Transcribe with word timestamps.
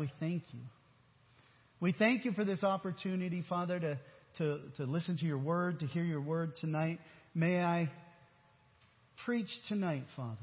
we 0.00 0.10
thank 0.18 0.42
you. 0.52 0.60
We 1.78 1.92
thank 1.92 2.24
you 2.24 2.32
for 2.32 2.44
this 2.44 2.64
opportunity, 2.64 3.44
Father, 3.48 3.78
to, 3.78 3.98
to, 4.38 4.60
to 4.78 4.84
listen 4.84 5.18
to 5.18 5.26
your 5.26 5.38
word, 5.38 5.80
to 5.80 5.86
hear 5.86 6.02
your 6.02 6.22
word 6.22 6.54
tonight. 6.60 6.98
May 7.34 7.62
I 7.62 7.90
preach 9.26 9.48
tonight, 9.68 10.04
Father, 10.16 10.40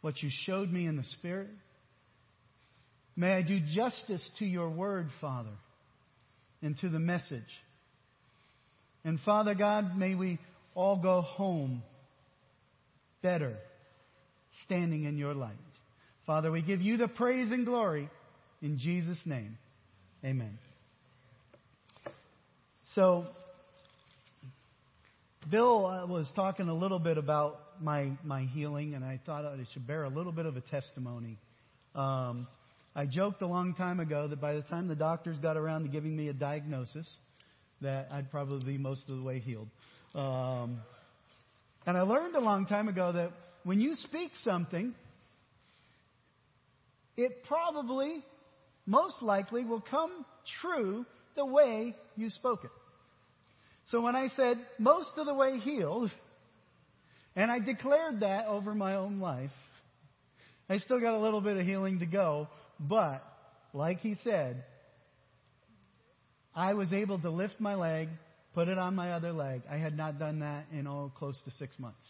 what 0.00 0.20
you 0.22 0.28
showed 0.44 0.70
me 0.70 0.86
in 0.86 0.96
the 0.96 1.04
Spirit. 1.18 1.50
May 3.16 3.32
I 3.32 3.42
do 3.42 3.60
justice 3.74 4.28
to 4.40 4.44
your 4.44 4.68
word, 4.68 5.08
Father, 5.20 5.54
and 6.60 6.76
to 6.78 6.88
the 6.88 6.98
message. 6.98 7.42
And 9.04 9.20
Father 9.20 9.54
God, 9.54 9.96
may 9.96 10.16
we 10.16 10.40
all 10.74 11.00
go 11.00 11.20
home 11.20 11.84
better 13.22 13.54
standing 14.66 15.04
in 15.04 15.16
your 15.16 15.34
light. 15.34 15.52
Father, 16.26 16.50
we 16.50 16.60
give 16.60 16.80
you 16.80 16.96
the 16.96 17.06
praise 17.06 17.52
and 17.52 17.64
glory 17.64 18.10
in 18.64 18.78
Jesus' 18.78 19.18
name. 19.26 19.58
Amen. 20.24 20.58
So, 22.94 23.26
Bill 25.50 25.82
was 26.08 26.32
talking 26.34 26.70
a 26.70 26.74
little 26.74 26.98
bit 26.98 27.18
about 27.18 27.60
my, 27.82 28.12
my 28.24 28.44
healing, 28.44 28.94
and 28.94 29.04
I 29.04 29.20
thought 29.26 29.44
I 29.44 29.58
should 29.74 29.86
bear 29.86 30.04
a 30.04 30.08
little 30.08 30.32
bit 30.32 30.46
of 30.46 30.56
a 30.56 30.62
testimony. 30.62 31.36
Um, 31.94 32.46
I 32.96 33.04
joked 33.04 33.42
a 33.42 33.46
long 33.46 33.74
time 33.74 34.00
ago 34.00 34.28
that 34.28 34.40
by 34.40 34.54
the 34.54 34.62
time 34.62 34.88
the 34.88 34.94
doctors 34.96 35.36
got 35.38 35.58
around 35.58 35.82
to 35.82 35.88
giving 35.88 36.16
me 36.16 36.28
a 36.28 36.32
diagnosis, 36.32 37.08
that 37.82 38.08
I'd 38.10 38.30
probably 38.30 38.64
be 38.64 38.78
most 38.78 39.02
of 39.10 39.18
the 39.18 39.22
way 39.22 39.40
healed. 39.40 39.68
Um, 40.14 40.78
and 41.86 41.98
I 41.98 42.00
learned 42.00 42.34
a 42.34 42.40
long 42.40 42.64
time 42.64 42.88
ago 42.88 43.12
that 43.12 43.30
when 43.64 43.82
you 43.82 43.94
speak 43.94 44.30
something, 44.42 44.94
it 47.18 47.44
probably, 47.46 48.24
most 48.86 49.22
likely, 49.22 49.64
will 49.64 49.80
come 49.80 50.24
true 50.60 51.06
the 51.36 51.44
way 51.44 51.96
you 52.16 52.30
spoke 52.30 52.64
it. 52.64 52.70
So 53.86 54.00
when 54.00 54.16
I 54.16 54.28
said 54.36 54.58
most 54.78 55.10
of 55.16 55.26
the 55.26 55.34
way 55.34 55.58
healed, 55.58 56.10
and 57.36 57.50
I 57.50 57.58
declared 57.58 58.20
that 58.20 58.46
over 58.46 58.74
my 58.74 58.96
own 58.96 59.20
life, 59.20 59.50
I 60.68 60.78
still 60.78 61.00
got 61.00 61.14
a 61.14 61.18
little 61.18 61.40
bit 61.40 61.58
of 61.58 61.66
healing 61.66 61.98
to 61.98 62.06
go, 62.06 62.48
but 62.80 63.22
like 63.72 64.00
he 64.00 64.16
said, 64.24 64.64
I 66.54 66.74
was 66.74 66.92
able 66.92 67.18
to 67.18 67.30
lift 67.30 67.56
my 67.58 67.74
leg, 67.74 68.08
put 68.54 68.68
it 68.68 68.78
on 68.78 68.94
my 68.94 69.12
other 69.12 69.32
leg. 69.32 69.62
I 69.68 69.76
had 69.76 69.96
not 69.96 70.18
done 70.18 70.40
that 70.40 70.66
in 70.72 70.86
oh 70.86 71.12
close 71.18 71.38
to 71.44 71.50
six 71.52 71.78
months. 71.78 72.06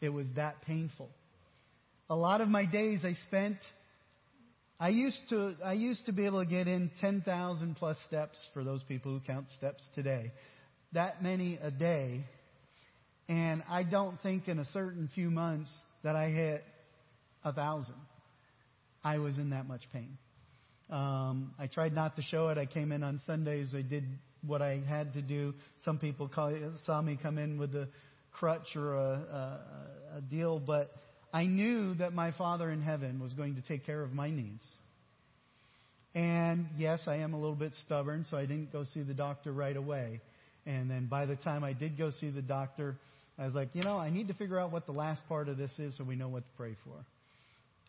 It 0.00 0.10
was 0.10 0.26
that 0.36 0.62
painful. 0.62 1.08
A 2.10 2.14
lot 2.14 2.40
of 2.40 2.48
my 2.48 2.66
days 2.66 3.00
I 3.04 3.14
spent 3.28 3.56
I 4.82 4.88
used 4.88 5.28
to 5.28 5.54
I 5.64 5.74
used 5.74 6.06
to 6.06 6.12
be 6.12 6.26
able 6.26 6.40
to 6.40 6.50
get 6.50 6.66
in 6.66 6.90
10,000 7.00 7.76
plus 7.76 7.96
steps 8.08 8.36
for 8.52 8.64
those 8.64 8.82
people 8.82 9.12
who 9.12 9.20
count 9.20 9.46
steps 9.56 9.80
today. 9.94 10.32
That 10.92 11.22
many 11.22 11.56
a 11.62 11.70
day. 11.70 12.24
And 13.28 13.62
I 13.70 13.84
don't 13.84 14.20
think 14.24 14.48
in 14.48 14.58
a 14.58 14.64
certain 14.72 15.08
few 15.14 15.30
months 15.30 15.70
that 16.02 16.16
I 16.16 16.30
hit 16.30 16.64
a 17.44 17.52
thousand. 17.52 17.94
I 19.04 19.18
was 19.18 19.38
in 19.38 19.50
that 19.50 19.68
much 19.68 19.82
pain. 19.92 20.18
Um, 20.90 21.54
I 21.60 21.68
tried 21.68 21.94
not 21.94 22.16
to 22.16 22.22
show 22.22 22.48
it. 22.48 22.58
I 22.58 22.66
came 22.66 22.90
in 22.90 23.04
on 23.04 23.20
Sundays. 23.24 23.72
I 23.76 23.82
did 23.82 24.02
what 24.44 24.62
I 24.62 24.82
had 24.88 25.14
to 25.14 25.22
do. 25.22 25.54
Some 25.84 26.00
people 26.00 26.26
call, 26.26 26.58
saw 26.86 27.00
me 27.00 27.16
come 27.22 27.38
in 27.38 27.56
with 27.56 27.72
a 27.76 27.86
crutch 28.32 28.74
or 28.74 28.94
a, 28.94 29.12
a, 29.12 30.16
a 30.16 30.20
deal, 30.22 30.58
but 30.58 30.90
I 31.32 31.46
knew 31.46 31.94
that 31.94 32.12
my 32.12 32.32
Father 32.32 32.70
in 32.70 32.82
heaven 32.82 33.20
was 33.20 33.32
going 33.32 33.54
to 33.54 33.62
take 33.62 33.86
care 33.86 34.02
of 34.02 34.12
my 34.12 34.30
needs. 34.30 34.62
And 36.14 36.66
yes, 36.76 37.04
I 37.06 37.16
am 37.16 37.32
a 37.32 37.40
little 37.40 37.56
bit 37.56 37.72
stubborn, 37.86 38.26
so 38.30 38.36
I 38.36 38.42
didn't 38.42 38.70
go 38.70 38.84
see 38.84 39.02
the 39.02 39.14
doctor 39.14 39.50
right 39.50 39.76
away. 39.76 40.20
And 40.66 40.90
then 40.90 41.06
by 41.06 41.24
the 41.26 41.36
time 41.36 41.64
I 41.64 41.72
did 41.72 41.96
go 41.96 42.10
see 42.10 42.30
the 42.30 42.42
doctor, 42.42 42.96
I 43.38 43.46
was 43.46 43.54
like, 43.54 43.70
you 43.72 43.82
know, 43.82 43.96
I 43.96 44.10
need 44.10 44.28
to 44.28 44.34
figure 44.34 44.58
out 44.58 44.72
what 44.72 44.84
the 44.84 44.92
last 44.92 45.22
part 45.28 45.48
of 45.48 45.56
this 45.56 45.72
is 45.78 45.96
so 45.96 46.04
we 46.04 46.16
know 46.16 46.28
what 46.28 46.40
to 46.40 46.56
pray 46.56 46.76
for. 46.84 46.92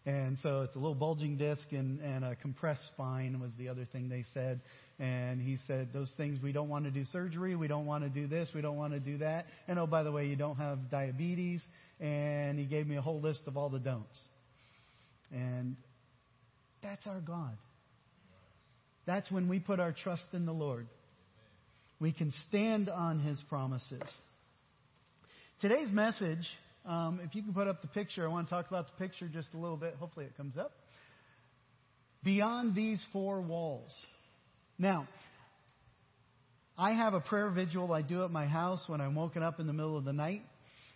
And 0.06 0.38
so 0.42 0.62
it's 0.62 0.76
a 0.76 0.80
little 0.80 0.96
bulging 0.96 1.38
disc 1.38 1.64
and, 1.72 2.00
and 2.02 2.26
a 2.26 2.36
compressed 2.36 2.86
spine 2.94 3.40
was 3.40 3.52
the 3.58 3.70
other 3.70 3.86
thing 3.92 4.10
they 4.10 4.26
said. 4.34 4.62
And 5.00 5.42
he 5.42 5.58
said, 5.68 5.90
those 5.94 6.12
things, 6.18 6.40
we 6.42 6.52
don't 6.52 6.70
want 6.70 6.86
to 6.86 6.92
do 6.92 7.04
surgery. 7.06 7.56
We 7.56 7.68
don't 7.68 7.86
want 7.86 8.04
to 8.04 8.10
do 8.10 8.28
this. 8.28 8.50
We 8.54 8.62
don't 8.62 8.78
want 8.78 8.94
to 8.94 9.00
do 9.00 9.18
that. 9.20 9.46
And 9.68 9.80
oh, 9.80 9.88
by 9.88 10.04
the 10.04 10.12
way, 10.12 10.28
you 10.28 10.36
don't 10.36 10.58
have 10.58 10.90
diabetes 10.92 11.62
and 12.00 12.60
he 12.60 12.66
gave 12.66 12.88
me 12.88 12.96
a 12.96 13.02
whole 13.02 13.22
list 13.22 13.42
of 13.48 13.58
all 13.58 13.70
the 13.70 13.80
don'ts. 13.80 14.20
And 15.32 15.76
that's 16.82 17.06
our 17.08 17.20
God. 17.20 17.58
That's 19.06 19.30
when 19.32 19.48
we 19.48 19.60
put 19.60 19.80
our 19.80 19.92
trust 19.92 20.26
in 20.34 20.46
the 20.46 20.54
Lord. 20.54 20.88
We 22.00 22.12
can 22.12 22.32
stand 22.50 22.90
on 22.90 23.20
his 23.20 23.42
promises. 23.50 24.02
Today's 25.62 25.92
message, 25.92 26.46
um, 26.86 27.22
if 27.24 27.36
you 27.36 27.44
can 27.44 27.54
put 27.54 27.68
up 27.68 27.82
the 27.82 27.88
picture, 27.88 28.26
I 28.26 28.30
want 28.30 28.48
to 28.48 28.54
talk 28.54 28.68
about 28.68 28.88
the 28.88 29.06
picture 29.06 29.28
just 29.28 29.48
a 29.54 29.58
little 29.58 29.78
bit. 29.78 29.96
Hopefully 30.00 30.26
it 30.26 30.36
comes 30.36 30.58
up. 30.58 30.72
Beyond 32.24 32.76
these 32.76 33.04
four 33.12 33.42
walls. 33.42 33.92
Now, 34.78 35.08
I 36.78 36.92
have 36.92 37.14
a 37.14 37.20
prayer 37.20 37.50
vigil 37.50 37.94
I 37.94 38.02
do 38.02 38.24
at 38.24 38.32
my 38.32 38.46
house 38.46 38.84
when 38.88 39.00
I'm 39.00 39.16
woken 39.16 39.44
up 39.44 39.60
in 39.60 39.68
the 39.68 39.74
middle 39.74 39.98
of 39.98 40.06
the 40.06 40.14
night 40.14 40.42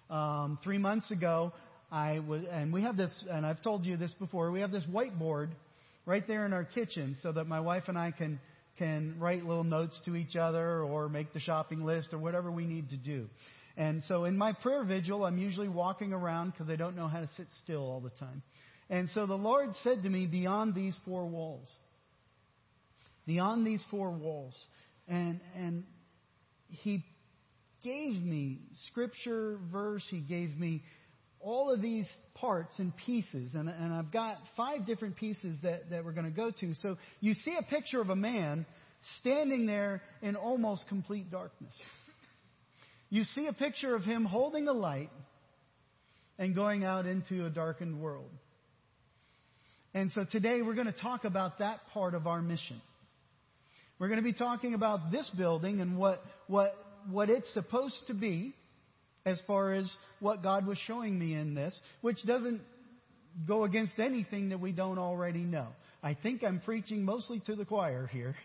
um, 0.10 0.58
three 0.64 0.78
months 0.78 1.12
ago, 1.12 1.52
I 1.92 2.20
was, 2.20 2.42
and 2.52 2.74
we 2.74 2.82
have 2.82 2.98
this, 2.98 3.12
and 3.30 3.46
I've 3.46 3.62
told 3.62 3.86
you 3.86 3.98
this 3.98 4.14
before. 4.20 4.52
We 4.52 4.62
have 4.62 4.72
this 4.72 4.84
whiteboard 4.86 5.50
right 6.06 6.26
there 6.28 6.46
in 6.46 6.54
our 6.54 6.64
kitchen, 6.64 7.18
so 7.22 7.32
that 7.32 7.48
my 7.48 7.60
wife 7.60 7.84
and 7.88 7.98
I 7.98 8.12
can 8.12 8.40
can 8.78 9.16
write 9.20 9.44
little 9.44 9.64
notes 9.64 10.00
to 10.06 10.16
each 10.16 10.36
other, 10.36 10.84
or 10.84 11.10
make 11.10 11.34
the 11.34 11.40
shopping 11.40 11.84
list, 11.84 12.14
or 12.14 12.20
whatever 12.20 12.52
we 12.52 12.66
need 12.66 12.90
to 12.90 12.98
do. 12.98 13.28
And 13.76 14.04
so, 14.08 14.26
in 14.26 14.38
my 14.38 14.54
prayer 14.54 14.84
vigil, 14.84 15.26
I'm 15.26 15.38
usually 15.38 15.70
walking 15.70 16.14
around 16.14 16.52
because 16.52 16.70
I 16.70 16.76
don't 16.76 16.96
know 16.96 17.08
how 17.08 17.22
to 17.22 17.30
sit 17.38 17.48
still 17.64 17.82
all 17.82 18.00
the 18.00 18.12
time. 18.12 18.44
And 18.90 19.10
so 19.14 19.26
the 19.26 19.36
Lord 19.36 19.70
said 19.84 20.04
to 20.04 20.10
me, 20.10 20.26
"Beyond 20.26 20.74
these 20.74 20.98
four 21.06 21.26
walls, 21.26 21.74
beyond 23.26 23.68
these 23.68 23.84
four 23.92 24.12
walls," 24.12 24.56
and 25.08 25.40
and 25.56 25.84
He 26.70 27.04
gave 27.84 28.22
me 28.22 28.60
scripture, 28.88 29.58
verse. 29.72 30.04
He 30.10 30.20
gave 30.20 30.58
me 30.58 30.84
all 31.40 31.72
of 31.72 31.82
these 31.82 32.08
parts 32.36 32.78
and 32.80 32.94
pieces. 33.06 33.52
And, 33.54 33.70
and 33.70 33.94
I've 33.94 34.12
got 34.12 34.38
five 34.56 34.86
different 34.86 35.16
pieces 35.16 35.58
that, 35.64 35.90
that 35.90 36.04
we're 36.04 36.14
going 36.14 36.26
to 36.26 36.36
go 36.36 36.52
to. 36.52 36.74
So 36.76 36.98
you 37.20 37.34
see 37.34 37.56
a 37.60 37.64
picture 37.64 38.02
of 38.02 38.10
a 38.10 38.16
man 38.16 38.66
standing 39.22 39.66
there 39.66 40.02
in 40.22 40.36
almost 40.36 40.88
complete 40.90 41.30
darkness. 41.32 41.74
You 43.10 43.24
see 43.24 43.48
a 43.48 43.54
picture 43.54 43.96
of 43.96 44.04
him 44.04 44.26
holding 44.26 44.68
a 44.68 44.74
light 44.74 45.12
and 46.38 46.54
going 46.54 46.84
out 46.84 47.06
into 47.06 47.46
a 47.46 47.50
darkened 47.50 48.02
world. 48.02 48.30
And 49.94 50.12
so 50.14 50.26
today 50.30 50.62
we're 50.62 50.76
going 50.76 50.92
to 50.92 51.02
talk 51.02 51.24
about 51.24 51.60
that 51.60 51.80
part 51.94 52.14
of 52.14 52.28
our 52.28 52.42
mission. 52.42 52.82
We're 54.00 54.10
going 54.10 54.20
to 54.20 54.24
be 54.24 54.34
talking 54.34 54.74
about 54.74 55.12
this 55.12 55.30
building 55.38 55.82
and 55.82 55.98
what, 55.98 56.22
what 56.48 56.76
what 57.12 57.30
it's 57.30 57.52
supposed 57.54 58.02
to 58.08 58.14
be 58.14 58.54
as 59.26 59.40
far 59.46 59.74
as 59.74 59.92
what 60.20 60.42
God 60.42 60.66
was 60.66 60.78
showing 60.88 61.18
me 61.18 61.34
in 61.34 61.54
this, 61.54 61.78
which 62.02 62.18
doesn't 62.26 62.62
go 63.48 63.66
against 63.66 64.00
anything 64.00 64.50
that 64.50 64.60
we 64.60 64.72
don't 64.72 64.98
already 64.98 65.42
know. 65.42 65.68
I 66.02 66.16
think 66.16 66.44
I'm 66.44 66.62
preaching 66.62 67.04
mostly 67.04 67.42
to 67.46 67.56
the 67.56 67.66
choir 67.66 68.08
here 68.08 68.36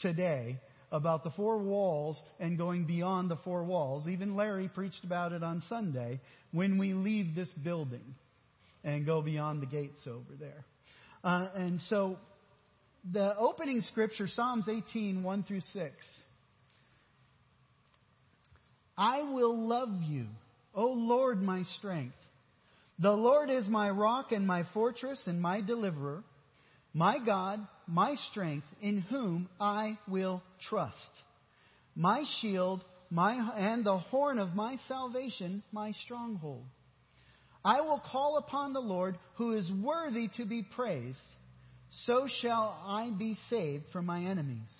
today 0.00 0.58
about 0.90 1.24
the 1.24 1.30
four 1.30 1.58
walls 1.58 2.20
and 2.38 2.58
going 2.58 2.84
beyond 2.86 3.30
the 3.30 3.36
four 3.36 3.64
walls. 3.64 4.06
Even 4.08 4.36
Larry 4.36 4.68
preached 4.68 5.04
about 5.04 5.32
it 5.32 5.42
on 5.42 5.62
Sunday 5.68 6.20
when 6.52 6.78
we 6.78 6.92
leave 6.92 7.34
this 7.34 7.50
building 7.64 8.14
and 8.84 9.06
go 9.06 9.22
beyond 9.22 9.62
the 9.62 9.66
gates 9.66 10.06
over 10.06 10.34
there. 10.38 10.64
Uh, 11.24 11.48
and 11.54 11.80
so 11.82 12.18
the 13.10 13.36
opening 13.38 13.80
scripture, 13.82 14.26
Psalms 14.28 14.68
18, 14.68 15.22
1 15.22 15.42
through 15.44 15.60
6. 15.60 15.92
I 18.96 19.22
will 19.22 19.66
love 19.66 20.02
you, 20.02 20.26
O 20.74 20.86
Lord, 20.86 21.42
my 21.42 21.62
strength. 21.78 22.14
The 22.98 23.12
Lord 23.12 23.50
is 23.50 23.66
my 23.66 23.90
rock 23.90 24.32
and 24.32 24.46
my 24.46 24.64
fortress 24.74 25.20
and 25.26 25.40
my 25.40 25.60
deliverer, 25.60 26.22
my 26.94 27.18
God, 27.24 27.66
my 27.86 28.14
strength, 28.30 28.66
in 28.80 29.00
whom 29.00 29.48
I 29.58 29.98
will 30.06 30.42
trust. 30.68 30.94
My 31.96 32.24
shield, 32.40 32.84
my, 33.10 33.34
and 33.56 33.84
the 33.84 33.98
horn 33.98 34.38
of 34.38 34.54
my 34.54 34.76
salvation, 34.88 35.62
my 35.72 35.92
stronghold. 36.04 36.64
I 37.64 37.80
will 37.80 38.00
call 38.10 38.38
upon 38.38 38.72
the 38.72 38.80
Lord, 38.80 39.18
who 39.36 39.52
is 39.52 39.70
worthy 39.82 40.28
to 40.36 40.44
be 40.44 40.62
praised. 40.62 41.18
So 42.06 42.26
shall 42.40 42.78
I 42.86 43.10
be 43.18 43.36
saved 43.50 43.84
from 43.92 44.06
my 44.06 44.20
enemies. 44.24 44.70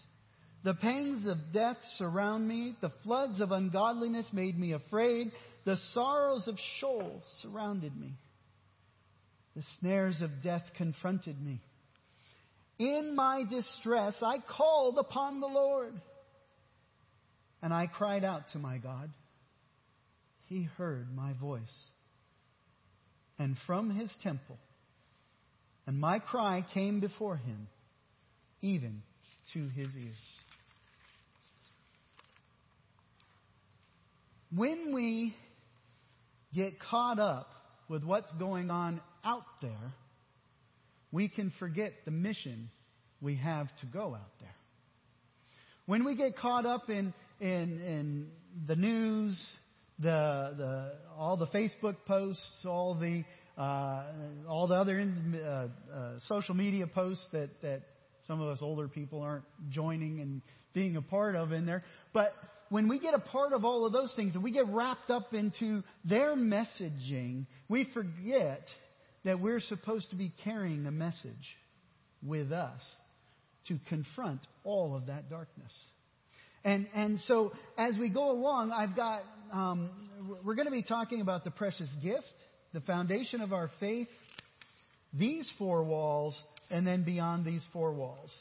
The 0.65 0.75
pangs 0.75 1.27
of 1.27 1.39
death 1.53 1.79
surround 1.97 2.47
me. 2.47 2.77
The 2.81 2.93
floods 3.03 3.41
of 3.41 3.51
ungodliness 3.51 4.27
made 4.33 4.59
me 4.59 4.73
afraid. 4.73 5.33
The 5.65 5.77
sorrows 5.93 6.47
of 6.47 6.57
Sheol 6.79 7.23
surrounded 7.41 7.97
me. 7.97 8.15
The 9.57 9.65
snares 9.81 10.21
of 10.23 10.31
death 10.43 10.63
confronted 10.77 11.41
me. 11.41 11.61
In 12.79 13.15
my 13.17 13.43
distress, 13.49 14.15
I 14.23 14.39
called 14.57 14.99
upon 14.99 15.41
the 15.41 15.49
Lord. 15.49 15.95
And 17.61 17.73
I 17.73 17.87
cried 17.87 18.25
out 18.25 18.43
to 18.53 18.59
my 18.59 18.79
God. 18.79 19.11
He 20.47 20.65
heard 20.77 21.15
my 21.15 21.33
voice. 21.35 21.61
And 23.39 23.57
from 23.67 23.91
his 23.91 24.13
temple, 24.23 24.59
and 25.87 25.99
my 25.99 26.19
cry 26.21 26.65
came 26.75 27.01
before 27.01 27.37
him, 27.37 27.67
even 28.61 29.03
to 29.55 29.69
his 29.69 29.89
ears. 29.97 30.15
When 34.55 34.93
we 34.95 35.35
get 36.55 36.75
caught 36.79 37.19
up 37.19 37.49
with 37.89 38.05
what's 38.05 38.31
going 38.39 38.71
on 38.71 39.01
out 39.25 39.45
there, 39.63 39.95
we 41.11 41.29
can 41.29 41.53
forget 41.59 41.93
the 42.05 42.11
mission 42.11 42.69
we 43.23 43.37
have 43.37 43.69
to 43.81 43.87
go 43.87 44.15
out 44.15 44.31
there. 44.41 44.55
When 45.87 46.05
we 46.05 46.17
get 46.17 46.37
caught 46.37 46.67
up 46.67 46.91
in, 46.91 47.15
in, 47.41 47.81
in 47.81 48.27
the 48.67 48.77
news, 48.77 49.43
the, 49.99 50.53
the, 50.59 50.93
all 51.17 51.39
the 51.39 51.47
Facebook 51.47 51.97
posts, 52.07 52.67
all 52.67 52.95
the, 52.95 53.25
uh, 53.57 54.05
all 54.49 54.67
the 54.67 54.75
other 54.75 55.01
uh, 55.01 55.47
uh, 55.49 55.69
social 56.29 56.55
media 56.55 56.87
posts 56.87 57.27
that, 57.33 57.49
that 57.63 57.83
some 58.27 58.41
of 58.41 58.49
us 58.49 58.59
older 58.61 58.87
people 58.87 59.23
aren't 59.23 59.45
joining 59.71 60.21
and 60.21 60.43
being 60.75 60.97
a 60.97 61.03
part 61.03 61.35
of 61.35 61.53
in 61.53 61.67
there. 61.67 61.83
But 62.13 62.35
when 62.69 62.89
we 62.89 62.99
get 62.99 63.15
a 63.15 63.19
part 63.19 63.53
of 63.53 63.65
all 63.65 63.85
of 63.85 63.93
those 63.93 64.13
things 64.15 64.35
and 64.35 64.43
we 64.43 64.51
get 64.51 64.67
wrapped 64.69 65.11
up 65.11 65.35
into 65.35 65.83
their 66.05 66.35
messaging, 66.35 67.47
we 67.69 67.87
forget 67.93 68.63
that 69.25 69.41
we're 69.41 69.61
supposed 69.61 70.11
to 70.11 70.17
be 70.17 70.33
carrying 70.43 70.87
a 70.87 70.91
message 70.91 71.57
with 72.23 72.51
us 72.53 72.81
to 73.69 73.79
confront 73.89 74.41
all 74.65 74.97
of 74.97 75.07
that 75.07 75.29
darkness. 75.29 75.73
And, 76.65 76.87
and 76.95 77.21
so 77.27 77.53
as 77.77 77.97
we 77.99 78.09
go 78.09 78.31
along, 78.31 78.73
I've 78.73 78.97
got, 78.97 79.23
um, 79.53 79.91
we're 80.45 80.55
going 80.55 80.67
to 80.67 80.73
be 80.73 80.83
talking 80.83 81.21
about 81.21 81.45
the 81.45 81.51
precious 81.51 81.89
gift, 82.03 82.33
the 82.73 82.81
foundation 82.81 83.41
of 83.41 83.53
our 83.53 83.71
faith, 83.81 84.09
these 85.13 85.51
four 85.59 85.85
walls, 85.85 86.41
and 86.71 86.87
then 86.87 87.05
beyond 87.05 87.45
these 87.45 87.65
four 87.73 87.93
walls. 87.93 88.33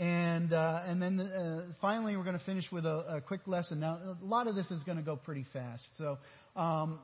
And, 0.00 0.52
uh, 0.52 0.82
and 0.86 1.00
then 1.00 1.20
uh, 1.20 1.62
finally, 1.80 2.16
we're 2.16 2.24
going 2.24 2.38
to 2.38 2.44
finish 2.44 2.64
with 2.72 2.86
a, 2.86 3.16
a, 3.16 3.20
quick 3.20 3.42
lesson. 3.46 3.80
Now, 3.80 3.98
a 4.20 4.24
lot 4.24 4.46
of 4.46 4.54
this 4.54 4.70
is 4.70 4.82
going 4.82 4.96
to 4.96 5.04
go 5.04 5.14
pretty 5.14 5.44
fast. 5.52 5.86
So, 5.98 6.16
um, 6.56 6.98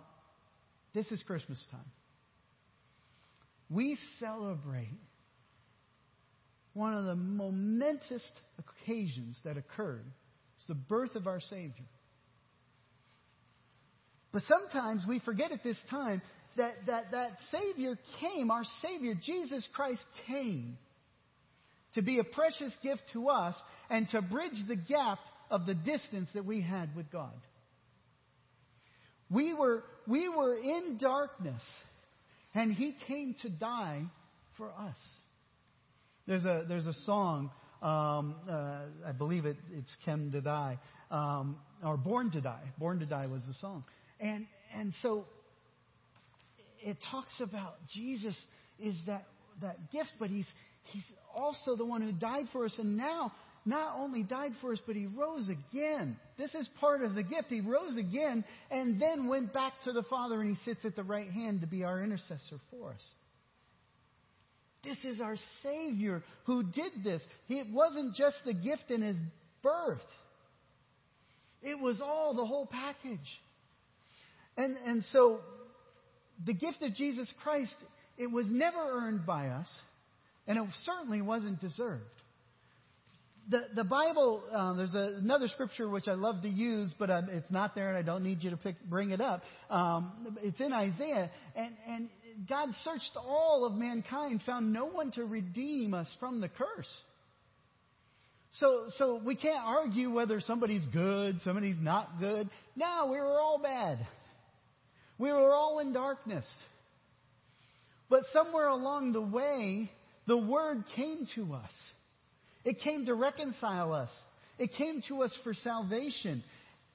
this 0.95 1.07
is 1.13 1.23
Christmas 1.23 1.63
time 1.71 1.85
we 3.69 3.99
celebrate 4.21 4.99
one 6.75 6.95
of 6.95 7.05
the 7.05 7.17
momentous 7.17 8.23
occasions 8.59 9.39
that 9.45 9.57
occurred. 9.57 10.05
It's 10.59 10.69
the 10.69 10.75
birth 10.75 11.15
of 11.17 11.27
our 11.27 11.41
Savior. 11.41 11.87
But 14.33 14.43
sometimes 14.43 15.05
we 15.09 15.19
forget 15.21 15.53
at 15.53 15.65
this 15.65 15.79
time 15.91 16.21
that, 16.57 16.75
that 16.87 17.05
that 17.13 17.31
Savior 17.51 17.99
came, 18.21 18.51
our 18.51 18.65
Savior, 18.83 19.15
Jesus 19.15 19.67
Christ 19.75 20.03
came 20.27 20.77
to 21.97 22.03
be 22.03 22.19
a 22.19 22.25
precious 22.25 22.73
gift 22.83 23.03
to 23.15 23.29
us 23.29 23.55
and 23.91 24.09
to 24.11 24.23
bridge 24.23 24.57
the 24.69 24.77
gap 24.77 25.19
of 25.51 25.67
the 25.67 25.75
distance 25.75 26.29
that 26.35 26.45
we 26.45 26.61
had 26.61 26.95
with 26.95 27.11
God. 27.11 27.35
We 29.31 29.55
were, 29.55 29.83
we 30.07 30.29
were 30.29 30.57
in 30.57 30.99
darkness 31.01 31.63
and 32.55 32.73
he 32.73 32.95
came 33.09 33.35
to 33.43 33.49
die 33.49 34.03
for 34.57 34.69
us. 34.71 34.97
There's 36.27 36.45
a, 36.45 36.65
there's 36.69 36.87
a 36.87 36.95
song, 37.05 37.51
um, 37.83 38.37
uh, 38.49 38.81
I 39.07 39.13
believe 39.17 39.47
it, 39.47 39.57
it's 39.73 39.91
Came 40.05 40.31
to 40.33 40.41
Die, 40.41 40.79
um, 41.11 41.57
or 41.85 41.97
Born 41.97 42.31
to 42.33 42.41
Die. 42.41 42.73
Born 42.79 42.99
to 43.01 43.07
Die 43.07 43.27
was 43.27 43.43
the 43.47 43.55
song. 43.55 43.85
And, 44.21 44.47
and 44.75 44.93
so 45.03 45.27
it 46.83 46.97
talks 47.11 47.41
about 47.41 47.75
Jesus 47.95 48.37
is 48.79 48.97
that, 49.07 49.27
that 49.61 49.91
gift, 49.93 50.11
but 50.19 50.31
he's, 50.31 50.47
he's 50.93 51.05
also 51.35 51.77
the 51.77 51.85
one 51.85 52.03
who 52.03 52.13
died 52.13 52.47
for 52.53 52.65
us. 52.65 52.75
And 52.79 52.97
now 52.97 53.33
not 53.65 53.97
only 53.97 54.23
died 54.23 54.53
for 54.61 54.73
us, 54.73 54.81
but 54.87 54.97
he 54.97 55.07
rose 55.07 55.49
again. 55.49 56.17
This 56.39 56.55
is 56.55 56.69
part 56.81 57.03
of 57.03 57.15
the 57.15 57.23
gift. 57.23 57.49
He 57.49 57.61
rose 57.61 57.97
again 57.97 58.45
and 58.71 59.01
then 59.01 59.27
went 59.27 59.53
back 59.53 59.73
to 59.85 59.93
the 59.93 60.05
Father 60.05 60.41
and 60.41 60.57
he 60.57 60.65
sits 60.65 60.85
at 60.85 60.97
the 60.97 61.03
right 61.03 61.31
hand 61.31 61.63
to 61.63 61.67
be 61.67 61.83
our 61.83 62.03
intercessor 62.03 62.59
for 62.71 62.91
us. 62.91 63.05
This 64.85 64.99
is 65.05 65.21
our 65.21 65.37
Savior 65.65 66.23
who 66.45 66.63
did 66.63 66.93
this. 67.03 67.21
It 67.49 67.67
wasn't 67.73 68.15
just 68.15 68.37
the 68.45 68.55
gift 68.55 68.91
in 68.91 69.03
his 69.03 69.17
birth. 69.63 69.99
It 71.61 71.81
was 71.81 72.01
all 72.01 72.35
the 72.35 72.47
whole 72.47 72.67
package. 72.67 73.19
And, 74.57 74.77
and 74.87 75.03
so 75.11 75.41
the 76.45 76.55
gift 76.55 76.83
of 76.83 76.95
Jesus 76.95 77.29
Christ, 77.43 77.75
it 78.17 78.31
was 78.31 78.47
never 78.49 78.79
earned 78.79 79.27
by 79.27 79.49
us, 79.49 79.69
and 80.47 80.59
it 80.59 80.65
certainly 80.85 81.23
wasn't 81.23 81.61
deserved 81.61 82.05
the, 83.49 83.63
the 83.75 83.85
Bible, 83.85 84.43
um, 84.53 84.77
there's 84.77 84.95
a, 84.95 85.19
another 85.19 85.47
scripture 85.49 85.89
which 85.89 86.09
I 86.09 86.15
love 86.15 86.43
to 86.43 86.49
use, 86.49 86.93
but 86.99 87.11
um, 87.11 87.29
it's 87.31 87.51
not 87.51 87.75
there 87.75 87.89
and 87.89 87.97
I 87.97 88.03
don't 88.03 88.25
need 88.25 88.43
you 88.43 88.51
to 88.51 88.57
pick, 88.57 88.77
bring 88.89 89.11
it 89.11 89.21
up. 89.21 89.43
Um, 89.71 90.37
it's 90.43 90.61
in 90.61 90.73
Isaiah, 90.73 91.31
and, 91.55 91.73
and 91.89 92.09
God 92.49 92.71
searched 92.83 93.17
all 93.17 93.65
of 93.67 93.75
mankind, 93.75 94.43
found 94.45 94.73
no 94.73 94.87
one 94.87 95.13
to 95.13 95.25
redeem 95.25 95.95
us 95.95 96.09
from 96.19 96.41
the 96.41 96.49
curse. 96.49 96.93
So, 98.55 98.89
so 98.97 99.21
we 99.25 99.37
can't 99.37 99.63
argue 99.65 100.11
whether 100.11 100.41
somebody's 100.41 100.85
good, 100.87 101.41
somebody's 101.45 101.79
not 101.79 102.19
good. 102.19 102.49
No, 102.75 103.09
we 103.13 103.19
were 103.19 103.39
all 103.39 103.61
bad. 103.63 103.99
We 105.19 105.31
were 105.31 105.55
all 105.55 105.79
in 105.79 105.93
darkness. 105.93 106.47
But 108.09 108.23
somewhere 108.33 108.69
along 108.69 109.13
the 109.13 109.21
way, 109.21 109.91
the 110.27 110.37
word 110.37 110.85
came 110.95 111.27
to 111.37 111.55
us. 111.55 111.71
It 112.65 112.81
came 112.81 113.07
to 113.07 113.15
reconcile 113.15 113.93
us. 113.93 114.11
It 114.59 114.71
came 114.77 115.03
to 115.09 115.23
us 115.23 115.37
for 115.45 115.55
salvation. 115.55 116.43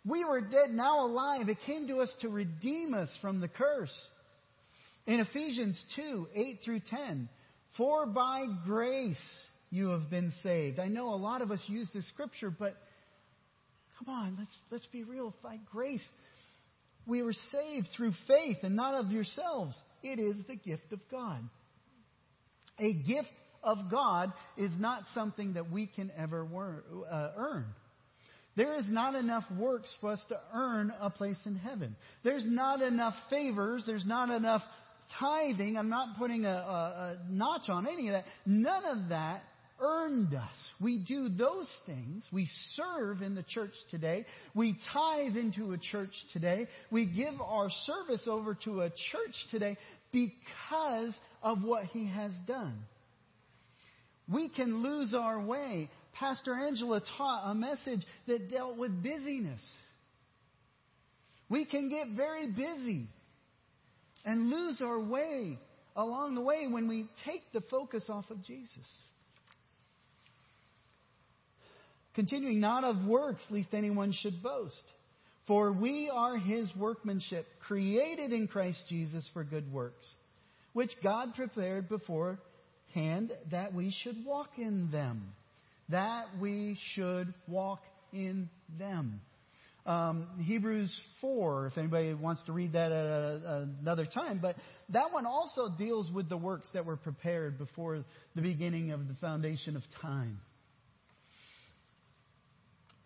We 0.05 0.25
were 0.25 0.41
dead, 0.41 0.71
now 0.71 1.05
alive. 1.05 1.47
It 1.47 1.57
came 1.65 1.87
to 1.87 2.01
us 2.01 2.09
to 2.21 2.29
redeem 2.29 2.93
us 2.93 3.09
from 3.21 3.39
the 3.39 3.47
curse. 3.47 3.93
In 5.05 5.19
Ephesians 5.19 5.81
2 5.95 6.27
8 6.33 6.59
through 6.65 6.81
10, 6.89 7.29
for 7.77 8.05
by 8.05 8.45
grace 8.65 9.17
you 9.69 9.89
have 9.89 10.09
been 10.09 10.33
saved. 10.43 10.79
I 10.79 10.87
know 10.87 11.13
a 11.13 11.15
lot 11.15 11.41
of 11.41 11.51
us 11.51 11.63
use 11.67 11.89
this 11.93 12.07
scripture, 12.09 12.49
but 12.51 12.75
come 13.97 14.13
on, 14.13 14.35
let's, 14.37 14.57
let's 14.69 14.87
be 14.87 15.03
real. 15.03 15.33
By 15.41 15.57
grace, 15.71 16.03
we 17.05 17.23
were 17.23 17.33
saved 17.51 17.89
through 17.95 18.13
faith 18.27 18.57
and 18.63 18.75
not 18.75 18.93
of 18.93 19.11
yourselves. 19.11 19.75
It 20.03 20.19
is 20.19 20.35
the 20.47 20.55
gift 20.55 20.91
of 20.91 20.99
God. 21.09 21.41
A 22.81 22.93
gift 22.93 23.29
of 23.63 23.77
God 23.89 24.33
is 24.57 24.71
not 24.77 25.03
something 25.13 25.53
that 25.53 25.71
we 25.71 25.87
can 25.87 26.11
ever 26.17 26.45
uh, 27.09 27.29
earn. 27.37 27.65
There 28.57 28.77
is 28.77 28.85
not 28.89 29.15
enough 29.15 29.45
works 29.57 29.93
for 30.01 30.11
us 30.11 30.23
to 30.29 30.39
earn 30.53 30.91
a 30.99 31.09
place 31.09 31.37
in 31.45 31.55
heaven. 31.55 31.95
There's 32.23 32.45
not 32.45 32.81
enough 32.81 33.13
favors. 33.29 33.83
There's 33.85 34.05
not 34.05 34.29
enough 34.29 34.61
tithing. 35.19 35.77
I'm 35.77 35.89
not 35.89 36.17
putting 36.17 36.45
a, 36.45 36.49
a, 36.49 36.51
a 36.51 37.17
notch 37.29 37.69
on 37.69 37.87
any 37.87 38.09
of 38.09 38.13
that. 38.13 38.25
None 38.45 38.85
of 38.85 39.09
that 39.09 39.43
earned 39.79 40.33
us. 40.33 40.51
We 40.79 40.99
do 40.99 41.29
those 41.29 41.67
things. 41.85 42.23
We 42.31 42.47
serve 42.75 43.21
in 43.21 43.35
the 43.35 43.43
church 43.43 43.73
today. 43.89 44.25
We 44.53 44.77
tithe 44.93 45.37
into 45.37 45.71
a 45.73 45.77
church 45.77 46.13
today. 46.33 46.67
We 46.91 47.05
give 47.05 47.39
our 47.41 47.69
service 47.85 48.27
over 48.27 48.57
to 48.65 48.81
a 48.81 48.89
church 48.89 49.35
today 49.49 49.77
because 50.11 51.13
of 51.41 51.63
what 51.63 51.85
He 51.85 52.07
has 52.07 52.31
done. 52.47 52.77
We 54.31 54.49
can 54.49 54.81
lose 54.81 55.13
our 55.13 55.39
way. 55.41 55.89
Pastor 56.13 56.53
Angela 56.53 57.01
taught 57.17 57.51
a 57.51 57.55
message 57.55 58.01
that 58.27 58.51
dealt 58.51 58.77
with 58.77 59.03
busyness. 59.03 59.61
We 61.49 61.65
can 61.65 61.89
get 61.89 62.15
very 62.15 62.47
busy 62.47 63.07
and 64.23 64.49
lose 64.49 64.81
our 64.81 64.99
way 64.99 65.57
along 65.95 66.35
the 66.35 66.41
way 66.41 66.67
when 66.69 66.87
we 66.87 67.09
take 67.25 67.41
the 67.53 67.61
focus 67.69 68.05
off 68.07 68.29
of 68.29 68.43
Jesus. 68.43 68.87
Continuing, 72.13 72.59
not 72.59 72.83
of 72.83 73.05
works, 73.05 73.43
lest 73.49 73.73
anyone 73.73 74.13
should 74.13 74.43
boast. 74.43 74.83
For 75.47 75.71
we 75.71 76.09
are 76.13 76.37
his 76.37 76.69
workmanship, 76.75 77.45
created 77.67 78.31
in 78.31 78.47
Christ 78.47 78.83
Jesus 78.89 79.27
for 79.33 79.43
good 79.43 79.71
works, 79.71 80.05
which 80.73 80.91
God 81.03 81.35
prepared 81.35 81.89
before 81.89 82.39
hand 82.93 83.31
that 83.51 83.73
we 83.73 83.93
should 84.03 84.25
walk 84.25 84.49
in 84.57 84.89
them. 84.91 85.33
That 85.89 86.25
we 86.39 86.77
should 86.93 87.33
walk 87.47 87.81
in 88.13 88.49
them. 88.79 89.21
um, 89.85 90.27
Hebrews 90.43 90.95
4, 91.21 91.67
if 91.67 91.77
anybody 91.77 92.13
wants 92.13 92.43
to 92.45 92.51
read 92.51 92.73
that 92.73 92.91
at 92.91 93.05
a, 93.05 93.67
another 93.81 94.05
time. 94.05 94.39
But 94.41 94.55
that 94.89 95.11
one 95.11 95.25
also 95.25 95.69
deals 95.77 96.09
with 96.11 96.29
the 96.29 96.37
works 96.37 96.69
that 96.73 96.85
were 96.85 96.97
prepared 96.97 97.57
before 97.57 98.03
the 98.35 98.41
beginning 98.41 98.91
of 98.91 99.07
the 99.07 99.15
foundation 99.15 99.75
of 99.75 99.83
time. 100.01 100.39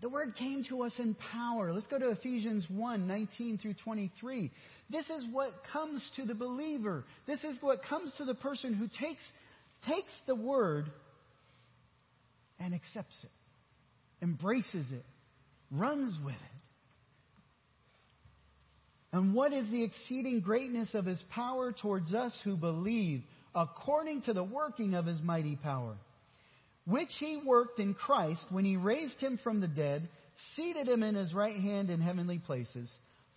The 0.02 0.10
word 0.10 0.36
came 0.36 0.64
to 0.70 0.84
us 0.84 0.94
in 1.00 1.16
power. 1.16 1.72
Let's 1.72 1.88
go 1.88 1.98
to 1.98 2.10
Ephesians 2.10 2.66
1 2.70 3.08
19 3.08 3.58
through 3.60 3.76
23. 3.84 4.52
This 4.90 5.10
is 5.10 5.26
what 5.32 5.52
comes 5.72 6.08
to 6.18 6.26
the 6.26 6.36
believer. 6.36 7.06
This 7.28 7.44
is 7.44 7.58
what 7.62 7.84
comes 7.84 8.14
to 8.18 8.26
the 8.26 8.36
person 8.36 8.74
who 8.74 8.88
takes, 8.88 9.24
takes 9.88 10.14
the 10.28 10.36
word 10.36 10.86
and 12.60 12.74
accepts 12.74 13.18
it, 13.24 13.32
embraces 14.22 14.86
it, 14.92 15.06
runs 15.72 16.16
with 16.24 16.36
it. 16.36 16.56
And 19.16 19.34
what 19.34 19.54
is 19.54 19.70
the 19.72 19.84
exceeding 19.84 20.42
greatness 20.42 20.90
of 20.94 21.06
his 21.06 21.24
power 21.32 21.72
towards 21.72 22.14
us 22.14 22.38
who 22.44 22.58
believe, 22.58 23.24
according 23.56 24.24
to 24.24 24.34
the 24.34 24.44
working 24.44 24.94
of 24.94 25.06
his 25.06 25.22
mighty 25.22 25.56
power? 25.56 25.96
Which 26.86 27.10
he 27.20 27.42
worked 27.46 27.80
in 27.80 27.94
Christ 27.94 28.46
when 28.52 28.66
he 28.66 28.78
raised 28.78 29.20
him 29.20 29.40
from 29.44 29.60
the 29.60 29.68
dead, 29.68 30.08
seated 30.56 30.88
him 30.88 31.04
in 31.04 31.16
his 31.16 31.34
right 31.34 31.56
hand 31.56 31.90
in 31.90 32.02
heavenly 32.02 32.40
places, 32.40 32.92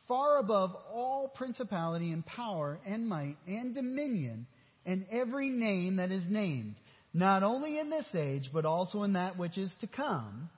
far 0.06 0.38
above 0.38 0.74
all 0.92 1.28
principality 1.34 2.12
and 2.12 2.24
power 2.24 2.78
and 2.86 3.08
might 3.08 3.36
and 3.46 3.74
dominion 3.74 4.46
and 4.84 5.06
every 5.10 5.50
name 5.50 5.96
that 5.96 6.10
is 6.10 6.24
named, 6.28 6.74
not 7.12 7.42
only 7.42 7.78
in 7.78 7.90
this 7.90 8.06
age, 8.14 8.48
but 8.52 8.64
also 8.64 9.02
in 9.02 9.14
that 9.14 9.38
which 9.38 9.58
is 9.58 9.72
to 9.80 9.86
come. 9.86 10.48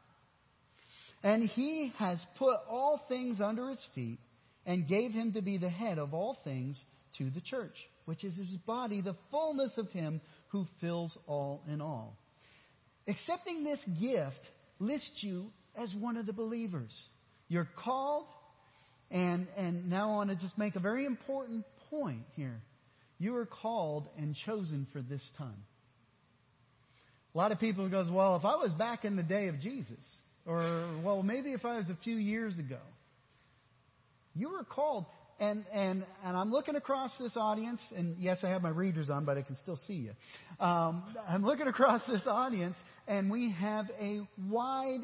And 1.22 1.48
he 1.48 1.92
has 1.98 2.18
put 2.38 2.56
all 2.68 3.04
things 3.08 3.40
under 3.40 3.68
his 3.68 3.84
feet 3.94 4.18
and 4.64 4.88
gave 4.88 5.12
him 5.12 5.32
to 5.32 5.42
be 5.42 5.58
the 5.58 5.68
head 5.68 5.98
of 5.98 6.14
all 6.14 6.38
things 6.44 6.80
to 7.18 7.30
the 7.30 7.40
church, 7.40 7.74
which 8.04 8.24
is 8.24 8.36
his 8.36 8.56
body, 8.66 9.00
the 9.00 9.16
fullness 9.30 9.72
of 9.76 9.90
him 9.90 10.20
who 10.48 10.66
fills 10.80 11.16
all 11.26 11.62
in 11.68 11.80
all. 11.80 12.16
Accepting 13.08 13.64
this 13.64 13.80
gift 14.00 14.40
lists 14.78 15.18
you 15.20 15.46
as 15.76 15.92
one 15.94 16.16
of 16.16 16.26
the 16.26 16.32
believers. 16.32 16.94
You're 17.48 17.68
called, 17.84 18.26
and, 19.10 19.48
and 19.56 19.88
now 19.88 20.12
I 20.12 20.16
want 20.16 20.30
to 20.30 20.36
just 20.36 20.56
make 20.56 20.76
a 20.76 20.80
very 20.80 21.04
important 21.04 21.64
point 21.90 22.22
here. 22.36 22.60
You 23.18 23.36
are 23.36 23.46
called 23.46 24.08
and 24.16 24.34
chosen 24.46 24.86
for 24.92 25.02
this 25.02 25.22
time. 25.36 25.64
A 27.34 27.38
lot 27.38 27.52
of 27.52 27.60
people 27.60 27.88
goes, 27.88 28.10
well, 28.10 28.36
if 28.36 28.44
I 28.44 28.56
was 28.56 28.72
back 28.72 29.04
in 29.04 29.16
the 29.16 29.22
day 29.22 29.48
of 29.48 29.60
Jesus, 29.60 30.04
or 30.46 31.00
well, 31.04 31.22
maybe 31.22 31.52
if 31.52 31.64
I 31.64 31.76
was 31.76 31.88
a 31.90 31.98
few 32.02 32.16
years 32.16 32.58
ago, 32.58 32.80
you 34.34 34.50
were 34.50 34.64
called. 34.64 35.06
And, 35.40 35.64
and, 35.72 36.04
and 36.22 36.36
I'm 36.36 36.52
looking 36.52 36.76
across 36.76 37.16
this 37.18 37.32
audience, 37.34 37.80
and 37.96 38.16
yes, 38.18 38.40
I 38.42 38.50
have 38.50 38.60
my 38.60 38.68
readers 38.68 39.08
on, 39.08 39.24
but 39.24 39.38
I 39.38 39.42
can 39.42 39.56
still 39.56 39.78
see 39.86 39.94
you. 39.94 40.12
Um, 40.64 41.02
I'm 41.26 41.42
looking 41.42 41.66
across 41.66 42.02
this 42.06 42.20
audience, 42.26 42.76
and 43.08 43.30
we 43.30 43.50
have 43.52 43.86
a 43.98 44.20
wide 44.50 45.00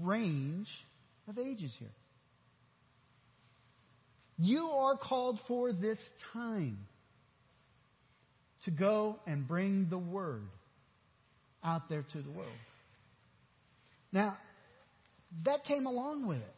range 0.00 0.68
of 1.28 1.38
ages 1.38 1.74
here. 1.78 1.92
You 4.38 4.70
are 4.70 4.96
called 4.96 5.38
for 5.46 5.70
this 5.74 5.98
time 6.32 6.78
to 8.64 8.70
go 8.70 9.18
and 9.26 9.46
bring 9.46 9.88
the 9.90 9.98
word 9.98 10.48
out 11.62 11.90
there 11.90 12.06
to 12.10 12.22
the 12.22 12.30
world. 12.30 12.48
Now, 14.12 14.38
that 15.44 15.64
came 15.64 15.84
along 15.84 16.26
with 16.26 16.38
it. 16.38 16.54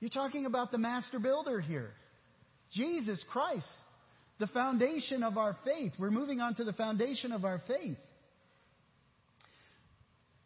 You're 0.00 0.08
talking 0.08 0.46
about 0.46 0.72
the 0.72 0.78
master 0.78 1.18
builder 1.18 1.60
here. 1.60 1.90
Jesus 2.72 3.22
Christ, 3.30 3.66
the 4.38 4.46
foundation 4.46 5.22
of 5.22 5.36
our 5.36 5.56
faith. 5.64 5.92
We're 5.98 6.10
moving 6.10 6.40
on 6.40 6.54
to 6.54 6.64
the 6.64 6.72
foundation 6.72 7.32
of 7.32 7.44
our 7.44 7.60
faith. 7.68 7.98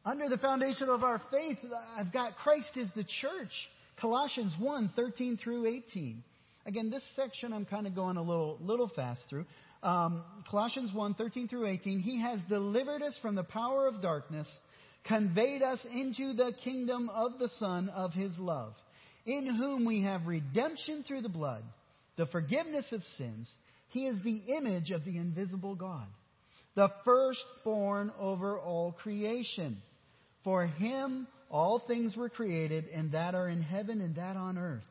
Under 0.04 0.28
the 0.28 0.38
foundation 0.38 0.88
of 0.88 1.04
our 1.04 1.22
faith, 1.30 1.58
I've 1.96 2.12
got 2.12 2.36
Christ 2.36 2.76
is 2.76 2.90
the 2.96 3.04
church. 3.04 3.52
Colossians 4.00 4.52
1 4.58 4.92
13 4.96 5.38
through 5.42 5.66
18. 5.66 6.22
Again, 6.66 6.90
this 6.90 7.04
section 7.14 7.52
I'm 7.52 7.64
kind 7.64 7.86
of 7.86 7.94
going 7.94 8.16
a 8.16 8.22
little, 8.22 8.58
little 8.60 8.90
fast 8.94 9.22
through. 9.30 9.46
Um, 9.84 10.24
Colossians 10.50 10.92
1 10.92 11.14
13 11.14 11.46
through 11.46 11.68
18. 11.68 12.00
He 12.00 12.20
has 12.20 12.40
delivered 12.48 13.02
us 13.02 13.16
from 13.22 13.36
the 13.36 13.44
power 13.44 13.86
of 13.86 14.02
darkness, 14.02 14.48
conveyed 15.06 15.62
us 15.62 15.78
into 15.92 16.32
the 16.32 16.52
kingdom 16.64 17.08
of 17.08 17.38
the 17.38 17.48
Son 17.60 17.88
of 17.90 18.12
his 18.12 18.36
love 18.36 18.74
in 19.26 19.46
whom 19.46 19.84
we 19.84 20.02
have 20.02 20.26
redemption 20.26 21.04
through 21.06 21.22
the 21.22 21.28
blood, 21.28 21.62
the 22.16 22.26
forgiveness 22.26 22.86
of 22.92 23.02
sins. 23.16 23.50
He 23.88 24.06
is 24.06 24.22
the 24.22 24.56
image 24.56 24.90
of 24.90 25.04
the 25.04 25.16
invisible 25.16 25.74
God, 25.74 26.06
the 26.74 26.90
firstborn 27.04 28.12
over 28.18 28.58
all 28.58 28.92
creation. 28.92 29.80
For 30.42 30.66
him 30.66 31.26
all 31.50 31.78
things 31.86 32.16
were 32.16 32.28
created, 32.28 32.86
and 32.88 33.12
that 33.12 33.34
are 33.34 33.48
in 33.48 33.62
heaven 33.62 34.00
and 34.00 34.16
that 34.16 34.36
on 34.36 34.58
earth, 34.58 34.82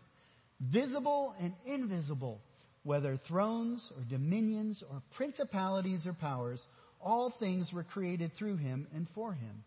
visible 0.62 1.36
and 1.40 1.54
invisible, 1.66 2.40
whether 2.84 3.20
thrones 3.28 3.86
or 3.98 4.04
dominions 4.10 4.82
or 4.90 5.02
principalities 5.16 6.08
or 6.08 6.14
powers, 6.14 6.66
all 7.02 7.34
things 7.40 7.72
were 7.74 7.84
created 7.84 8.32
through 8.38 8.58
him 8.58 8.88
and 8.94 9.08
for 9.14 9.34
him. 9.34 9.64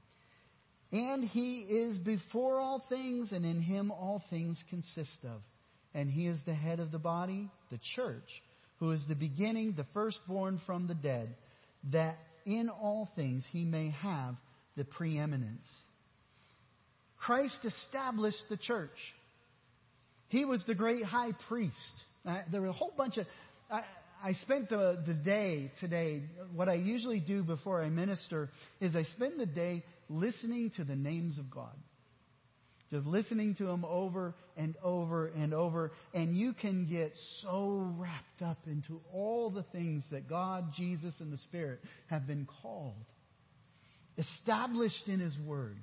And 0.92 1.24
he 1.24 1.60
is 1.60 1.98
before 1.98 2.60
all 2.60 2.84
things, 2.88 3.32
and 3.32 3.44
in 3.44 3.60
him 3.60 3.90
all 3.90 4.22
things 4.30 4.62
consist 4.70 5.18
of. 5.24 5.40
And 5.94 6.10
he 6.10 6.26
is 6.26 6.40
the 6.46 6.54
head 6.54 6.78
of 6.78 6.92
the 6.92 6.98
body, 6.98 7.50
the 7.70 7.80
church, 7.94 8.28
who 8.78 8.90
is 8.92 9.02
the 9.08 9.14
beginning, 9.14 9.74
the 9.76 9.86
firstborn 9.92 10.60
from 10.66 10.86
the 10.86 10.94
dead, 10.94 11.34
that 11.92 12.16
in 12.44 12.68
all 12.68 13.10
things 13.16 13.44
he 13.50 13.64
may 13.64 13.90
have 13.90 14.36
the 14.76 14.84
preeminence. 14.84 15.66
Christ 17.18 17.58
established 17.64 18.42
the 18.48 18.56
church. 18.56 18.96
He 20.28 20.44
was 20.44 20.62
the 20.66 20.74
great 20.74 21.04
high 21.04 21.32
priest. 21.48 21.74
Uh, 22.24 22.42
there 22.52 22.60
were 22.60 22.68
a 22.68 22.72
whole 22.72 22.92
bunch 22.96 23.16
of. 23.16 23.26
I, 23.70 23.82
I 24.22 24.32
spent 24.44 24.68
the, 24.68 25.02
the 25.06 25.14
day 25.14 25.72
today. 25.80 26.22
What 26.54 26.68
I 26.68 26.74
usually 26.74 27.20
do 27.20 27.42
before 27.42 27.82
I 27.82 27.88
minister 27.88 28.50
is 28.80 28.94
I 28.94 29.04
spend 29.16 29.40
the 29.40 29.46
day 29.46 29.84
listening 30.08 30.72
to 30.76 30.84
the 30.84 30.96
names 30.96 31.38
of 31.38 31.50
God. 31.50 31.76
Just 32.90 33.06
listening 33.06 33.56
to 33.56 33.64
them 33.64 33.84
over 33.84 34.34
and 34.56 34.76
over 34.82 35.26
and 35.26 35.52
over. 35.52 35.90
And 36.14 36.36
you 36.36 36.52
can 36.52 36.86
get 36.88 37.12
so 37.42 37.92
wrapped 37.98 38.42
up 38.44 38.58
into 38.66 39.00
all 39.12 39.50
the 39.50 39.64
things 39.72 40.04
that 40.12 40.28
God, 40.28 40.66
Jesus, 40.76 41.12
and 41.18 41.32
the 41.32 41.38
Spirit 41.38 41.80
have 42.08 42.28
been 42.28 42.46
called, 42.62 42.94
established 44.16 45.08
in 45.08 45.18
His 45.18 45.36
Word. 45.44 45.76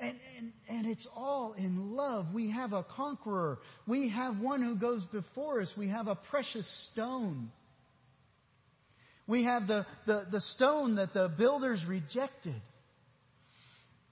And, 0.00 0.16
and, 0.38 0.52
and 0.68 0.86
it's 0.86 1.06
all 1.14 1.52
in 1.52 1.94
love. 1.94 2.26
We 2.32 2.50
have 2.50 2.72
a 2.72 2.82
conqueror. 2.82 3.58
We 3.86 4.08
have 4.08 4.38
one 4.38 4.62
who 4.62 4.74
goes 4.74 5.04
before 5.12 5.60
us. 5.60 5.72
We 5.78 5.88
have 5.90 6.08
a 6.08 6.16
precious 6.16 6.66
stone. 6.90 7.52
We 9.28 9.44
have 9.44 9.68
the, 9.68 9.86
the, 10.06 10.26
the 10.32 10.40
stone 10.40 10.96
that 10.96 11.14
the 11.14 11.28
builders 11.28 11.84
rejected. 11.86 12.60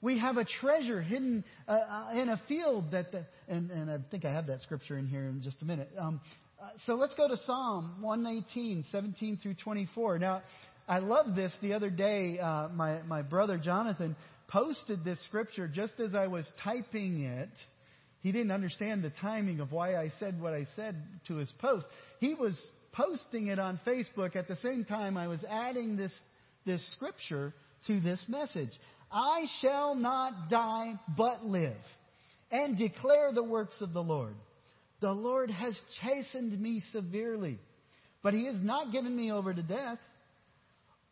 We 0.01 0.19
have 0.19 0.37
a 0.37 0.45
treasure 0.45 1.03
hidden 1.03 1.45
uh, 1.67 1.73
uh, 1.73 2.11
in 2.13 2.29
a 2.29 2.41
field 2.47 2.93
that, 2.93 3.11
the, 3.11 3.25
and, 3.49 3.71
and, 3.71 3.91
I 3.91 3.99
think 4.11 4.25
I 4.25 4.33
have 4.33 4.47
that 4.47 4.61
scripture 4.61 4.97
in 4.97 5.07
here 5.07 5.23
in 5.23 5.43
just 5.43 5.61
a 5.61 5.65
minute. 5.65 5.91
Um, 5.99 6.21
uh, 6.63 6.69
so 6.87 6.95
let's 6.95 7.15
go 7.15 7.27
to 7.27 7.37
Psalm 7.37 7.97
119, 8.01 8.85
17 8.93 9.39
through 9.43 9.55
24. 9.55 10.19
Now, 10.21 10.43
I 10.87 11.01
love 11.01 11.35
this. 11.35 11.53
The 11.61 11.75
other 11.75 11.91
day, 11.91 12.39
uh, 12.39 12.69
my, 12.69 13.03
my 13.03 13.23
brother 13.23 13.59
Jonathan 13.59 14.15
posted 14.49 15.05
this 15.05 15.19
scripture 15.27 15.69
just 15.69 15.95
as 15.99 16.15
I 16.15 16.29
was 16.29 16.49
typing 16.63 17.25
it. 17.25 17.51
He 18.21 18.33
didn't 18.33 18.53
understand 18.53 19.03
the 19.03 19.13
timing 19.21 19.61
of 19.61 19.73
why 19.73 19.97
I 19.97 20.13
said 20.19 20.41
what 20.41 20.53
I 20.53 20.67
said 20.77 20.97
to 21.29 21.37
his 21.37 21.53
post. 21.61 21.87
He 22.21 22.35
was 22.35 22.59
posting 22.93 23.49
it 23.49 23.59
on 23.59 23.79
Facebook 23.87 24.35
at 24.35 24.49
the 24.49 24.57
same 24.57 24.85
time 24.85 25.17
I 25.17 25.29
was 25.29 25.45
adding 25.49 25.97
this, 25.97 26.13
this 26.67 26.85
scripture 26.93 27.53
to 27.87 28.01
this 28.01 28.25
message. 28.29 28.71
I 29.11 29.47
shall 29.61 29.95
not 29.95 30.51
die, 30.51 30.99
but 31.17 31.45
live, 31.45 31.77
and 32.51 32.77
declare 32.77 33.33
the 33.33 33.43
works 33.43 33.81
of 33.81 33.93
the 33.93 34.03
Lord. 34.03 34.35
The 35.01 35.13
Lord 35.13 35.51
has 35.51 35.79
chastened 36.03 36.61
me 36.61 36.83
severely, 36.93 37.59
but 38.23 38.35
he 38.35 38.47
has 38.47 38.57
not 38.61 38.93
given 38.93 39.15
me 39.15 39.33
over 39.33 39.55
to 39.55 39.63
death. 39.63 39.99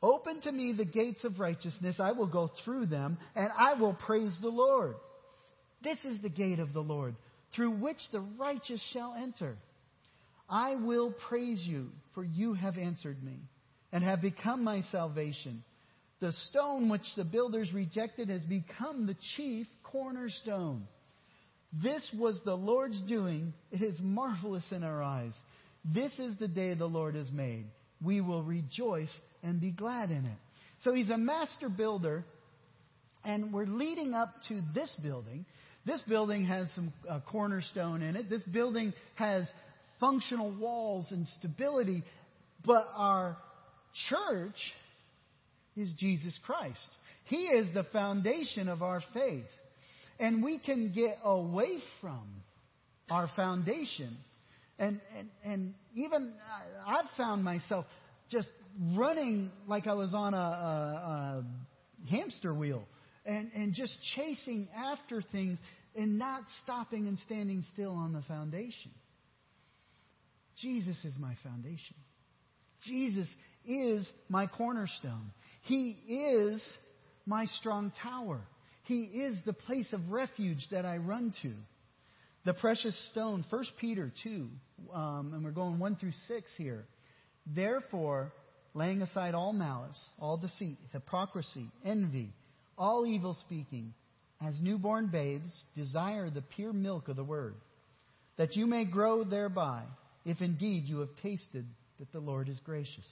Open 0.03 0.41
to 0.43 0.53
me 0.53 0.73
the 0.73 0.85
gates 0.85 1.25
of 1.25 1.41
righteousness. 1.41 1.97
I 1.99 2.13
will 2.13 2.27
go 2.27 2.51
through 2.65 2.87
them, 2.87 3.17
and 3.35 3.49
I 3.57 3.75
will 3.75 3.95
praise 3.95 4.37
the 4.43 4.49
Lord. 4.49 4.97
This 5.83 5.99
is 6.05 6.21
the 6.21 6.29
gate 6.29 6.59
of 6.59 6.73
the 6.73 6.83
Lord, 6.83 7.15
through 7.55 7.71
which 7.71 7.99
the 8.13 8.21
righteous 8.21 8.83
shall 8.93 9.15
enter. 9.15 9.57
I 10.49 10.77
will 10.77 11.15
praise 11.29 11.63
you, 11.67 11.89
for 12.15 12.25
you 12.25 12.55
have 12.55 12.77
answered 12.77 13.23
me, 13.23 13.39
and 13.93 14.05
have 14.05 14.21
become 14.21 14.65
my 14.65 14.83
salvation. 14.93 15.65
The 16.21 16.33
stone 16.49 16.89
which 16.89 17.03
the 17.17 17.25
builders 17.25 17.73
rejected 17.75 18.31
has 18.31 18.43
become 18.43 19.07
the 19.07 19.17
chief 19.37 19.67
cornerstone. 19.83 20.87
This 21.83 22.11
was 22.19 22.41
the 22.45 22.55
Lord's 22.55 23.01
doing. 23.03 23.53
It 23.71 23.83
is 23.83 23.99
marvelous 24.01 24.65
in 24.71 24.83
our 24.83 25.03
eyes. 25.03 25.33
This 25.85 26.13
is 26.19 26.37
the 26.39 26.49
day 26.49 26.75
the 26.75 26.87
Lord 26.87 27.15
has 27.17 27.31
made. 27.31 27.67
We 28.03 28.21
will 28.21 28.43
rejoice 28.43 29.13
and 29.43 29.61
be 29.61 29.73
glad 29.73 30.11
in 30.11 30.25
it. 30.25 30.39
So 30.83 30.95
he's 30.95 31.11
a 31.11 31.19
master 31.19 31.69
builder, 31.69 32.25
and 33.25 33.53
we're 33.53 33.67
leading 33.67 34.15
up 34.15 34.31
to 34.49 34.61
this 34.75 34.95
building. 35.03 35.45
This 35.85 36.03
building 36.09 36.47
has 36.47 36.71
some 36.75 36.93
uh, 37.09 37.21
cornerstone 37.31 38.03
in 38.03 38.17
it. 38.17 38.31
This 38.31 38.43
building 38.45 38.93
has 39.15 39.45
functional 40.01 40.51
walls 40.51 41.07
and 41.11 41.27
stability, 41.39 42.03
but 42.65 42.85
our 42.95 43.37
church 44.09 44.57
is 45.77 45.93
Jesus 45.99 46.39
Christ. 46.45 46.87
He 47.25 47.45
is 47.45 47.73
the 47.75 47.85
foundation 47.85 48.69
of 48.69 48.83
our 48.83 49.03
faith. 49.13 49.45
And 50.19 50.43
we 50.43 50.59
can 50.59 50.93
get 50.93 51.19
away 51.25 51.79
from 52.01 52.27
our 53.11 53.29
foundation. 53.37 54.17
And, 54.79 55.01
and, 55.17 55.29
and 55.45 55.75
even 55.95 56.33
I've 56.87 57.11
found 57.17 57.45
myself 57.45 57.85
just 58.31 58.49
running 58.95 59.51
like 59.67 59.87
I 59.87 59.95
was 59.95 60.13
on 60.15 60.35
a, 60.35 60.37
a, 60.37 60.41
a 60.41 61.45
hamster 62.11 62.55
wheel 62.55 62.85
and, 63.25 63.51
and 63.55 63.75
just 63.75 63.97
chasing 64.15 64.69
after 64.75 65.23
things 65.33 65.59
and 65.95 66.19
not 66.19 66.43
stopping 66.63 67.09
and 67.09 67.19
standing 67.27 67.65
still 67.73 67.93
on 67.93 68.13
the 68.13 68.23
foundation. 68.23 68.93
Jesus 70.59 70.97
is 71.05 71.15
my 71.19 71.35
foundation. 71.43 71.97
Jesus 72.87 73.29
is 73.67 74.07
my 74.29 74.47
cornerstone. 74.47 75.33
He 75.67 75.99
is 76.09 76.63
my 77.27 77.47
strong 77.47 77.93
tower. 78.03 78.41
He 78.85 79.03
is 79.03 79.37
the 79.45 79.53
place 79.53 79.93
of 79.93 80.11
refuge 80.11 80.65
that 80.71 80.87
I 80.87 80.99
run 80.99 81.33
to. 81.43 81.53
The 82.45 82.55
precious 82.55 82.97
stone, 83.11 83.45
1 83.51 83.65
Peter 83.81 84.13
2, 84.23 84.49
um, 84.95 85.33
and 85.35 85.45
we're 85.45 85.51
going 85.51 85.81
1 85.81 85.97
through 85.97 86.13
6 86.29 86.47
here. 86.57 86.85
Therefore, 87.53 88.33
laying 88.75 89.03
aside 89.03 89.35
all 89.35 89.53
malice, 89.53 90.01
all 90.21 90.37
deceit, 90.37 90.79
hypocrisy, 90.93 91.67
envy, 91.85 92.31
all 92.79 93.05
evil 93.05 93.37
speaking, 93.47 93.93
as 94.41 94.55
newborn 94.61 95.09
babes, 95.09 95.51
desire 95.75 96.31
the 96.31 96.43
pure 96.43 96.73
milk 96.73 97.09
of 97.09 97.17
the 97.17 97.25
word, 97.25 97.57
that 98.37 98.55
you 98.55 98.67
may 98.67 98.85
grow 98.85 99.25
thereby, 99.25 99.83
if 100.25 100.41
indeed 100.41 100.85
you 100.85 101.01
have 101.01 101.09
tasted 101.25 101.67
that 101.99 102.13
the 102.13 102.21
Lord 102.21 102.49
is 102.49 102.61
gracious. 102.65 103.09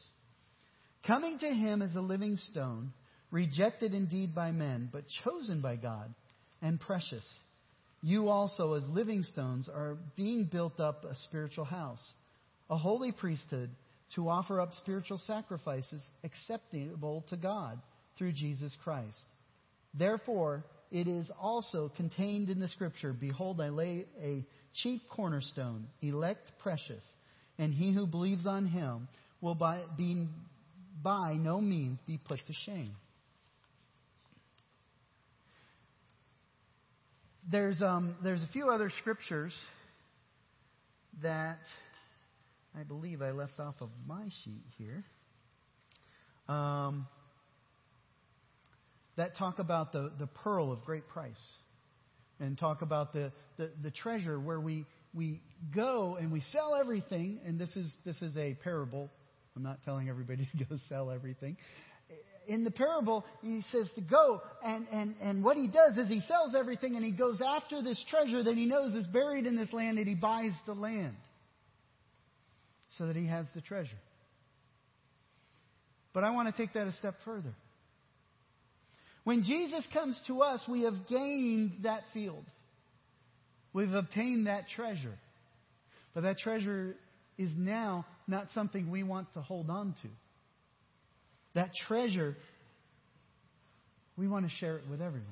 Coming 1.06 1.38
to 1.40 1.48
him 1.48 1.82
as 1.82 1.94
a 1.94 2.00
living 2.00 2.36
stone, 2.36 2.92
rejected 3.30 3.92
indeed 3.92 4.34
by 4.34 4.52
men, 4.52 4.88
but 4.90 5.04
chosen 5.22 5.60
by 5.60 5.76
God 5.76 6.14
and 6.62 6.80
precious. 6.80 7.28
You 8.02 8.28
also, 8.28 8.74
as 8.74 8.84
living 8.88 9.22
stones, 9.22 9.68
are 9.68 9.98
being 10.16 10.44
built 10.44 10.80
up 10.80 11.04
a 11.04 11.14
spiritual 11.28 11.64
house, 11.64 12.02
a 12.70 12.76
holy 12.76 13.12
priesthood, 13.12 13.70
to 14.14 14.28
offer 14.28 14.60
up 14.60 14.72
spiritual 14.74 15.18
sacrifices 15.18 16.02
acceptable 16.22 17.24
to 17.28 17.36
God 17.36 17.80
through 18.16 18.32
Jesus 18.32 18.74
Christ. 18.82 19.18
Therefore, 19.92 20.64
it 20.90 21.08
is 21.08 21.30
also 21.40 21.90
contained 21.96 22.48
in 22.48 22.60
the 22.60 22.68
Scripture 22.68 23.12
Behold, 23.12 23.60
I 23.60 23.68
lay 23.68 24.06
a 24.22 24.44
chief 24.82 25.00
cornerstone, 25.10 25.86
elect 26.00 26.52
precious, 26.62 27.02
and 27.58 27.74
he 27.74 27.92
who 27.92 28.06
believes 28.06 28.46
on 28.46 28.66
him 28.66 29.08
will 29.40 29.54
by, 29.54 29.82
be, 29.96 30.28
by 31.04 31.34
no 31.34 31.60
means 31.60 31.98
be 32.06 32.18
put 32.18 32.40
to 32.46 32.52
shame. 32.64 32.96
There's, 37.48 37.82
um, 37.82 38.16
there's 38.24 38.42
a 38.42 38.48
few 38.48 38.70
other 38.70 38.90
scriptures 39.00 39.52
that 41.22 41.60
I 42.76 42.82
believe 42.82 43.20
I 43.20 43.32
left 43.32 43.60
off 43.60 43.74
of 43.82 43.90
my 44.06 44.24
sheet 44.44 44.64
here 44.78 45.04
um, 46.48 47.06
that 49.16 49.36
talk 49.36 49.58
about 49.58 49.92
the, 49.92 50.10
the 50.18 50.26
pearl 50.26 50.72
of 50.72 50.82
great 50.84 51.06
price 51.08 51.34
and 52.40 52.58
talk 52.58 52.80
about 52.80 53.12
the, 53.12 53.30
the, 53.58 53.70
the 53.82 53.90
treasure 53.90 54.40
where 54.40 54.58
we, 54.58 54.86
we 55.12 55.40
go 55.74 56.16
and 56.18 56.32
we 56.32 56.40
sell 56.50 56.74
everything. 56.74 57.40
And 57.46 57.58
this 57.58 57.74
is, 57.76 57.92
this 58.04 58.20
is 58.22 58.36
a 58.36 58.54
parable. 58.64 59.10
I'm 59.56 59.62
not 59.62 59.78
telling 59.84 60.08
everybody 60.08 60.48
to 60.58 60.64
go 60.64 60.76
sell 60.88 61.10
everything 61.10 61.56
in 62.46 62.64
the 62.64 62.70
parable, 62.70 63.24
he 63.42 63.62
says 63.72 63.88
to 63.94 64.00
go, 64.00 64.42
and, 64.62 64.86
and, 64.92 65.14
and 65.20 65.44
what 65.44 65.56
he 65.56 65.68
does 65.68 65.96
is 65.96 66.08
he 66.08 66.20
sells 66.28 66.54
everything 66.54 66.96
and 66.96 67.04
he 67.04 67.10
goes 67.10 67.40
after 67.40 67.82
this 67.82 68.02
treasure 68.10 68.42
that 68.42 68.54
he 68.54 68.66
knows 68.66 68.94
is 68.94 69.06
buried 69.06 69.46
in 69.46 69.56
this 69.56 69.72
land 69.72 69.98
and 69.98 70.06
he 70.06 70.14
buys 70.14 70.52
the 70.66 70.74
land 70.74 71.16
so 72.98 73.06
that 73.06 73.16
he 73.16 73.26
has 73.26 73.46
the 73.54 73.60
treasure. 73.60 73.90
But 76.12 76.24
I 76.24 76.30
want 76.30 76.54
to 76.54 76.62
take 76.62 76.74
that 76.74 76.86
a 76.86 76.92
step 76.92 77.16
further. 77.24 77.54
When 79.24 79.42
Jesus 79.42 79.84
comes 79.92 80.20
to 80.26 80.42
us, 80.42 80.60
we 80.68 80.82
have 80.82 81.08
gained 81.08 81.78
that 81.82 82.02
field. 82.12 82.44
We've 83.72 83.92
obtained 83.92 84.46
that 84.46 84.64
treasure. 84.76 85.18
But 86.12 86.22
that 86.22 86.38
treasure 86.38 86.94
is 87.38 87.50
now 87.56 88.06
not 88.26 88.48
something 88.54 88.90
we 88.90 89.02
want 89.02 89.32
to 89.34 89.40
hold 89.40 89.70
on 89.70 89.94
to. 90.02 90.08
That 91.54 91.70
treasure, 91.86 92.36
we 94.16 94.28
want 94.28 94.46
to 94.46 94.50
share 94.56 94.76
it 94.76 94.84
with 94.90 95.00
everyone. 95.00 95.28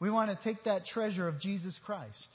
We 0.00 0.10
want 0.10 0.30
to 0.30 0.38
take 0.44 0.64
that 0.64 0.86
treasure 0.86 1.28
of 1.28 1.40
Jesus 1.40 1.78
Christ 1.86 2.28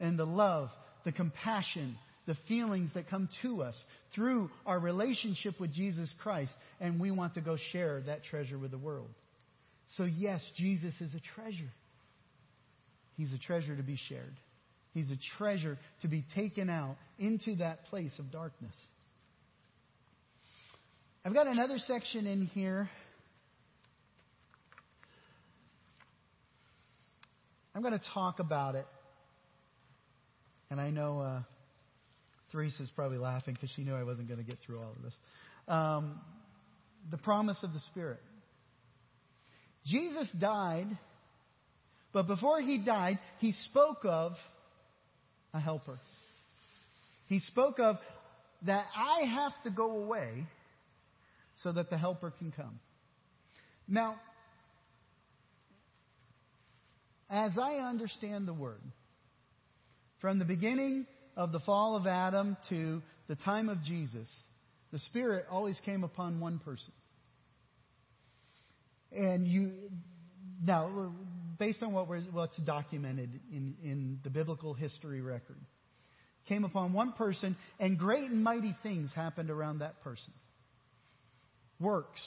and 0.00 0.18
the 0.18 0.24
love, 0.24 0.70
the 1.04 1.12
compassion, 1.12 1.96
the 2.26 2.36
feelings 2.46 2.90
that 2.94 3.08
come 3.08 3.28
to 3.42 3.62
us 3.62 3.74
through 4.14 4.50
our 4.66 4.78
relationship 4.78 5.58
with 5.58 5.72
Jesus 5.72 6.12
Christ, 6.22 6.52
and 6.80 7.00
we 7.00 7.10
want 7.10 7.34
to 7.34 7.40
go 7.40 7.56
share 7.72 8.02
that 8.06 8.24
treasure 8.24 8.58
with 8.58 8.70
the 8.70 8.78
world. 8.78 9.08
So, 9.96 10.04
yes, 10.04 10.44
Jesus 10.56 10.94
is 11.00 11.14
a 11.14 11.20
treasure. 11.34 11.70
He's 13.16 13.32
a 13.32 13.38
treasure 13.38 13.74
to 13.74 13.82
be 13.82 13.98
shared. 14.08 14.34
He's 14.94 15.10
a 15.10 15.18
treasure 15.36 15.78
to 16.02 16.08
be 16.08 16.24
taken 16.34 16.70
out 16.70 16.96
into 17.18 17.56
that 17.56 17.86
place 17.86 18.12
of 18.18 18.30
darkness. 18.32 18.74
I've 21.24 21.34
got 21.34 21.46
another 21.46 21.78
section 21.78 22.26
in 22.26 22.46
here. 22.46 22.88
I'm 27.74 27.82
going 27.82 27.92
to 27.92 28.04
talk 28.14 28.40
about 28.40 28.74
it. 28.74 28.86
And 30.70 30.80
I 30.80 30.90
know 30.90 31.20
uh, 31.20 31.42
Teresa's 32.50 32.90
probably 32.94 33.18
laughing 33.18 33.54
because 33.54 33.70
she 33.76 33.82
knew 33.82 33.94
I 33.94 34.04
wasn't 34.04 34.28
going 34.28 34.40
to 34.40 34.46
get 34.46 34.58
through 34.64 34.78
all 34.78 34.92
of 34.96 35.02
this. 35.02 35.14
Um, 35.68 36.20
the 37.10 37.18
promise 37.18 37.58
of 37.62 37.72
the 37.72 37.80
Spirit. 37.90 38.20
Jesus 39.86 40.28
died, 40.38 40.86
but 42.12 42.26
before 42.26 42.60
he 42.60 42.78
died, 42.84 43.18
he 43.38 43.52
spoke 43.70 44.00
of 44.04 44.32
a 45.54 45.60
helper. 45.60 45.98
He 47.26 47.40
spoke 47.40 47.78
of 47.78 47.96
that 48.66 48.86
I 48.96 49.26
have 49.26 49.52
to 49.64 49.70
go 49.70 50.02
away 50.02 50.46
so 51.62 51.72
that 51.72 51.90
the 51.90 51.98
helper 51.98 52.32
can 52.38 52.52
come. 52.52 52.80
Now, 53.86 54.16
as 57.30 57.52
I 57.60 57.76
understand 57.76 58.48
the 58.48 58.54
word, 58.54 58.80
from 60.20 60.38
the 60.38 60.44
beginning 60.44 61.06
of 61.36 61.52
the 61.52 61.60
fall 61.60 61.96
of 61.96 62.06
Adam 62.06 62.56
to 62.70 63.02
the 63.28 63.36
time 63.36 63.68
of 63.68 63.82
Jesus, 63.82 64.26
the 64.92 64.98
Spirit 64.98 65.46
always 65.50 65.78
came 65.84 66.02
upon 66.04 66.40
one 66.40 66.58
person. 66.58 66.92
And 69.12 69.46
you, 69.46 69.72
now, 70.62 71.12
based 71.58 71.82
on 71.82 71.92
what 71.92 72.08
what's 72.32 72.56
documented 72.62 73.40
in, 73.52 73.74
in 73.82 74.20
the 74.24 74.30
biblical 74.30 74.74
history 74.74 75.20
record, 75.20 75.58
came 76.48 76.64
upon 76.64 76.92
one 76.92 77.12
person, 77.12 77.56
and 77.78 77.98
great 77.98 78.30
and 78.30 78.42
mighty 78.42 78.76
things 78.82 79.10
happened 79.14 79.50
around 79.50 79.80
that 79.80 80.02
person 80.02 80.32
works. 81.80 82.20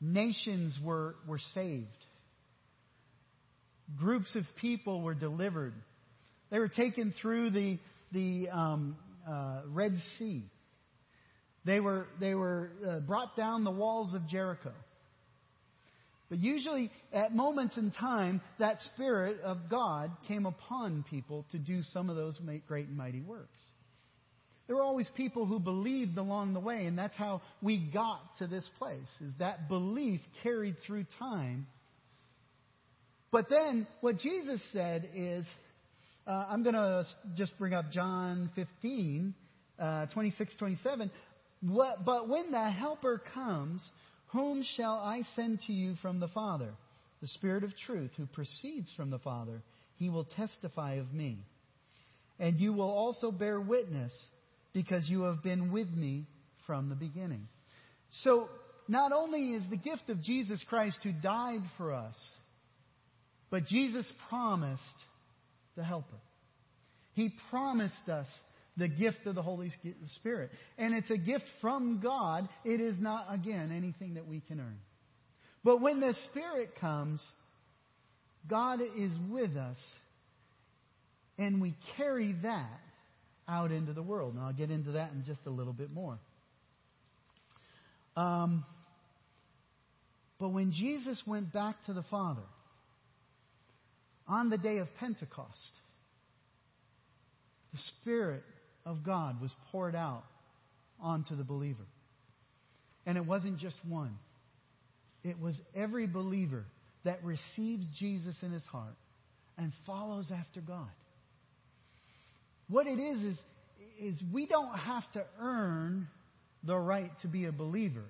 Nations 0.00 0.78
were, 0.84 1.16
were 1.26 1.40
saved. 1.54 1.86
Groups 3.96 4.34
of 4.34 4.42
people 4.60 5.00
were 5.00 5.14
delivered. 5.14 5.72
They 6.50 6.58
were 6.58 6.68
taken 6.68 7.14
through 7.20 7.50
the, 7.50 7.78
the 8.12 8.48
um, 8.50 8.96
uh, 9.28 9.62
Red 9.68 9.96
Sea. 10.18 10.42
They 11.64 11.80
were, 11.80 12.06
they 12.20 12.34
were 12.34 12.70
uh, 12.86 13.00
brought 13.00 13.36
down 13.36 13.64
the 13.64 13.70
walls 13.70 14.14
of 14.14 14.28
Jericho. 14.28 14.72
But 16.28 16.38
usually, 16.38 16.90
at 17.12 17.34
moments 17.34 17.76
in 17.76 17.92
time, 17.92 18.40
that 18.58 18.80
Spirit 18.94 19.40
of 19.42 19.68
God 19.70 20.10
came 20.28 20.46
upon 20.46 21.04
people 21.08 21.46
to 21.52 21.58
do 21.58 21.82
some 21.92 22.10
of 22.10 22.16
those 22.16 22.40
great 22.66 22.88
and 22.88 22.96
mighty 22.96 23.20
works. 23.22 23.58
There 24.66 24.76
were 24.76 24.82
always 24.82 25.08
people 25.16 25.46
who 25.46 25.60
believed 25.60 26.18
along 26.18 26.54
the 26.54 26.60
way, 26.60 26.86
and 26.86 26.98
that's 26.98 27.16
how 27.16 27.42
we 27.62 27.78
got 27.78 28.20
to 28.38 28.48
this 28.48 28.68
place. 28.78 28.98
Is 29.20 29.32
that 29.38 29.68
belief 29.68 30.20
carried 30.42 30.76
through 30.86 31.06
time 31.18 31.66
But 33.32 33.50
then 33.50 33.86
what 34.00 34.18
Jesus 34.18 34.60
said 34.72 35.08
is, 35.14 35.46
uh, 36.26 36.46
I'm 36.48 36.62
going 36.62 36.74
to 36.74 37.04
just 37.36 37.56
bring 37.58 37.74
up 37.74 37.92
John 37.92 38.50
15, 38.56 39.34
uh, 39.78 40.06
26, 40.06 40.54
27. 40.58 41.10
What, 41.62 42.04
but 42.04 42.28
when 42.28 42.50
the 42.52 42.70
Helper 42.70 43.22
comes, 43.34 43.86
whom 44.28 44.64
shall 44.76 44.94
I 44.94 45.22
send 45.34 45.60
to 45.66 45.72
you 45.72 45.94
from 46.02 46.20
the 46.20 46.28
Father? 46.28 46.70
The 47.22 47.28
Spirit 47.28 47.64
of 47.64 47.76
truth, 47.86 48.10
who 48.16 48.26
proceeds 48.26 48.92
from 48.96 49.10
the 49.10 49.18
Father. 49.18 49.62
He 49.96 50.10
will 50.10 50.24
testify 50.24 50.94
of 50.94 51.12
me. 51.12 51.38
And 52.38 52.60
you 52.60 52.72
will 52.72 52.90
also 52.90 53.30
bear 53.30 53.58
witness, 53.60 54.12
because 54.74 55.08
you 55.08 55.22
have 55.22 55.42
been 55.42 55.72
with 55.72 55.88
me 55.88 56.26
from 56.66 56.90
the 56.90 56.94
beginning. 56.94 57.48
So, 58.22 58.48
not 58.88 59.12
only 59.12 59.54
is 59.54 59.62
the 59.70 59.76
gift 59.76 60.10
of 60.10 60.22
Jesus 60.22 60.62
Christ 60.68 60.98
who 61.02 61.12
died 61.12 61.62
for 61.78 61.94
us, 61.94 62.16
but 63.50 63.64
Jesus 63.64 64.06
promised 64.28 64.82
the 65.76 65.82
Helper. 65.82 66.20
He 67.14 67.32
promised 67.50 68.08
us 68.08 68.26
the 68.76 68.88
gift 68.88 69.26
of 69.26 69.34
the 69.34 69.42
Holy 69.42 69.72
Spirit. 70.16 70.50
And 70.76 70.94
it's 70.94 71.10
a 71.10 71.16
gift 71.16 71.44
from 71.60 72.00
God. 72.02 72.48
It 72.64 72.80
is 72.80 72.96
not, 72.98 73.26
again, 73.30 73.72
anything 73.74 74.14
that 74.14 74.26
we 74.26 74.40
can 74.40 74.60
earn. 74.60 74.78
But 75.64 75.80
when 75.80 76.00
the 76.00 76.14
Spirit 76.30 76.70
comes, 76.80 77.22
God 78.48 78.80
is 78.80 79.12
with 79.28 79.56
us, 79.56 79.78
and 81.38 81.60
we 81.60 81.74
carry 81.96 82.34
that 82.42 82.80
out 83.48 83.72
into 83.72 83.92
the 83.92 84.02
world. 84.02 84.36
Now, 84.36 84.46
I'll 84.46 84.52
get 84.52 84.70
into 84.70 84.92
that 84.92 85.12
in 85.12 85.24
just 85.24 85.40
a 85.46 85.50
little 85.50 85.72
bit 85.72 85.90
more. 85.90 86.18
Um, 88.16 88.64
but 90.38 90.50
when 90.50 90.72
Jesus 90.72 91.20
went 91.26 91.52
back 91.52 91.76
to 91.86 91.92
the 91.92 92.04
Father 92.04 92.42
on 94.28 94.50
the 94.50 94.58
day 94.58 94.78
of 94.78 94.88
Pentecost, 94.98 95.50
the 97.72 97.78
Spirit 98.00 98.42
of 98.86 99.04
God 99.04 99.40
was 99.42 99.52
poured 99.70 99.94
out 99.94 100.22
onto 101.00 101.36
the 101.36 101.44
believer. 101.44 101.84
And 103.04 103.18
it 103.18 103.26
wasn't 103.26 103.58
just 103.58 103.76
one, 103.86 104.16
it 105.22 105.38
was 105.38 105.60
every 105.74 106.06
believer 106.06 106.64
that 107.04 107.22
receives 107.22 107.84
Jesus 107.98 108.34
in 108.42 108.52
his 108.52 108.64
heart 108.64 108.94
and 109.58 109.72
follows 109.86 110.30
after 110.32 110.60
God. 110.60 110.88
What 112.68 112.86
it 112.86 112.98
is, 112.98 113.22
is, 113.22 113.38
is 114.00 114.22
we 114.32 114.46
don't 114.46 114.76
have 114.76 115.04
to 115.12 115.24
earn 115.40 116.08
the 116.64 116.76
right 116.76 117.10
to 117.22 117.28
be 117.28 117.44
a 117.44 117.52
believer. 117.52 118.04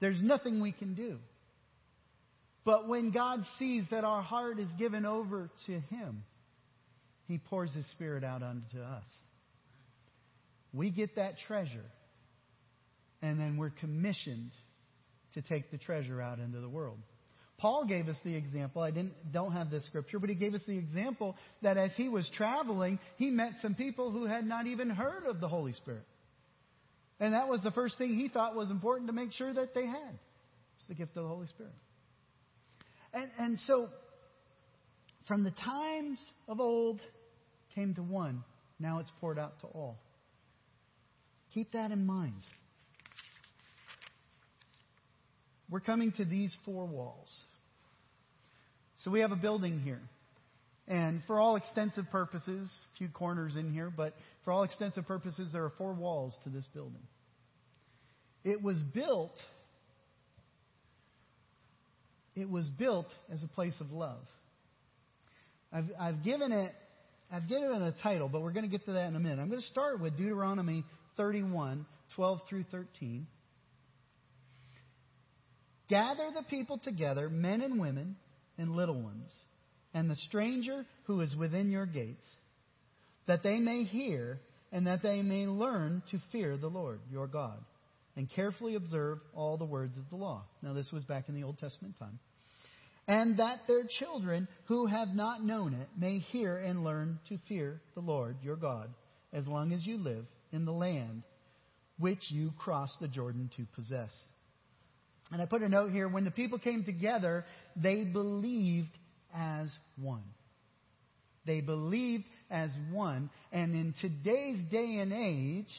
There's 0.00 0.20
nothing 0.20 0.60
we 0.60 0.72
can 0.72 0.94
do. 0.94 1.18
But 2.64 2.88
when 2.88 3.10
God 3.10 3.44
sees 3.58 3.84
that 3.90 4.04
our 4.04 4.22
heart 4.22 4.58
is 4.58 4.68
given 4.78 5.04
over 5.04 5.50
to 5.66 5.72
Him, 5.72 6.24
He 7.26 7.38
pours 7.38 7.72
His 7.72 7.86
Spirit 7.92 8.24
out 8.24 8.42
unto 8.42 8.80
us. 8.80 9.04
We 10.72 10.90
get 10.90 11.16
that 11.16 11.34
treasure, 11.46 11.84
and 13.22 13.38
then 13.38 13.56
we're 13.56 13.70
commissioned 13.70 14.50
to 15.34 15.42
take 15.42 15.70
the 15.70 15.78
treasure 15.78 16.20
out 16.20 16.38
into 16.38 16.60
the 16.60 16.68
world. 16.68 16.98
Paul 17.58 17.84
gave 17.86 18.08
us 18.08 18.16
the 18.24 18.34
example. 18.34 18.82
I 18.82 18.90
didn't, 18.90 19.32
don't 19.32 19.52
have 19.52 19.70
this 19.70 19.86
scripture, 19.86 20.18
but 20.18 20.28
he 20.28 20.34
gave 20.34 20.54
us 20.54 20.62
the 20.66 20.76
example 20.76 21.36
that 21.62 21.76
as 21.76 21.92
he 21.96 22.08
was 22.08 22.28
traveling, 22.36 22.98
he 23.16 23.30
met 23.30 23.52
some 23.62 23.74
people 23.74 24.10
who 24.10 24.26
had 24.26 24.44
not 24.44 24.66
even 24.66 24.90
heard 24.90 25.24
of 25.26 25.40
the 25.40 25.48
Holy 25.48 25.72
Spirit. 25.72 26.04
And 27.20 27.34
that 27.34 27.48
was 27.48 27.62
the 27.62 27.70
first 27.70 27.96
thing 27.96 28.14
he 28.14 28.28
thought 28.28 28.56
was 28.56 28.70
important 28.70 29.06
to 29.08 29.12
make 29.12 29.32
sure 29.32 29.52
that 29.52 29.74
they 29.74 29.86
had. 29.86 30.18
It's 30.76 30.88
the 30.88 30.94
gift 30.94 31.16
of 31.16 31.22
the 31.22 31.28
Holy 31.28 31.46
Spirit. 31.46 31.72
And, 33.12 33.30
and 33.38 33.58
so, 33.60 33.88
from 35.26 35.44
the 35.44 35.50
times 35.50 36.22
of 36.48 36.60
old 36.60 37.00
came 37.74 37.94
to 37.94 38.02
one, 38.02 38.44
now 38.78 38.98
it's 38.98 39.10
poured 39.20 39.38
out 39.38 39.60
to 39.60 39.66
all. 39.66 39.98
Keep 41.52 41.72
that 41.72 41.90
in 41.90 42.04
mind. 42.04 42.34
We're 45.70 45.80
coming 45.80 46.12
to 46.12 46.24
these 46.24 46.54
four 46.64 46.86
walls. 46.86 47.34
So 49.02 49.10
we 49.10 49.20
have 49.20 49.32
a 49.32 49.36
building 49.36 49.80
here. 49.80 50.00
And 50.86 51.22
for 51.26 51.40
all 51.40 51.56
extensive 51.56 52.04
purposes, 52.10 52.70
a 52.94 52.98
few 52.98 53.08
corners 53.08 53.56
in 53.56 53.72
here, 53.72 53.90
but 53.94 54.14
for 54.44 54.52
all 54.52 54.64
extensive 54.64 55.06
purposes, 55.06 55.50
there 55.52 55.64
are 55.64 55.72
four 55.78 55.94
walls 55.94 56.36
to 56.44 56.50
this 56.50 56.66
building. 56.74 57.02
It 58.44 58.62
was 58.62 58.82
built 58.94 59.32
it 62.36 62.50
was 62.50 62.68
built 62.68 63.06
as 63.32 63.42
a 63.42 63.48
place 63.48 63.74
of 63.80 63.92
love. 63.92 64.22
I've, 65.74 65.90
I've 65.98 66.24
given 66.24 66.52
it 66.52 66.72
I've 67.32 67.48
given 67.48 67.64
it 67.64 67.82
a 67.82 68.02
title, 68.02 68.28
but 68.28 68.42
we're 68.42 68.52
going 68.52 68.64
to 68.64 68.70
get 68.70 68.84
to 68.84 68.92
that 68.92 69.08
in 69.08 69.16
a 69.16 69.18
minute. 69.18 69.40
I'm 69.40 69.48
going 69.48 69.60
to 69.60 69.66
start 69.66 70.00
with 70.00 70.16
Deuteronomy 70.16 70.84
31, 71.16 71.84
12 72.14 72.40
through 72.48 72.64
13. 72.70 73.26
Gather 75.88 76.28
the 76.32 76.44
people 76.48 76.78
together, 76.78 77.28
men 77.28 77.60
and 77.60 77.80
women 77.80 78.16
and 78.56 78.76
little 78.76 79.00
ones, 79.00 79.32
and 79.92 80.08
the 80.08 80.16
stranger 80.16 80.86
who 81.04 81.20
is 81.22 81.34
within 81.34 81.70
your 81.70 81.86
gates, 81.86 82.24
that 83.26 83.42
they 83.42 83.58
may 83.58 83.82
hear 83.82 84.38
and 84.70 84.86
that 84.86 85.02
they 85.02 85.22
may 85.22 85.46
learn 85.46 86.02
to 86.10 86.20
fear 86.30 86.56
the 86.56 86.68
Lord 86.68 87.00
your 87.10 87.26
God, 87.26 87.58
and 88.16 88.30
carefully 88.30 88.76
observe 88.76 89.18
all 89.34 89.56
the 89.56 89.64
words 89.64 89.96
of 89.98 90.04
the 90.10 90.16
law. 90.16 90.44
Now, 90.62 90.72
this 90.72 90.90
was 90.92 91.04
back 91.04 91.28
in 91.28 91.34
the 91.34 91.42
Old 91.42 91.58
Testament 91.58 91.98
time. 91.98 92.20
And 93.06 93.38
that 93.38 93.60
their 93.68 93.84
children 93.98 94.48
who 94.66 94.86
have 94.86 95.08
not 95.08 95.44
known 95.44 95.74
it 95.74 95.88
may 95.98 96.18
hear 96.18 96.56
and 96.56 96.84
learn 96.84 97.18
to 97.28 97.38
fear 97.48 97.80
the 97.94 98.00
Lord 98.00 98.36
your 98.42 98.56
God 98.56 98.88
as 99.32 99.46
long 99.46 99.72
as 99.72 99.86
you 99.86 99.98
live 99.98 100.24
in 100.52 100.64
the 100.64 100.72
land 100.72 101.22
which 101.98 102.30
you 102.30 102.52
crossed 102.58 102.98
the 103.00 103.08
Jordan 103.08 103.50
to 103.56 103.66
possess. 103.76 104.10
And 105.30 105.40
I 105.40 105.46
put 105.46 105.62
a 105.62 105.68
note 105.68 105.90
here 105.90 106.08
when 106.08 106.24
the 106.24 106.30
people 106.30 106.58
came 106.58 106.84
together, 106.84 107.44
they 107.76 108.04
believed 108.04 108.96
as 109.34 109.68
one. 110.00 110.24
They 111.46 111.60
believed 111.60 112.24
as 112.50 112.70
one. 112.90 113.30
And 113.52 113.74
in 113.74 113.94
today's 114.00 114.58
day 114.70 114.98
and 115.00 115.12
age, 115.12 115.72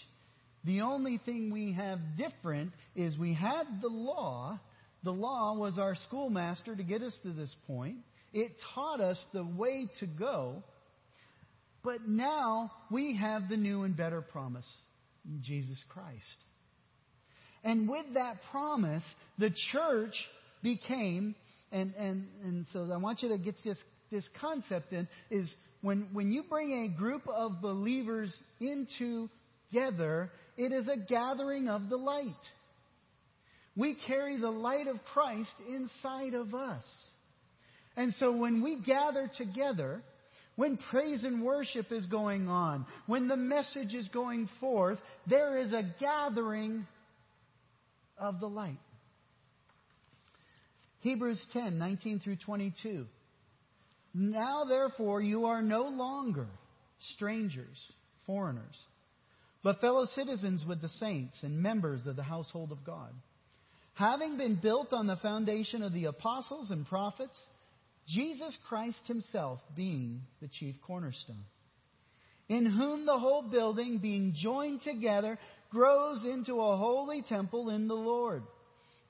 the 0.63 0.81
only 0.81 1.19
thing 1.25 1.51
we 1.51 1.73
have 1.73 1.99
different 2.17 2.71
is 2.95 3.17
we 3.17 3.33
had 3.33 3.81
the 3.81 3.87
law. 3.87 4.59
The 5.05 5.13
law 5.13 5.53
was 5.53 5.79
our 5.79 5.95
schoolmaster 6.07 6.75
to 6.75 6.83
get 6.83 7.01
us 7.01 7.17
to 7.23 7.31
this 7.31 7.55
point. 7.67 7.97
It 8.33 8.51
taught 8.73 8.99
us 8.99 9.23
the 9.33 9.45
way 9.45 9.87
to 10.01 10.05
go. 10.05 10.63
But 11.83 12.07
now 12.07 12.71
we 12.91 13.15
have 13.15 13.47
the 13.47 13.55
new 13.55 13.83
and 13.83 13.95
better 13.95 14.21
promise 14.21 14.69
Jesus 15.41 15.81
Christ. 15.87 16.19
And 17.63 17.87
with 17.87 18.15
that 18.15 18.37
promise, 18.51 19.03
the 19.37 19.51
church 19.71 20.13
became, 20.61 21.35
and, 21.71 21.93
and, 21.95 22.27
and 22.43 22.65
so 22.73 22.89
I 22.91 22.97
want 22.97 23.21
you 23.21 23.29
to 23.29 23.37
get 23.37 23.55
this, 23.63 23.77
this 24.11 24.27
concept 24.41 24.91
in, 24.91 25.07
is 25.31 25.53
when, 25.81 26.09
when 26.11 26.31
you 26.31 26.43
bring 26.49 26.91
a 26.91 26.97
group 26.97 27.27
of 27.27 27.61
believers 27.61 28.35
into 28.59 29.29
together, 29.75 30.31
it 30.57 30.71
is 30.71 30.87
a 30.87 30.97
gathering 30.97 31.67
of 31.67 31.89
the 31.89 31.97
light. 31.97 32.33
We 33.75 33.95
carry 34.07 34.37
the 34.37 34.51
light 34.51 34.87
of 34.87 35.03
Christ 35.13 35.53
inside 35.67 36.33
of 36.33 36.53
us. 36.53 36.83
And 37.97 38.13
so 38.19 38.31
when 38.35 38.61
we 38.61 38.81
gather 38.81 39.29
together, 39.37 40.01
when 40.55 40.77
praise 40.89 41.23
and 41.23 41.43
worship 41.43 41.91
is 41.91 42.05
going 42.05 42.47
on, 42.47 42.85
when 43.07 43.27
the 43.27 43.37
message 43.37 43.93
is 43.93 44.07
going 44.09 44.49
forth, 44.59 44.99
there 45.27 45.57
is 45.57 45.73
a 45.73 45.93
gathering 45.99 46.87
of 48.17 48.39
the 48.39 48.47
light. 48.47 48.79
Hebrews 51.01 51.45
10, 51.53 51.77
19 51.77 52.19
through 52.21 52.37
22. 52.45 53.05
Now 54.13 54.63
therefore 54.63 55.21
you 55.21 55.45
are 55.45 55.61
no 55.61 55.83
longer 55.83 56.47
strangers, 57.13 57.77
foreigners, 58.25 58.79
but 59.61 59.81
fellow 59.81 60.05
citizens 60.05 60.63
with 60.67 60.81
the 60.81 60.89
saints 60.89 61.37
and 61.43 61.61
members 61.61 62.07
of 62.07 62.15
the 62.15 62.23
household 62.23 62.71
of 62.71 62.83
God. 62.85 63.11
Having 63.95 64.37
been 64.37 64.55
built 64.55 64.91
on 64.91 65.07
the 65.07 65.15
foundation 65.17 65.81
of 65.81 65.93
the 65.93 66.05
apostles 66.05 66.69
and 66.69 66.85
prophets, 66.85 67.39
Jesus 68.07 68.55
Christ 68.67 68.99
himself 69.07 69.59
being 69.75 70.21
the 70.41 70.49
chief 70.49 70.75
cornerstone, 70.85 71.45
in 72.49 72.65
whom 72.65 73.05
the 73.05 73.17
whole 73.17 73.41
building, 73.41 73.97
being 73.97 74.35
joined 74.35 74.81
together, 74.83 75.39
grows 75.71 76.23
into 76.25 76.61
a 76.61 76.77
holy 76.77 77.23
temple 77.23 77.69
in 77.69 77.87
the 77.87 77.95
Lord, 77.95 78.43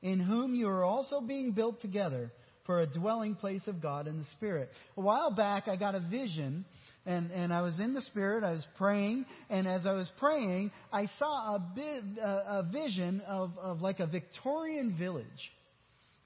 in 0.01 0.19
whom 0.19 0.53
you 0.53 0.67
are 0.69 0.83
also 0.83 1.19
being 1.19 1.51
built 1.51 1.81
together 1.81 2.31
for 2.65 2.79
a 2.79 2.87
dwelling 2.87 3.35
place 3.35 3.67
of 3.67 3.81
God 3.81 4.07
in 4.07 4.19
the 4.19 4.25
Spirit. 4.37 4.69
A 4.97 5.01
while 5.01 5.31
back, 5.31 5.67
I 5.67 5.75
got 5.75 5.95
a 5.95 5.99
vision, 5.99 6.63
and, 7.05 7.31
and 7.31 7.53
I 7.53 7.61
was 7.61 7.79
in 7.79 7.93
the 7.93 8.01
Spirit, 8.01 8.43
I 8.43 8.51
was 8.51 8.65
praying, 8.77 9.25
and 9.49 9.67
as 9.67 9.85
I 9.85 9.93
was 9.93 10.09
praying, 10.19 10.71
I 10.91 11.07
saw 11.19 11.55
a, 11.55 11.59
bit, 11.75 12.03
a, 12.19 12.59
a 12.59 12.69
vision 12.71 13.21
of, 13.27 13.51
of 13.59 13.81
like 13.81 13.99
a 13.99 14.07
Victorian 14.07 14.97
village. 14.97 15.25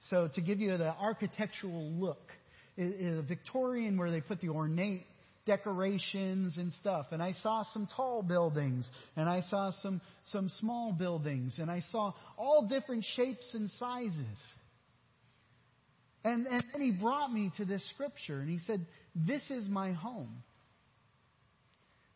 So, 0.10 0.30
to 0.34 0.42
give 0.42 0.60
you 0.60 0.78
the 0.78 0.94
architectural 0.94 1.92
look, 1.92 2.32
is 2.78 3.20
a 3.20 3.22
Victorian 3.22 3.98
where 3.98 4.10
they 4.10 4.22
put 4.22 4.40
the 4.40 4.50
ornate 4.50 5.06
decorations 5.46 6.58
and 6.58 6.72
stuff. 6.80 7.08
And 7.12 7.22
I 7.22 7.34
saw 7.44 7.64
some 7.74 7.88
tall 7.96 8.22
buildings 8.22 8.90
and 9.16 9.28
I 9.28 9.44
saw 9.50 9.72
some, 9.82 10.00
some 10.26 10.48
small 10.60 10.94
buildings 10.94 11.58
and 11.60 11.70
I 11.70 11.84
saw 11.92 12.14
all 12.38 12.68
different 12.68 13.06
shapes 13.16 13.54
and 13.54 13.70
sizes. 13.72 14.38
And, 16.24 16.46
and 16.48 16.64
then 16.72 16.82
he 16.82 16.92
brought 16.92 17.34
me 17.34 17.52
to 17.58 17.66
this 17.66 17.84
scripture 17.94 18.40
and 18.40 18.50
he 18.50 18.60
said, 18.68 18.86
This 19.16 19.42
is 19.50 19.68
my 19.68 19.92
home. 19.92 20.44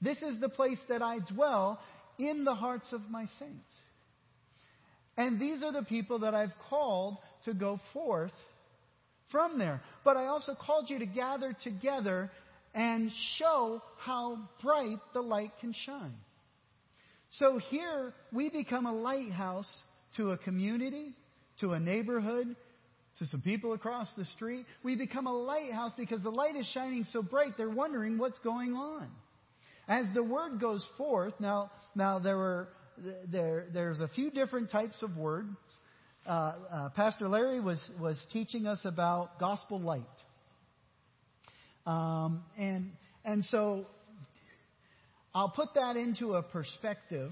This 0.03 0.21
is 0.21 0.39
the 0.41 0.49
place 0.49 0.79
that 0.89 1.01
I 1.01 1.19
dwell 1.33 1.79
in 2.19 2.43
the 2.43 2.55
hearts 2.55 2.91
of 2.91 3.01
my 3.09 3.25
saints. 3.39 3.69
And 5.15 5.39
these 5.39 5.63
are 5.63 5.71
the 5.71 5.83
people 5.83 6.19
that 6.19 6.33
I've 6.33 6.53
called 6.69 7.17
to 7.45 7.53
go 7.53 7.79
forth 7.93 8.31
from 9.31 9.59
there. 9.59 9.81
But 10.03 10.17
I 10.17 10.25
also 10.25 10.53
called 10.59 10.89
you 10.89 10.99
to 10.99 11.05
gather 11.05 11.55
together 11.63 12.31
and 12.73 13.11
show 13.37 13.81
how 13.99 14.37
bright 14.61 14.97
the 15.13 15.21
light 15.21 15.51
can 15.61 15.73
shine. 15.85 16.15
So 17.39 17.59
here 17.69 18.13
we 18.31 18.49
become 18.49 18.85
a 18.85 18.93
lighthouse 18.93 19.71
to 20.17 20.31
a 20.31 20.37
community, 20.37 21.13
to 21.61 21.73
a 21.73 21.79
neighborhood, 21.79 22.55
to 23.19 23.25
some 23.27 23.41
people 23.41 23.73
across 23.73 24.11
the 24.17 24.25
street. 24.25 24.65
We 24.83 24.95
become 24.95 25.27
a 25.27 25.33
lighthouse 25.33 25.91
because 25.97 26.21
the 26.23 26.31
light 26.31 26.55
is 26.55 26.67
shining 26.73 27.05
so 27.11 27.21
bright 27.21 27.53
they're 27.57 27.69
wondering 27.69 28.17
what's 28.17 28.39
going 28.39 28.73
on. 28.73 29.09
As 29.87 30.05
the 30.13 30.23
word 30.23 30.61
goes 30.61 30.85
forth, 30.97 31.33
now, 31.39 31.71
now 31.95 32.19
there 32.19 32.37
were, 32.37 32.69
there, 33.29 33.65
there's 33.73 33.99
a 33.99 34.07
few 34.07 34.31
different 34.31 34.71
types 34.71 35.03
of 35.03 35.17
words. 35.17 35.49
Uh, 36.25 36.29
uh, 36.71 36.89
Pastor 36.95 37.27
Larry 37.27 37.59
was, 37.59 37.83
was 37.99 38.17
teaching 38.31 38.65
us 38.65 38.79
about 38.85 39.39
gospel 39.39 39.79
light. 39.79 40.03
Um, 41.85 42.43
and, 42.57 42.91
and 43.25 43.43
so 43.45 43.85
I'll 45.35 45.49
put 45.49 45.73
that 45.75 45.97
into 45.97 46.35
a 46.35 46.43
perspective. 46.43 47.31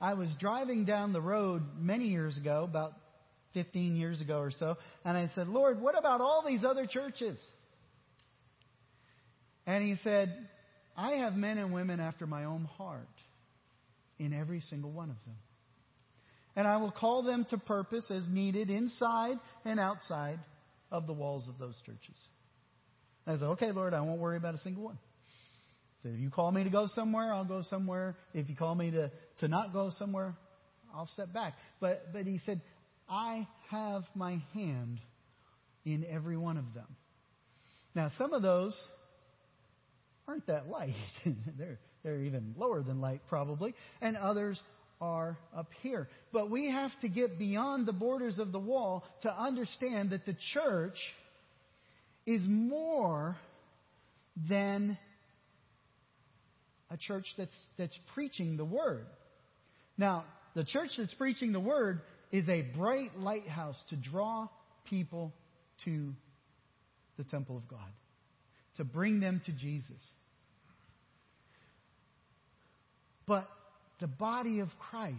I 0.00 0.14
was 0.14 0.28
driving 0.38 0.84
down 0.84 1.14
the 1.14 1.20
road 1.22 1.62
many 1.78 2.08
years 2.08 2.36
ago, 2.36 2.64
about 2.68 2.92
15 3.54 3.96
years 3.96 4.20
ago 4.20 4.38
or 4.38 4.50
so, 4.50 4.76
and 5.04 5.16
I 5.16 5.30
said, 5.34 5.48
Lord, 5.48 5.80
what 5.80 5.98
about 5.98 6.20
all 6.20 6.44
these 6.46 6.62
other 6.62 6.86
churches? 6.86 7.38
And 9.66 9.82
he 9.82 9.96
said, 10.04 10.48
I 11.00 11.12
have 11.22 11.34
men 11.34 11.56
and 11.56 11.72
women 11.72 11.98
after 11.98 12.26
my 12.26 12.44
own 12.44 12.66
heart 12.76 13.08
in 14.18 14.34
every 14.34 14.60
single 14.60 14.90
one 14.90 15.08
of 15.08 15.16
them. 15.24 15.36
And 16.54 16.68
I 16.68 16.76
will 16.76 16.90
call 16.90 17.22
them 17.22 17.46
to 17.50 17.56
purpose 17.56 18.10
as 18.10 18.26
needed 18.28 18.68
inside 18.68 19.38
and 19.64 19.80
outside 19.80 20.38
of 20.92 21.06
the 21.06 21.14
walls 21.14 21.48
of 21.48 21.58
those 21.58 21.80
churches. 21.86 22.16
I 23.26 23.32
said, 23.32 23.42
okay, 23.42 23.72
Lord, 23.72 23.94
I 23.94 24.02
won't 24.02 24.20
worry 24.20 24.36
about 24.36 24.54
a 24.54 24.58
single 24.58 24.82
one. 24.82 24.98
So 26.02 26.10
if 26.10 26.20
you 26.20 26.28
call 26.28 26.52
me 26.52 26.64
to 26.64 26.70
go 26.70 26.86
somewhere, 26.94 27.32
I'll 27.32 27.44
go 27.44 27.62
somewhere. 27.62 28.16
If 28.34 28.50
you 28.50 28.56
call 28.56 28.74
me 28.74 28.90
to, 28.90 29.10
to 29.38 29.48
not 29.48 29.72
go 29.72 29.90
somewhere, 29.98 30.34
I'll 30.94 31.06
step 31.06 31.32
back. 31.32 31.54
But, 31.80 32.12
but 32.12 32.26
he 32.26 32.40
said, 32.44 32.60
I 33.08 33.46
have 33.70 34.02
my 34.14 34.42
hand 34.52 34.98
in 35.86 36.04
every 36.10 36.36
one 36.36 36.58
of 36.58 36.74
them. 36.74 36.96
Now, 37.94 38.10
some 38.18 38.34
of 38.34 38.42
those 38.42 38.76
aren't 40.30 40.46
that 40.46 40.68
light. 40.68 40.94
they're, 41.58 41.80
they're 42.04 42.22
even 42.22 42.54
lower 42.56 42.82
than 42.82 43.00
light, 43.00 43.20
probably. 43.28 43.74
And 44.00 44.16
others 44.16 44.60
are 45.00 45.36
up 45.56 45.68
here. 45.82 46.08
But 46.32 46.50
we 46.50 46.70
have 46.70 46.92
to 47.00 47.08
get 47.08 47.38
beyond 47.38 47.86
the 47.86 47.92
borders 47.92 48.38
of 48.38 48.52
the 48.52 48.58
wall 48.58 49.02
to 49.22 49.32
understand 49.32 50.10
that 50.10 50.26
the 50.26 50.36
church 50.54 50.96
is 52.26 52.42
more 52.46 53.36
than 54.48 54.96
a 56.90 56.96
church 56.96 57.26
that's, 57.36 57.56
that's 57.76 57.98
preaching 58.14 58.56
the 58.56 58.64
word. 58.64 59.06
Now, 59.98 60.24
the 60.54 60.64
church 60.64 60.90
that's 60.96 61.14
preaching 61.14 61.52
the 61.52 61.60
word 61.60 62.02
is 62.30 62.48
a 62.48 62.62
bright 62.62 63.18
lighthouse 63.18 63.82
to 63.90 63.96
draw 63.96 64.48
people 64.88 65.32
to 65.84 66.12
the 67.16 67.24
temple 67.24 67.56
of 67.56 67.66
God, 67.66 67.90
to 68.76 68.84
bring 68.84 69.18
them 69.18 69.40
to 69.46 69.52
Jesus. 69.52 70.00
But 73.30 73.48
the 74.00 74.08
body 74.08 74.58
of 74.58 74.70
Christ 74.90 75.14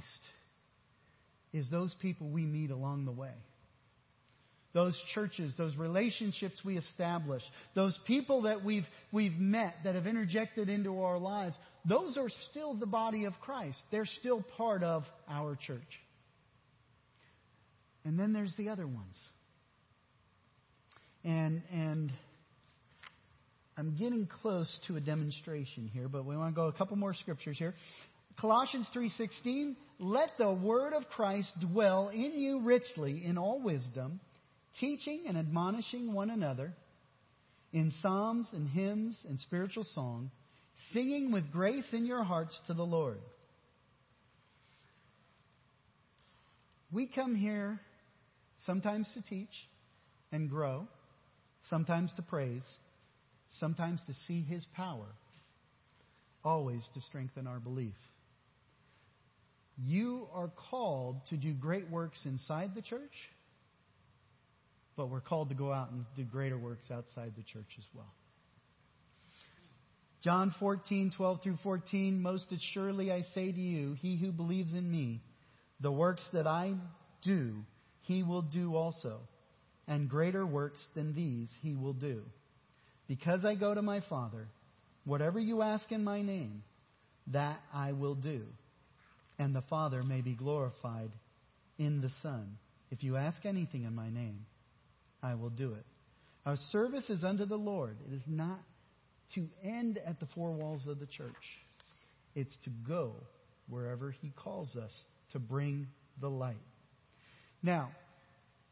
is 1.53 1.69
those 1.69 1.95
people 2.01 2.27
we 2.27 2.45
meet 2.45 2.69
along 2.69 3.05
the 3.05 3.11
way 3.13 3.31
those 4.73 5.01
churches, 5.13 5.53
those 5.57 5.75
relationships 5.75 6.61
we 6.63 6.77
establish, 6.77 7.41
those 7.75 7.97
people 8.07 8.43
that 8.43 8.63
we've, 8.63 8.85
we've 9.11 9.37
met 9.37 9.75
that 9.83 9.95
have 9.95 10.07
interjected 10.07 10.69
into 10.69 11.01
our 11.01 11.17
lives, 11.17 11.57
those 11.85 12.15
are 12.17 12.29
still 12.49 12.73
the 12.73 12.85
body 12.85 13.25
of 13.25 13.33
Christ. 13.41 13.77
They're 13.91 14.05
still 14.05 14.41
part 14.55 14.81
of 14.81 15.03
our 15.29 15.57
church. 15.57 15.81
And 18.05 18.17
then 18.17 18.31
there's 18.31 18.55
the 18.57 18.69
other 18.69 18.87
ones. 18.87 19.17
And, 21.25 21.61
and 21.69 22.13
I'm 23.81 23.95
getting 23.97 24.27
close 24.27 24.71
to 24.85 24.95
a 24.95 24.99
demonstration 24.99 25.89
here, 25.91 26.07
but 26.07 26.23
we 26.23 26.37
want 26.37 26.53
to 26.53 26.55
go 26.55 26.67
a 26.67 26.71
couple 26.71 26.95
more 26.97 27.15
scriptures 27.15 27.57
here. 27.57 27.73
Colossians 28.39 28.87
3:16, 28.93 29.75
let 29.97 30.37
the 30.37 30.51
word 30.51 30.93
of 30.93 31.09
Christ 31.09 31.51
dwell 31.59 32.09
in 32.09 32.39
you 32.39 32.59
richly 32.61 33.25
in 33.25 33.39
all 33.39 33.59
wisdom 33.59 34.19
teaching 34.79 35.23
and 35.27 35.35
admonishing 35.35 36.13
one 36.13 36.29
another 36.29 36.75
in 37.73 37.91
psalms 38.03 38.47
and 38.53 38.69
hymns 38.69 39.19
and 39.27 39.39
spiritual 39.39 39.85
song, 39.95 40.29
singing 40.93 41.31
with 41.31 41.51
grace 41.51 41.91
in 41.91 42.05
your 42.05 42.23
hearts 42.23 42.55
to 42.67 42.75
the 42.75 42.85
Lord. 42.85 43.19
We 46.91 47.07
come 47.07 47.33
here 47.33 47.81
sometimes 48.67 49.09
to 49.15 49.23
teach 49.23 49.67
and 50.31 50.51
grow, 50.51 50.87
sometimes 51.67 52.13
to 52.17 52.21
praise, 52.21 52.63
sometimes 53.59 54.01
to 54.07 54.13
see 54.27 54.41
His 54.41 54.65
power, 54.75 55.07
always 56.43 56.87
to 56.93 57.01
strengthen 57.01 57.47
our 57.47 57.59
belief. 57.59 57.95
You 59.77 60.27
are 60.33 60.51
called 60.69 61.17
to 61.29 61.37
do 61.37 61.53
great 61.53 61.89
works 61.89 62.19
inside 62.25 62.71
the 62.75 62.81
church 62.81 63.11
but 65.01 65.09
we're 65.09 65.21
called 65.21 65.49
to 65.49 65.55
go 65.55 65.71
out 65.71 65.91
and 65.91 66.05
do 66.15 66.23
greater 66.23 66.57
works 66.57 66.85
outside 66.91 67.33
the 67.35 67.43
church 67.43 67.65
as 67.77 67.85
well. 67.95 68.13
John 70.23 70.53
14, 70.59 71.13
12 71.17 71.41
through 71.41 71.57
14, 71.63 72.21
most 72.21 72.45
assuredly 72.51 73.11
I 73.11 73.23
say 73.33 73.51
to 73.51 73.59
you, 73.59 73.95
he 73.99 74.17
who 74.17 74.31
believes 74.31 74.73
in 74.73 74.91
me, 74.91 75.21
the 75.79 75.91
works 75.91 76.23
that 76.33 76.45
I 76.45 76.75
do, 77.23 77.55
he 78.01 78.21
will 78.21 78.43
do 78.43 78.75
also, 78.75 79.21
and 79.87 80.07
greater 80.07 80.45
works 80.45 80.85
than 80.93 81.15
these 81.15 81.49
he 81.63 81.73
will 81.73 81.93
do. 81.93 82.21
Because 83.11 83.43
I 83.43 83.55
go 83.55 83.73
to 83.73 83.81
my 83.81 83.99
Father, 84.09 84.47
whatever 85.03 85.37
you 85.37 85.61
ask 85.61 85.91
in 85.91 86.01
my 86.01 86.21
name, 86.21 86.63
that 87.27 87.59
I 87.73 87.91
will 87.91 88.15
do, 88.15 88.43
and 89.37 89.53
the 89.53 89.63
Father 89.63 90.01
may 90.01 90.21
be 90.21 90.33
glorified 90.33 91.11
in 91.77 91.99
the 91.99 92.09
Son. 92.23 92.57
If 92.89 93.03
you 93.03 93.17
ask 93.17 93.45
anything 93.45 93.83
in 93.83 93.93
my 93.93 94.09
name, 94.09 94.45
I 95.21 95.33
will 95.33 95.49
do 95.49 95.73
it. 95.73 95.85
Our 96.45 96.55
service 96.71 97.09
is 97.09 97.25
unto 97.25 97.45
the 97.45 97.57
Lord. 97.57 97.97
It 98.09 98.15
is 98.15 98.23
not 98.27 98.61
to 99.35 99.45
end 99.61 99.99
at 100.07 100.21
the 100.21 100.27
four 100.33 100.53
walls 100.53 100.87
of 100.87 101.01
the 101.01 101.05
church, 101.05 101.35
it's 102.33 102.55
to 102.63 102.69
go 102.87 103.15
wherever 103.67 104.11
He 104.21 104.31
calls 104.41 104.77
us 104.77 104.91
to 105.33 105.39
bring 105.39 105.87
the 106.21 106.29
light. 106.29 106.55
Now, 107.61 107.89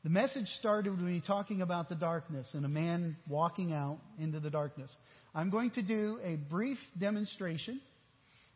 the 0.04 0.10
message 0.10 0.46
started 0.60 0.92
with 0.92 1.02
me 1.02 1.22
talking 1.26 1.62
about 1.62 1.90
the 1.90 1.96
darkness 1.96 2.50
and 2.54 2.64
a 2.64 2.70
man 2.70 3.18
walking 3.28 3.74
out 3.74 4.00
into 4.18 4.40
the 4.40 4.50
darkness. 4.50 4.90
I'm 5.36 5.50
going 5.50 5.72
to 5.72 5.82
do 5.82 6.20
a 6.24 6.36
brief 6.36 6.78
demonstration. 6.98 7.82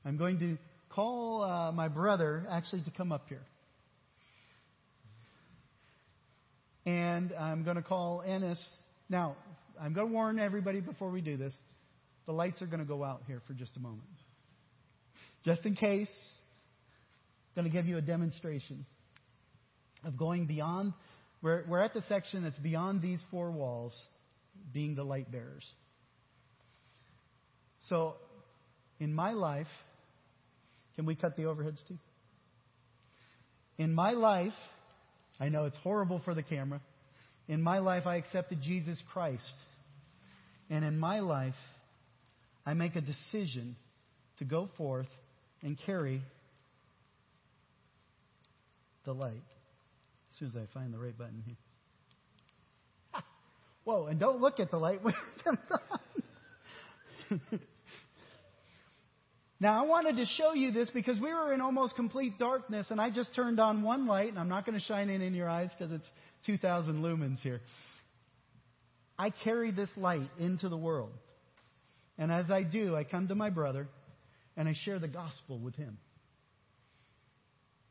I'm 0.06 0.18
going 0.18 0.40
to 0.40 0.58
call 0.90 1.44
uh, 1.44 1.72
my 1.74 1.90
brother 1.90 2.46
actually 2.50 2.84
to 2.84 2.92
come 2.92 3.12
up 3.12 3.26
here. 3.28 3.42
And 6.86 7.34
I'm 7.34 7.64
going 7.64 7.76
to 7.76 7.82
call 7.84 8.24
Ennis. 8.26 8.64
Now, 9.10 9.36
I'm 9.82 9.94
going 9.94 10.08
to 10.08 10.14
warn 10.14 10.40
everybody 10.40 10.80
before 10.80 11.10
we 11.10 11.22
do 11.22 11.36
this 11.36 11.54
the 12.26 12.32
lights 12.32 12.62
are 12.62 12.68
going 12.68 12.80
to 12.80 12.86
go 12.86 13.04
out 13.04 13.24
here 13.28 13.42
for 13.46 13.54
just 13.54 13.76
a 13.76 13.82
moment. 13.82 14.04
Just 15.44 15.66
in 15.66 15.76
case, 15.76 16.08
I'm 17.50 17.64
going 17.64 17.70
to 17.70 17.78
give 17.78 17.86
you 17.86 17.98
a 17.98 18.02
demonstration 18.02 18.86
of 20.06 20.16
going 20.16 20.46
beyond. 20.46 20.94
We're, 21.44 21.64
we're 21.68 21.82
at 21.82 21.94
the 21.94 22.02
section 22.08 22.44
that's 22.44 22.58
beyond 22.58 23.02
these 23.02 23.22
four 23.30 23.52
walls, 23.52 23.94
being 24.74 24.96
the 24.96 25.04
light 25.04 25.32
bearers. 25.32 25.70
So, 27.90 28.16
in 29.00 29.14
my 29.14 29.34
life, 29.34 29.68
can 30.96 31.06
we 31.06 31.16
cut 31.16 31.36
the 31.36 31.44
overheads 31.44 31.86
too? 31.88 31.98
In 33.78 33.94
my 33.94 34.12
life, 34.12 34.54
I 35.40 35.50
know 35.50 35.66
it's 35.66 35.78
horrible 35.78 36.22
for 36.24 36.34
the 36.34 36.44
camera. 36.44 36.80
In 37.50 37.62
my 37.62 37.80
life, 37.80 38.08
I 38.08 38.16
accepted 38.16 38.62
Jesus 38.62 38.98
Christ 39.12 39.44
And 40.70 40.86
in 40.86 40.98
my 40.98 41.20
life, 41.20 41.54
I 42.66 42.74
make 42.74 42.96
a 42.96 43.02
decision 43.02 43.76
to 44.40 44.46
go 44.46 44.70
forth 44.78 45.10
and 45.62 45.78
carry 45.86 46.22
the 49.06 49.14
light. 49.14 49.34
As 50.34 50.40
soon 50.40 50.48
as 50.48 50.56
I 50.56 50.74
find 50.74 50.92
the 50.92 50.98
right 50.98 51.16
button 51.16 51.44
here. 51.46 51.56
Whoa, 53.84 54.08
and 54.08 54.20
don't 54.20 54.42
look 54.42 54.60
at 54.60 54.72
the 54.72 54.78
light 54.78 55.04
when 55.04 55.14
it 55.14 55.44
comes 55.44 55.60
on. 57.30 57.60
now, 59.60 59.84
I 59.84 59.86
wanted 59.86 60.18
to 60.18 60.26
show 60.26 60.54
you 60.54 60.72
this 60.72 60.90
because 60.90 61.20
we 61.20 61.32
were 61.32 61.54
in 61.54 61.62
almost 61.62 61.96
complete 61.96 62.40
darkness, 62.40 62.88
and 62.90 63.00
I 63.00 63.12
just 63.12 63.36
turned 63.36 63.60
on 63.60 63.84
one 63.84 64.08
light, 64.08 64.30
and 64.30 64.40
I'm 64.40 64.50
not 64.50 64.66
going 64.66 64.80
to 64.80 64.84
shine 64.84 65.12
it 65.12 65.22
in 65.22 65.36
your 65.36 65.48
eyes 65.48 65.70
because 65.78 65.94
it's 65.94 66.08
2,000 66.48 67.04
lumens 67.04 67.38
here. 67.40 67.62
I 69.20 69.30
carry 69.30 69.70
this 69.72 69.90
light 69.96 70.30
into 70.40 70.68
the 70.68 70.78
world. 70.78 71.12
And 72.18 72.32
as 72.32 72.50
I 72.50 72.64
do, 72.64 72.96
I 72.96 73.04
come 73.04 73.28
to 73.28 73.36
my 73.36 73.52
brother 73.52 73.88
and 74.58 74.68
I 74.68 74.74
share 74.84 74.98
the 74.98 75.08
gospel 75.08 75.60
with 75.60 75.76
him. 75.76 75.98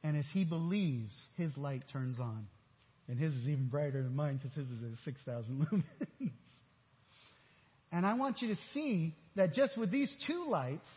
And 0.05 0.17
as 0.17 0.25
he 0.33 0.45
believes, 0.45 1.15
his 1.37 1.57
light 1.57 1.85
turns 1.93 2.19
on. 2.19 2.47
And 3.09 3.19
his 3.19 3.33
is 3.35 3.47
even 3.47 3.69
brighter 3.69 4.03
than 4.03 4.15
mine 4.15 4.41
because 4.43 4.57
his 4.57 4.69
is 4.69 4.99
6,000 5.05 5.67
lumens. 5.67 5.85
and 7.93 8.07
I 8.07 8.15
want 8.15 8.41
you 8.43 8.49
to 8.49 8.61
see 8.75 9.15
that 9.37 9.55
just 9.55 9.77
with 9.77 9.91
these 9.91 10.13
two 10.27 10.47
lights, 10.49 10.89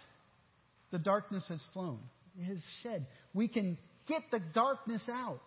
the 0.91 0.99
darkness 0.99 1.45
has 1.49 1.61
flown. 1.73 1.99
It 2.39 2.45
has 2.45 2.59
shed. 2.83 3.05
We 3.33 3.47
can 3.47 3.77
get 4.07 4.21
the 4.31 4.39
darkness 4.53 5.01
out. 5.11 5.41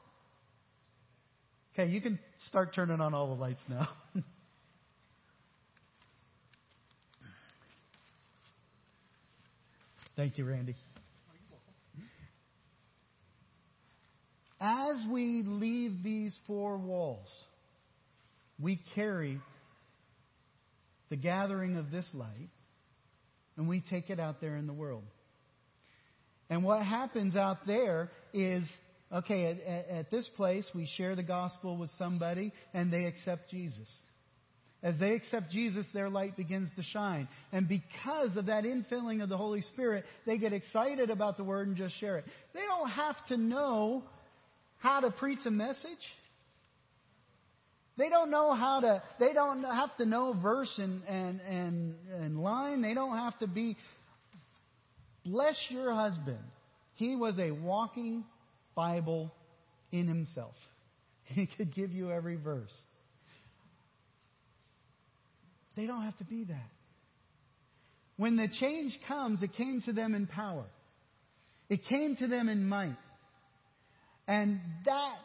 Okay, 1.75 1.90
you 1.90 2.01
can 2.01 2.18
start 2.49 2.75
turning 2.75 3.01
on 3.01 3.14
all 3.14 3.35
the 3.35 3.40
lights 3.40 3.62
now. 3.68 3.88
Thank 10.16 10.37
you, 10.37 10.44
Randy. 10.44 10.75
As 14.61 15.05
we 15.11 15.42
leave 15.44 16.03
these 16.03 16.37
four 16.47 16.77
walls, 16.79 17.29
we 18.61 18.81
carry 18.94 19.40
the 21.11 21.16
gathering 21.16 21.77
of 21.77 21.90
this 21.90 22.09
light 22.12 22.51
and 23.57 23.68
we 23.68 23.83
take 23.88 24.11
it 24.11 24.18
out 24.18 24.40
there 24.40 24.57
in 24.57 24.66
the 24.66 24.73
world. 24.73 25.05
And 26.51 26.64
what 26.64 26.85
happens 26.85 27.37
out 27.37 27.66
there 27.66 28.11
is 28.33 28.64
okay, 29.12 29.47
at, 29.47 29.97
at, 29.97 30.11
this 30.11 30.29
place, 30.37 30.68
we 30.75 30.88
share 30.97 31.16
the 31.16 31.23
gospel 31.23 31.77
with 31.77 31.90
somebody 31.99 32.53
and 32.75 32.92
they 32.92 33.05
accept 33.05 33.51
Jesus. 33.51 33.88
As 34.83 34.94
they 35.01 35.14
accept 35.14 35.51
Jesus, 35.51 35.85
their 35.92 36.09
light 36.09 36.37
begins 36.37 36.68
to 36.77 36.83
shine. 36.83 37.27
And 37.53 37.68
because 37.68 38.37
of 38.37 38.47
that 38.47 38.64
infilling 38.64 39.23
of 39.23 39.29
the 39.29 39.37
Holy 39.37 39.62
Spirit, 39.73 40.05
they 40.25 40.38
get 40.38 40.53
excited 40.53 41.11
about 41.11 41.37
the 41.37 41.42
Word 41.42 41.66
and 41.66 41.77
just 41.77 41.99
share 41.99 42.18
it. 42.18 42.25
They 42.55 42.61
don't 42.61 42.90
have 42.90 43.16
to 43.29 43.37
know 43.37 44.05
how 44.78 45.00
to 45.00 45.10
preach 45.10 45.40
a 45.46 45.50
message. 45.50 45.98
They 47.96 48.08
don't 48.08 48.30
know 48.30 48.54
how 48.54 48.80
to, 48.80 49.02
they 49.18 49.32
don't 49.32 49.64
have 49.64 49.96
to 49.96 50.06
know 50.06 50.32
verse 50.40 50.72
and, 50.78 51.02
and, 51.08 51.40
and, 51.40 51.94
and 52.20 52.40
line. 52.40 52.80
They 52.80 52.94
don't 52.94 53.16
have 53.16 53.36
to 53.40 53.48
be, 53.48 53.76
bless 55.24 55.56
your 55.68 55.92
husband. 55.92 56.38
He 56.94 57.16
was 57.16 57.36
a 57.38 57.50
walking 57.50 58.24
Bible 58.74 59.32
in 59.90 60.06
himself. 60.06 60.54
He 61.34 61.46
could 61.58 61.74
give 61.74 61.92
you 61.92 62.10
every 62.10 62.36
verse. 62.36 62.72
They 65.76 65.86
don't 65.86 66.04
have 66.04 66.16
to 66.18 66.24
be 66.24 66.44
that. 66.44 66.70
When 68.16 68.36
the 68.36 68.48
change 68.60 68.98
comes, 69.06 69.42
it 69.42 69.52
came 69.54 69.82
to 69.84 69.92
them 69.92 70.14
in 70.14 70.26
power. 70.26 70.64
It 71.68 71.80
came 71.88 72.16
to 72.16 72.26
them 72.26 72.48
in 72.48 72.66
might. 72.66 72.96
And 74.28 74.60
that, 74.84 75.16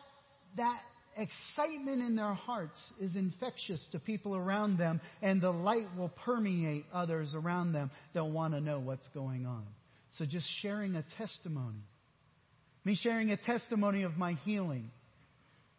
that 0.57 0.79
excitement 1.15 2.01
in 2.01 2.15
their 2.15 2.33
hearts 2.33 2.79
is 2.99 3.15
infectious 3.15 3.85
to 3.91 3.99
people 3.99 4.35
around 4.35 4.77
them, 4.77 4.99
and 5.21 5.39
the 5.39 5.51
light 5.51 5.95
will 5.95 6.09
permeate 6.25 6.85
others 6.91 7.35
around 7.35 7.73
them 7.73 7.91
They'll 8.13 8.31
want 8.31 8.55
to 8.55 8.61
know 8.61 8.79
what's 8.79 9.07
going 9.09 9.45
on. 9.45 9.65
So 10.17 10.25
just 10.25 10.47
sharing 10.61 10.95
a 10.95 11.05
testimony. 11.17 11.83
Me 12.85 12.97
sharing 13.01 13.31
a 13.31 13.37
testimony 13.37 14.03
of 14.03 14.17
my 14.17 14.33
healing 14.45 14.89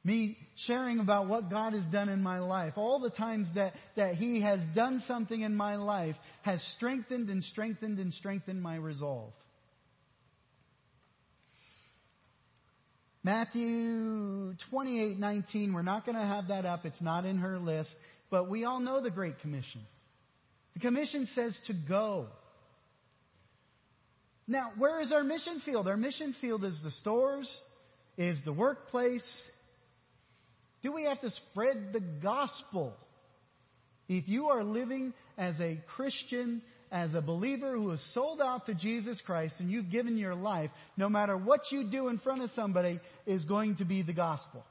me 0.04 0.36
sharing 0.66 1.00
about 1.00 1.28
what 1.28 1.50
God 1.50 1.72
has 1.72 1.84
done 1.86 2.10
in 2.10 2.22
my 2.22 2.38
life, 2.38 2.74
all 2.76 3.00
the 3.00 3.10
times 3.10 3.48
that, 3.54 3.72
that 3.96 4.16
He 4.16 4.42
has 4.42 4.60
done 4.74 5.02
something 5.08 5.40
in 5.40 5.56
my 5.56 5.76
life 5.76 6.14
has 6.42 6.62
strengthened 6.76 7.30
and 7.30 7.42
strengthened 7.42 7.98
and 7.98 8.12
strengthened 8.12 8.62
my 8.62 8.76
resolve. 8.76 9.32
Matthew 13.24 14.54
28 14.70 15.18
19, 15.18 15.72
we're 15.72 15.82
not 15.82 16.06
going 16.06 16.16
to 16.16 16.24
have 16.24 16.48
that 16.48 16.66
up. 16.66 16.84
It's 16.84 17.00
not 17.02 17.24
in 17.24 17.38
her 17.38 17.58
list. 17.58 17.90
But 18.30 18.48
we 18.48 18.64
all 18.64 18.80
know 18.80 19.02
the 19.02 19.10
Great 19.10 19.40
Commission. 19.40 19.80
The 20.74 20.80
Commission 20.80 21.26
says 21.34 21.56
to 21.66 21.72
go. 21.88 22.26
Now, 24.46 24.72
where 24.76 25.00
is 25.00 25.10
our 25.10 25.24
mission 25.24 25.62
field? 25.64 25.88
Our 25.88 25.96
mission 25.96 26.34
field 26.40 26.64
is 26.64 26.78
the 26.84 26.90
stores, 26.90 27.50
is 28.18 28.38
the 28.44 28.52
workplace, 28.52 29.24
do 30.84 30.92
we 30.92 31.04
have 31.04 31.18
to 31.22 31.30
spread 31.30 31.94
the 31.94 32.00
gospel? 32.22 32.92
If 34.06 34.28
you 34.28 34.48
are 34.48 34.62
living 34.62 35.14
as 35.38 35.58
a 35.58 35.80
Christian, 35.96 36.60
as 36.94 37.12
a 37.12 37.20
believer 37.20 37.72
who 37.72 37.90
is 37.90 38.14
sold 38.14 38.40
out 38.40 38.66
to 38.66 38.74
Jesus 38.74 39.20
Christ 39.26 39.56
and 39.58 39.68
you've 39.68 39.90
given 39.90 40.16
your 40.16 40.36
life, 40.36 40.70
no 40.96 41.08
matter 41.08 41.36
what 41.36 41.60
you 41.72 41.90
do 41.90 42.06
in 42.06 42.20
front 42.20 42.40
of 42.40 42.50
somebody 42.54 43.00
is 43.26 43.44
going 43.46 43.76
to 43.78 43.84
be 43.84 44.02
the 44.02 44.12
gospel. 44.12 44.64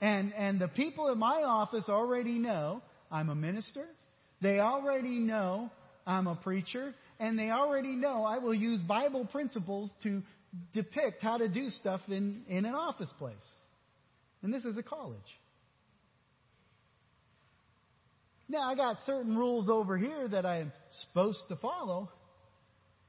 And, 0.00 0.34
and 0.34 0.60
the 0.60 0.66
people 0.66 1.08
in 1.12 1.18
my 1.18 1.44
office 1.44 1.84
already 1.88 2.32
know 2.32 2.82
I'm 3.12 3.28
a 3.28 3.34
minister. 3.36 3.84
They 4.42 4.58
already 4.58 5.20
know 5.20 5.70
I'm 6.04 6.26
a 6.26 6.34
preacher. 6.34 6.94
And 7.20 7.38
they 7.38 7.50
already 7.50 7.94
know 7.94 8.24
I 8.24 8.38
will 8.38 8.54
use 8.54 8.80
Bible 8.80 9.24
principles 9.24 9.88
to 10.02 10.22
depict 10.74 11.22
how 11.22 11.38
to 11.38 11.48
do 11.48 11.70
stuff 11.70 12.00
in, 12.08 12.42
in 12.48 12.64
an 12.64 12.74
office 12.74 13.12
place. 13.18 13.36
And 14.42 14.52
this 14.52 14.64
is 14.64 14.76
a 14.78 14.82
college. 14.82 15.20
Now, 18.48 18.62
I 18.62 18.74
got 18.74 18.96
certain 19.04 19.36
rules 19.36 19.68
over 19.68 19.98
here 19.98 20.26
that 20.26 20.46
I'm 20.46 20.72
supposed 21.08 21.42
to 21.48 21.56
follow, 21.56 22.08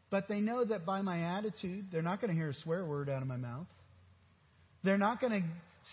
but 0.10 0.28
they 0.28 0.42
know 0.42 0.66
that 0.66 0.86
by 0.86 1.02
my 1.02 1.38
attitude, 1.38 1.86
they're 1.92 2.02
not 2.02 2.20
going 2.20 2.30
to 2.30 2.36
hear 2.36 2.50
a 2.50 2.56
swear 2.56 2.86
word 2.86 3.10
out 3.10 3.22
of 3.22 3.28
my 3.28 3.38
mouth. 3.38 3.68
They're 4.84 4.98
not 4.98 5.22
going 5.22 5.42
to 5.42 5.48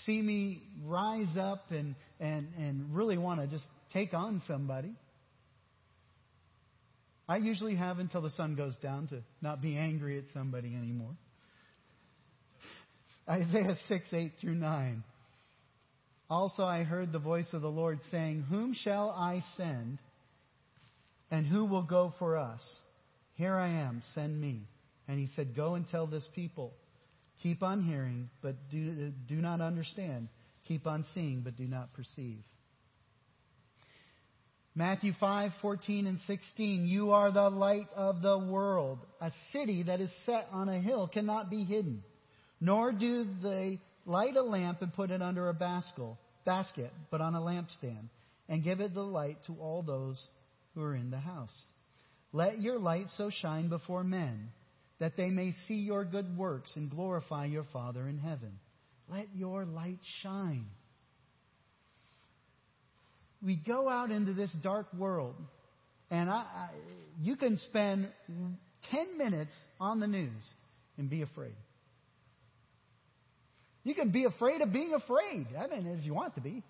see 0.05 0.21
me 0.21 0.63
rise 0.85 1.37
up 1.39 1.71
and, 1.71 1.95
and, 2.19 2.49
and 2.59 2.95
really 2.95 3.19
want 3.19 3.41
to 3.41 3.47
just 3.47 3.65
take 3.93 4.15
on 4.15 4.43
somebody. 4.49 4.93
I 7.29 7.37
usually 7.37 7.77
have 7.77 7.99
until 7.99 8.23
the 8.23 8.31
sun 8.31 8.57
goes 8.57 8.77
down 8.83 9.09
to 9.09 9.23
not 9.43 9.61
be 9.61 9.77
angry 9.77 10.19
at 10.19 10.25
somebody 10.33 10.75
anymore. 10.75 11.17
Isaiah 13.29 13.77
6, 13.89 14.05
8 14.13 14.33
through 14.41 14.55
9. 14.55 15.05
Also, 16.29 16.65
I 16.65 16.83
heard 16.83 17.13
the 17.13 17.19
voice 17.19 17.49
of 17.53 17.63
the 17.63 17.71
Lord 17.71 18.01
saying, 18.11 18.45
Whom 18.49 18.75
shall 18.75 19.11
I 19.11 19.45
send? 19.57 19.99
And 21.31 21.47
who 21.47 21.65
will 21.65 21.83
go 21.83 22.15
for 22.19 22.37
us? 22.37 22.63
Here 23.35 23.55
I 23.55 23.69
am, 23.69 24.03
send 24.15 24.41
me. 24.41 24.63
And 25.09 25.19
he 25.19 25.29
said, 25.37 25.55
Go 25.55 25.75
and 25.75 25.89
tell 25.89 26.07
this 26.07 26.29
people. 26.35 26.73
Keep 27.43 27.63
on 27.63 27.83
hearing, 27.83 28.31
but 28.43 28.57
do, 28.71 29.13
do 29.29 29.37
not 29.37 29.61
understand. 29.61 30.29
Keep 30.67 30.87
on 30.87 31.05
seeing, 31.15 31.43
but 31.43 31.57
do 31.57 31.65
not 31.65 31.93
perceive. 31.93 32.39
Matthew 34.75 35.13
5, 35.19 35.53
14 35.63 36.07
and 36.07 36.19
16. 36.27 36.87
You 36.87 37.13
are 37.13 37.31
the 37.31 37.49
light 37.49 37.89
of 37.95 38.21
the 38.21 38.39
world. 38.39 38.99
A 39.21 39.31
city 39.53 39.85
that 39.85 40.01
is 40.01 40.11
set 40.27 40.49
on 40.53 40.69
a 40.69 40.81
hill 40.81 41.09
cannot 41.09 41.51
be 41.51 41.65
hidden. 41.65 42.03
Nor 42.61 42.93
do 42.93 43.27
they 43.43 43.81
Light 44.07 44.37
a 44.37 44.43
lamp 44.43 44.83
and 44.83 44.95
put 44.95 45.11
it 45.11 45.21
under 45.21 45.49
a 45.49 45.55
basket, 45.55 46.93
but 47.11 47.21
on 47.21 47.35
a 47.35 47.41
lampstand, 47.41 48.09
and 48.49 48.63
give 48.63 48.81
it 48.81 48.95
the 48.95 49.03
light 49.03 49.39
to 49.47 49.57
all 49.61 49.83
those 49.83 50.25
who 50.75 50.83
are 50.83 50.95
in 50.95 51.11
the 51.11 51.19
house. 51.19 51.55
Let 52.33 52.61
your 52.61 52.79
light 52.79 53.07
so 53.17 53.31
shine 53.31 53.69
before 53.69 54.05
men 54.05 54.51
that 55.01 55.17
they 55.17 55.29
may 55.31 55.55
see 55.67 55.75
your 55.75 56.05
good 56.05 56.39
works 56.39 56.73
and 56.77 56.91
glorify 56.91 57.47
your 57.47 57.67
Father 57.73 58.07
in 58.09 58.19
heaven. 58.19 58.59
Let 59.11 59.27
your 59.35 59.65
light 59.65 59.99
shine. 60.23 60.67
We 63.43 63.57
go 63.57 63.89
out 63.89 64.11
into 64.11 64.33
this 64.33 64.55
dark 64.63 64.93
world, 64.95 65.35
and 66.11 66.31
I, 66.31 66.35
I, 66.35 66.69
you 67.21 67.37
can 67.37 67.59
spend 67.69 68.09
10 68.91 69.19
minutes 69.19 69.53
on 69.81 70.01
the 70.01 70.07
news 70.07 70.49
and 70.97 71.11
be 71.11 71.23
afraid. 71.23 71.55
You 73.87 73.95
can 73.95 74.11
be 74.11 74.25
afraid 74.25 74.63
of 74.63 74.73
being 74.73 74.95
afraid. 74.95 75.47
I 75.57 75.69
mean, 75.69 75.87
if 75.97 76.05
you 76.05 76.13
want 76.13 76.35
to 76.35 76.41
be. 76.41 76.65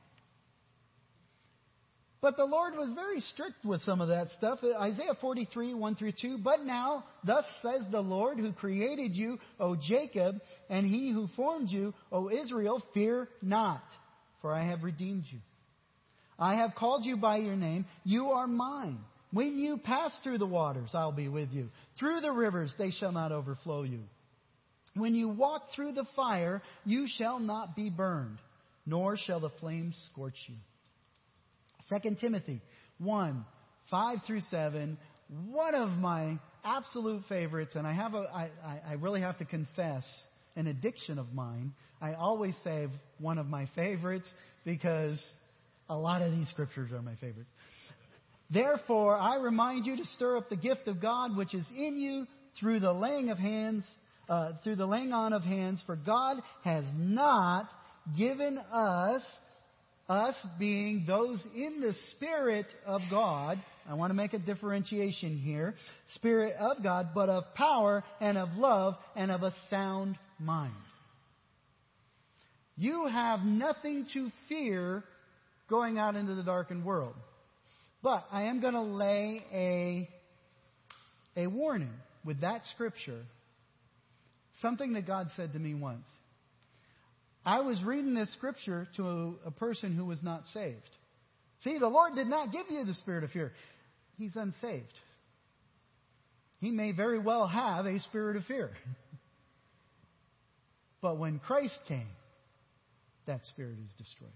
But 2.20 2.36
the 2.36 2.44
Lord 2.44 2.74
was 2.74 2.90
very 2.94 3.20
strict 3.20 3.64
with 3.64 3.80
some 3.80 4.02
of 4.02 4.08
that 4.08 4.28
stuff. 4.36 4.58
Isaiah 4.62 5.16
43, 5.18 5.72
1 5.72 5.94
through 5.96 6.12
2. 6.20 6.38
But 6.44 6.64
now, 6.64 7.04
thus 7.24 7.46
says 7.62 7.80
the 7.90 8.02
Lord 8.02 8.38
who 8.38 8.52
created 8.52 9.16
you, 9.16 9.38
O 9.58 9.76
Jacob, 9.76 10.42
and 10.68 10.84
he 10.84 11.10
who 11.10 11.28
formed 11.36 11.70
you, 11.70 11.94
O 12.12 12.28
Israel, 12.28 12.82
fear 12.92 13.30
not, 13.40 13.84
for 14.42 14.52
I 14.52 14.68
have 14.68 14.82
redeemed 14.82 15.24
you. 15.30 15.38
I 16.38 16.56
have 16.56 16.74
called 16.74 17.06
you 17.06 17.16
by 17.16 17.38
your 17.38 17.56
name. 17.56 17.86
You 18.04 18.26
are 18.32 18.46
mine. 18.46 18.98
When 19.32 19.56
you 19.56 19.78
pass 19.78 20.12
through 20.22 20.36
the 20.36 20.46
waters, 20.46 20.90
I'll 20.92 21.12
be 21.12 21.28
with 21.28 21.48
you. 21.50 21.70
Through 21.98 22.20
the 22.20 22.32
rivers, 22.32 22.74
they 22.76 22.90
shall 22.90 23.12
not 23.12 23.32
overflow 23.32 23.84
you. 23.84 24.00
When 24.96 25.14
you 25.14 25.28
walk 25.28 25.62
through 25.74 25.92
the 25.92 26.06
fire, 26.16 26.62
you 26.84 27.06
shall 27.06 27.38
not 27.38 27.76
be 27.76 27.90
burned, 27.90 28.38
nor 28.86 29.16
shall 29.16 29.40
the 29.40 29.50
flames 29.60 29.94
scorch 30.12 30.36
you. 30.48 30.56
2 32.00 32.16
Timothy 32.20 32.60
1, 32.98 33.44
5 33.90 34.18
through 34.26 34.40
7, 34.40 34.96
one 35.50 35.74
of 35.74 35.90
my 35.90 36.38
absolute 36.64 37.22
favorites, 37.28 37.74
and 37.74 37.86
I 37.86 37.92
have 37.92 38.14
a, 38.14 38.26
I, 38.34 38.50
I 38.88 38.92
really 38.94 39.20
have 39.20 39.38
to 39.38 39.44
confess, 39.44 40.04
an 40.56 40.66
addiction 40.66 41.18
of 41.18 41.32
mine. 41.32 41.72
I 42.00 42.14
always 42.14 42.54
say 42.64 42.88
one 43.18 43.38
of 43.38 43.46
my 43.46 43.68
favorites 43.74 44.26
because 44.64 45.22
a 45.88 45.96
lot 45.96 46.22
of 46.22 46.32
these 46.32 46.48
scriptures 46.48 46.90
are 46.92 47.02
my 47.02 47.14
favorites. 47.16 47.50
Therefore, 48.50 49.16
I 49.16 49.36
remind 49.36 49.86
you 49.86 49.96
to 49.96 50.04
stir 50.14 50.38
up 50.38 50.48
the 50.48 50.56
gift 50.56 50.88
of 50.88 51.00
God 51.00 51.36
which 51.36 51.52
is 51.54 51.64
in 51.76 51.98
you 51.98 52.26
through 52.58 52.80
the 52.80 52.92
laying 52.92 53.28
of 53.28 53.38
hands, 53.38 53.84
uh, 54.28 54.52
through 54.64 54.76
the 54.76 54.86
laying 54.86 55.12
on 55.12 55.32
of 55.32 55.42
hands. 55.42 55.82
For 55.86 55.96
God 55.96 56.38
has 56.64 56.84
not 56.96 57.68
given 58.16 58.58
us, 58.72 59.22
us 60.08 60.34
being 60.58 61.04
those 61.06 61.42
in 61.54 61.80
the 61.80 61.94
Spirit 62.12 62.66
of 62.86 63.00
God. 63.10 63.62
I 63.88 63.94
want 63.94 64.10
to 64.10 64.14
make 64.14 64.32
a 64.32 64.38
differentiation 64.38 65.36
here. 65.38 65.74
Spirit 66.14 66.56
of 66.58 66.82
God, 66.82 67.10
but 67.14 67.28
of 67.28 67.44
power 67.54 68.02
and 68.20 68.36
of 68.36 68.50
love 68.54 68.94
and 69.14 69.30
of 69.30 69.42
a 69.42 69.54
sound 69.70 70.16
mind. 70.38 70.74
You 72.76 73.06
have 73.06 73.40
nothing 73.40 74.06
to 74.12 74.30
fear 74.48 75.02
going 75.68 75.98
out 75.98 76.14
into 76.14 76.34
the 76.34 76.42
darkened 76.42 76.84
world. 76.84 77.14
But 78.02 78.26
I 78.30 78.44
am 78.44 78.60
going 78.60 78.74
to 78.74 78.82
lay 78.82 79.42
a, 79.52 80.08
a 81.40 81.46
warning 81.46 81.94
with 82.24 82.42
that 82.42 82.62
scripture. 82.74 83.22
Something 84.62 84.94
that 84.94 85.06
God 85.06 85.28
said 85.36 85.52
to 85.52 85.58
me 85.58 85.74
once. 85.74 86.06
I 87.44 87.60
was 87.60 87.80
reading 87.84 88.14
this 88.14 88.32
scripture 88.32 88.88
to 88.96 89.02
a, 89.04 89.34
a 89.46 89.50
person 89.50 89.94
who 89.94 90.04
was 90.04 90.22
not 90.22 90.42
saved. 90.52 90.80
See, 91.62 91.78
the 91.78 91.88
Lord 91.88 92.14
did 92.14 92.26
not 92.26 92.52
give 92.52 92.66
you 92.68 92.84
the 92.84 92.94
spirit 92.94 93.24
of 93.24 93.30
fear. 93.30 93.52
He's 94.18 94.34
unsaved. 94.34 94.92
He 96.60 96.70
may 96.70 96.92
very 96.92 97.18
well 97.18 97.46
have 97.46 97.86
a 97.86 97.98
spirit 98.00 98.36
of 98.36 98.44
fear. 98.44 98.70
But 101.02 101.18
when 101.18 101.38
Christ 101.38 101.78
came, 101.86 102.08
that 103.26 103.44
spirit 103.52 103.76
is 103.84 103.92
destroyed. 103.96 104.30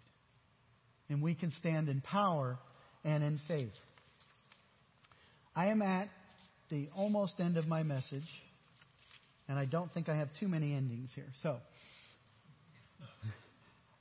And 1.08 1.20
we 1.20 1.34
can 1.34 1.52
stand 1.58 1.88
in 1.88 2.00
power 2.00 2.58
and 3.02 3.24
in 3.24 3.40
faith. 3.48 3.72
I 5.56 5.66
am 5.68 5.82
at 5.82 6.08
the 6.70 6.88
almost 6.94 7.40
end 7.40 7.56
of 7.56 7.66
my 7.66 7.82
message, 7.82 8.28
and 9.50 9.58
I 9.58 9.64
don't 9.64 9.92
think 9.92 10.08
I 10.08 10.16
have 10.16 10.28
too 10.38 10.46
many 10.46 10.76
endings 10.76 11.10
here. 11.12 11.26
So, 11.42 11.56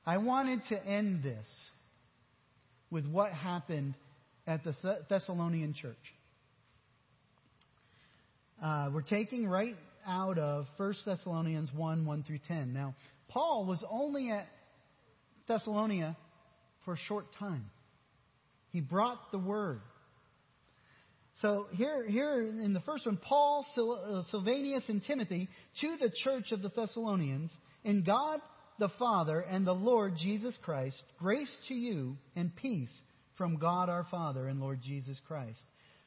I 0.05 0.17
wanted 0.17 0.61
to 0.69 0.85
end 0.85 1.23
this 1.23 1.47
with 2.91 3.07
what 3.07 3.31
happened 3.31 3.95
at 4.45 4.63
the 4.63 4.75
Thessalonian 5.09 5.73
church. 5.73 5.95
Uh, 8.63 8.91
we're 8.93 9.01
taking 9.01 9.47
right 9.47 9.75
out 10.05 10.37
of 10.37 10.67
1 10.77 10.93
Thessalonians 11.03 11.71
1 11.75 12.05
1 12.05 12.23
through 12.23 12.39
10. 12.47 12.71
Now, 12.71 12.93
Paul 13.29 13.65
was 13.65 13.83
only 13.89 14.29
at 14.29 14.45
Thessalonica 15.47 16.15
for 16.85 16.93
a 16.93 16.97
short 17.07 17.25
time. 17.39 17.71
He 18.71 18.81
brought 18.81 19.31
the 19.31 19.39
word. 19.39 19.81
So 21.41 21.67
here, 21.71 22.05
here 22.05 22.41
in 22.41 22.73
the 22.73 22.81
first 22.81 23.05
one, 23.05 23.17
Paul, 23.17 23.65
uh, 23.77 24.23
Silvanus, 24.29 24.83
and 24.89 25.01
Timothy 25.03 25.47
to 25.79 25.97
the 25.97 26.11
church 26.23 26.51
of 26.51 26.61
the 26.61 26.69
Thessalonians, 26.69 27.49
in 27.85 28.03
God 28.03 28.41
the 28.77 28.89
Father 28.99 29.39
and 29.39 29.65
the 29.65 29.73
Lord 29.73 30.15
Jesus 30.17 30.57
Christ, 30.63 31.01
grace 31.17 31.53
to 31.69 31.73
you 31.73 32.17
and 32.35 32.53
peace 32.55 32.91
from 33.37 33.57
God 33.57 33.87
our 33.87 34.05
Father 34.11 34.47
and 34.47 34.59
Lord 34.59 34.81
Jesus 34.83 35.17
Christ. 35.27 35.61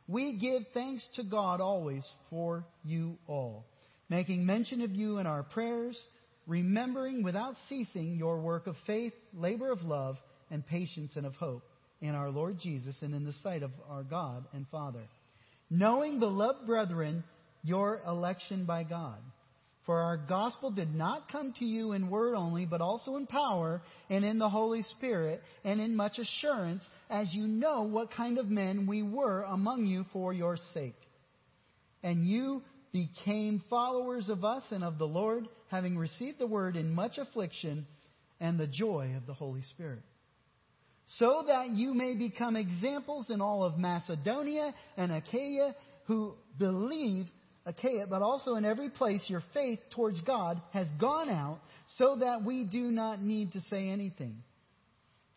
We 0.06 0.36
give 0.36 0.62
thanks 0.74 1.06
to 1.16 1.22
God 1.22 1.62
always 1.62 2.06
for 2.28 2.66
you 2.84 3.16
all, 3.26 3.64
making 4.10 4.44
mention 4.44 4.82
of 4.82 4.90
you 4.90 5.16
in 5.16 5.26
our 5.26 5.42
prayers, 5.42 5.98
remembering 6.46 7.22
without 7.22 7.54
ceasing 7.70 8.16
your 8.16 8.38
work 8.40 8.66
of 8.66 8.76
faith, 8.86 9.14
labor 9.32 9.70
of 9.70 9.80
love, 9.82 10.16
and 10.50 10.66
patience 10.66 11.12
and 11.16 11.24
of 11.24 11.34
hope 11.36 11.62
in 12.02 12.14
our 12.14 12.30
Lord 12.30 12.58
Jesus 12.58 12.96
and 13.00 13.14
in 13.14 13.24
the 13.24 13.32
sight 13.42 13.62
of 13.62 13.70
our 13.88 14.02
God 14.02 14.44
and 14.52 14.66
Father. 14.68 15.04
Knowing, 15.74 16.18
beloved 16.18 16.66
brethren, 16.66 17.24
your 17.64 18.02
election 18.06 18.66
by 18.66 18.84
God. 18.84 19.16
For 19.86 20.00
our 20.00 20.18
gospel 20.18 20.70
did 20.70 20.94
not 20.94 21.32
come 21.32 21.54
to 21.60 21.64
you 21.64 21.92
in 21.92 22.10
word 22.10 22.34
only, 22.34 22.66
but 22.66 22.82
also 22.82 23.16
in 23.16 23.26
power 23.26 23.80
and 24.10 24.22
in 24.22 24.38
the 24.38 24.50
Holy 24.50 24.82
Spirit 24.82 25.40
and 25.64 25.80
in 25.80 25.96
much 25.96 26.18
assurance, 26.18 26.82
as 27.08 27.32
you 27.32 27.46
know 27.46 27.84
what 27.84 28.12
kind 28.12 28.36
of 28.36 28.50
men 28.50 28.86
we 28.86 29.02
were 29.02 29.44
among 29.44 29.86
you 29.86 30.04
for 30.12 30.34
your 30.34 30.58
sake. 30.74 30.94
And 32.02 32.28
you 32.28 32.60
became 32.92 33.64
followers 33.70 34.28
of 34.28 34.44
us 34.44 34.64
and 34.72 34.84
of 34.84 34.98
the 34.98 35.08
Lord, 35.08 35.48
having 35.68 35.96
received 35.96 36.38
the 36.38 36.46
word 36.46 36.76
in 36.76 36.92
much 36.92 37.16
affliction 37.16 37.86
and 38.40 38.60
the 38.60 38.66
joy 38.66 39.14
of 39.16 39.24
the 39.26 39.32
Holy 39.32 39.62
Spirit 39.62 40.02
so 41.18 41.44
that 41.46 41.70
you 41.70 41.94
may 41.94 42.14
become 42.14 42.56
examples 42.56 43.26
in 43.28 43.40
all 43.40 43.64
of 43.64 43.78
Macedonia 43.78 44.74
and 44.96 45.12
Achaia 45.12 45.74
who 46.06 46.34
believe 46.58 47.26
Achaia, 47.64 48.06
but 48.08 48.22
also 48.22 48.56
in 48.56 48.64
every 48.64 48.90
place 48.90 49.22
your 49.28 49.42
faith 49.54 49.78
towards 49.94 50.20
God 50.20 50.60
has 50.72 50.88
gone 51.00 51.28
out, 51.28 51.60
so 51.96 52.16
that 52.16 52.44
we 52.44 52.64
do 52.64 52.90
not 52.90 53.20
need 53.20 53.52
to 53.52 53.60
say 53.62 53.88
anything. 53.88 54.42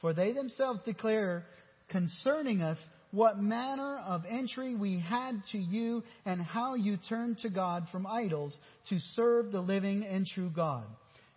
For 0.02 0.14
they 0.14 0.32
themselves 0.32 0.80
declare 0.86 1.46
concerning 1.90 2.62
us 2.62 2.78
what 3.12 3.38
manner 3.38 3.98
of 3.98 4.24
entry 4.28 4.76
we 4.76 5.00
had 5.00 5.42
to 5.52 5.58
you 5.58 6.04
and 6.26 6.42
how 6.42 6.76
you 6.76 6.98
turned 7.08 7.40
to 7.40 7.50
God 7.50 7.88
from 7.92 8.08
idols 8.08 8.56
to 8.90 9.00
serve 9.14 9.52
the 9.52 9.62
living 9.62 10.04
and 10.04 10.26
true 10.26 10.50
God, 10.50 10.86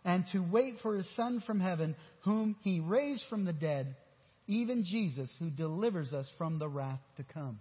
and 0.04 0.24
to 0.32 0.38
wait 0.40 0.74
for 0.82 0.96
his 0.96 1.08
Son 1.16 1.42
from 1.46 1.60
heaven, 1.60 1.94
whom 2.22 2.56
he 2.62 2.80
raised 2.80 3.22
from 3.28 3.44
the 3.44 3.52
dead 3.52 3.94
even 4.48 4.82
Jesus 4.82 5.30
who 5.38 5.50
delivers 5.50 6.12
us 6.12 6.26
from 6.38 6.58
the 6.58 6.68
wrath 6.68 7.00
to 7.18 7.22
come. 7.22 7.60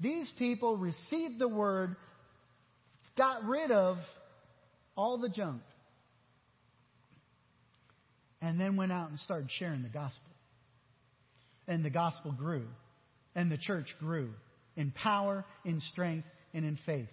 These 0.00 0.32
people 0.38 0.76
received 0.76 1.38
the 1.38 1.48
word, 1.48 1.94
got 3.16 3.44
rid 3.44 3.70
of 3.70 3.98
all 4.96 5.18
the 5.18 5.28
junk, 5.28 5.60
and 8.40 8.58
then 8.58 8.76
went 8.76 8.90
out 8.90 9.10
and 9.10 9.18
started 9.20 9.50
sharing 9.58 9.82
the 9.82 9.88
gospel. 9.88 10.22
And 11.66 11.84
the 11.84 11.90
gospel 11.90 12.32
grew, 12.32 12.66
and 13.34 13.52
the 13.52 13.58
church 13.58 13.86
grew 14.00 14.30
in 14.76 14.92
power, 14.92 15.44
in 15.64 15.80
strength, 15.92 16.26
and 16.54 16.64
in 16.64 16.78
faith. 16.86 17.08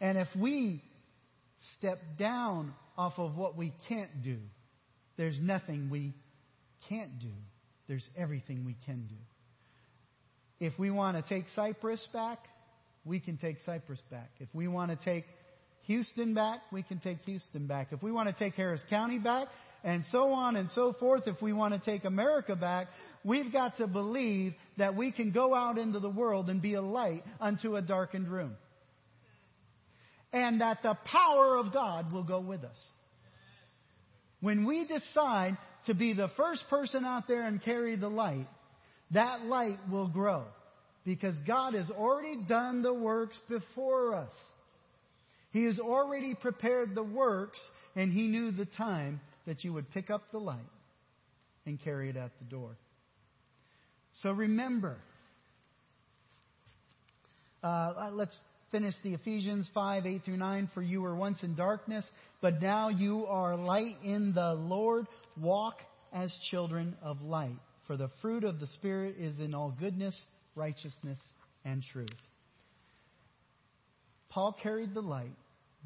And 0.00 0.18
if 0.18 0.28
we 0.38 0.82
step 1.78 1.98
down 2.18 2.74
off 2.96 3.14
of 3.16 3.34
what 3.36 3.56
we 3.56 3.72
can't 3.88 4.22
do, 4.22 4.36
there's 5.16 5.38
nothing 5.40 5.88
we 5.90 6.12
can't 6.88 7.18
do, 7.18 7.32
there's 7.88 8.06
everything 8.16 8.64
we 8.64 8.76
can 8.86 9.06
do. 9.06 9.14
If 10.60 10.78
we 10.78 10.90
want 10.90 11.16
to 11.16 11.34
take 11.34 11.46
Cypress 11.56 12.06
back, 12.12 12.38
we 13.04 13.20
can 13.20 13.36
take 13.36 13.56
Cypress 13.66 14.00
back. 14.10 14.30
If 14.38 14.48
we 14.52 14.68
want 14.68 14.90
to 14.90 15.04
take 15.04 15.24
Houston 15.86 16.34
back, 16.34 16.60
we 16.70 16.82
can 16.82 17.00
take 17.00 17.18
Houston 17.24 17.66
back. 17.66 17.88
If 17.90 18.02
we 18.02 18.12
want 18.12 18.28
to 18.28 18.34
take 18.34 18.54
Harris 18.54 18.82
County 18.88 19.18
back, 19.18 19.48
and 19.84 20.04
so 20.12 20.32
on 20.32 20.56
and 20.56 20.70
so 20.74 20.92
forth, 20.92 21.24
if 21.26 21.40
we 21.42 21.52
want 21.52 21.74
to 21.74 21.90
take 21.90 22.04
America 22.04 22.54
back, 22.54 22.88
we've 23.24 23.52
got 23.52 23.76
to 23.78 23.86
believe 23.86 24.54
that 24.78 24.94
we 24.94 25.10
can 25.10 25.32
go 25.32 25.54
out 25.54 25.78
into 25.78 25.98
the 25.98 26.08
world 26.10 26.48
and 26.48 26.62
be 26.62 26.74
a 26.74 26.82
light 26.82 27.24
unto 27.40 27.76
a 27.76 27.82
darkened 27.82 28.28
room. 28.28 28.56
And 30.32 30.60
that 30.60 30.78
the 30.82 30.96
power 31.04 31.56
of 31.56 31.72
God 31.72 32.12
will 32.12 32.22
go 32.22 32.40
with 32.40 32.64
us. 32.64 32.78
When 34.40 34.66
we 34.66 34.86
decide 34.86 35.58
to 35.86 35.94
be 35.94 36.12
the 36.12 36.28
first 36.36 36.64
person 36.70 37.04
out 37.04 37.26
there 37.28 37.46
and 37.46 37.62
carry 37.62 37.96
the 37.96 38.08
light, 38.08 38.46
that 39.10 39.44
light 39.44 39.78
will 39.90 40.08
grow 40.08 40.44
because 41.04 41.34
God 41.46 41.74
has 41.74 41.90
already 41.90 42.44
done 42.48 42.82
the 42.82 42.94
works 42.94 43.38
before 43.48 44.14
us. 44.14 44.32
He 45.50 45.64
has 45.64 45.78
already 45.78 46.34
prepared 46.34 46.94
the 46.94 47.02
works 47.02 47.60
and 47.94 48.12
He 48.12 48.28
knew 48.28 48.52
the 48.52 48.64
time 48.64 49.20
that 49.46 49.64
you 49.64 49.72
would 49.72 49.90
pick 49.90 50.10
up 50.10 50.22
the 50.30 50.38
light 50.38 50.58
and 51.66 51.82
carry 51.82 52.08
it 52.08 52.16
out 52.16 52.30
the 52.38 52.48
door. 52.48 52.76
So 54.22 54.32
remember. 54.32 54.96
Uh, 57.62 58.10
let's 58.12 58.36
finish 58.72 58.94
the 59.04 59.14
Ephesians 59.14 59.70
5, 59.72 60.06
8 60.06 60.24
through 60.24 60.38
9. 60.38 60.70
For 60.74 60.82
you 60.82 61.02
were 61.02 61.14
once 61.14 61.42
in 61.44 61.54
darkness, 61.54 62.04
but 62.40 62.60
now 62.60 62.88
you 62.88 63.26
are 63.26 63.56
light 63.56 63.96
in 64.02 64.32
the 64.34 64.54
Lord. 64.54 65.06
Walk 65.40 65.76
as 66.12 66.36
children 66.50 66.96
of 67.02 67.22
light. 67.22 67.56
For 67.86 67.96
the 67.96 68.10
fruit 68.20 68.42
of 68.42 68.58
the 68.58 68.66
Spirit 68.66 69.16
is 69.18 69.38
in 69.38 69.54
all 69.54 69.76
goodness, 69.78 70.20
righteousness, 70.56 71.18
and 71.64 71.84
truth. 71.92 72.10
Paul 74.30 74.56
carried 74.62 74.94
the 74.94 75.02
light. 75.02 75.36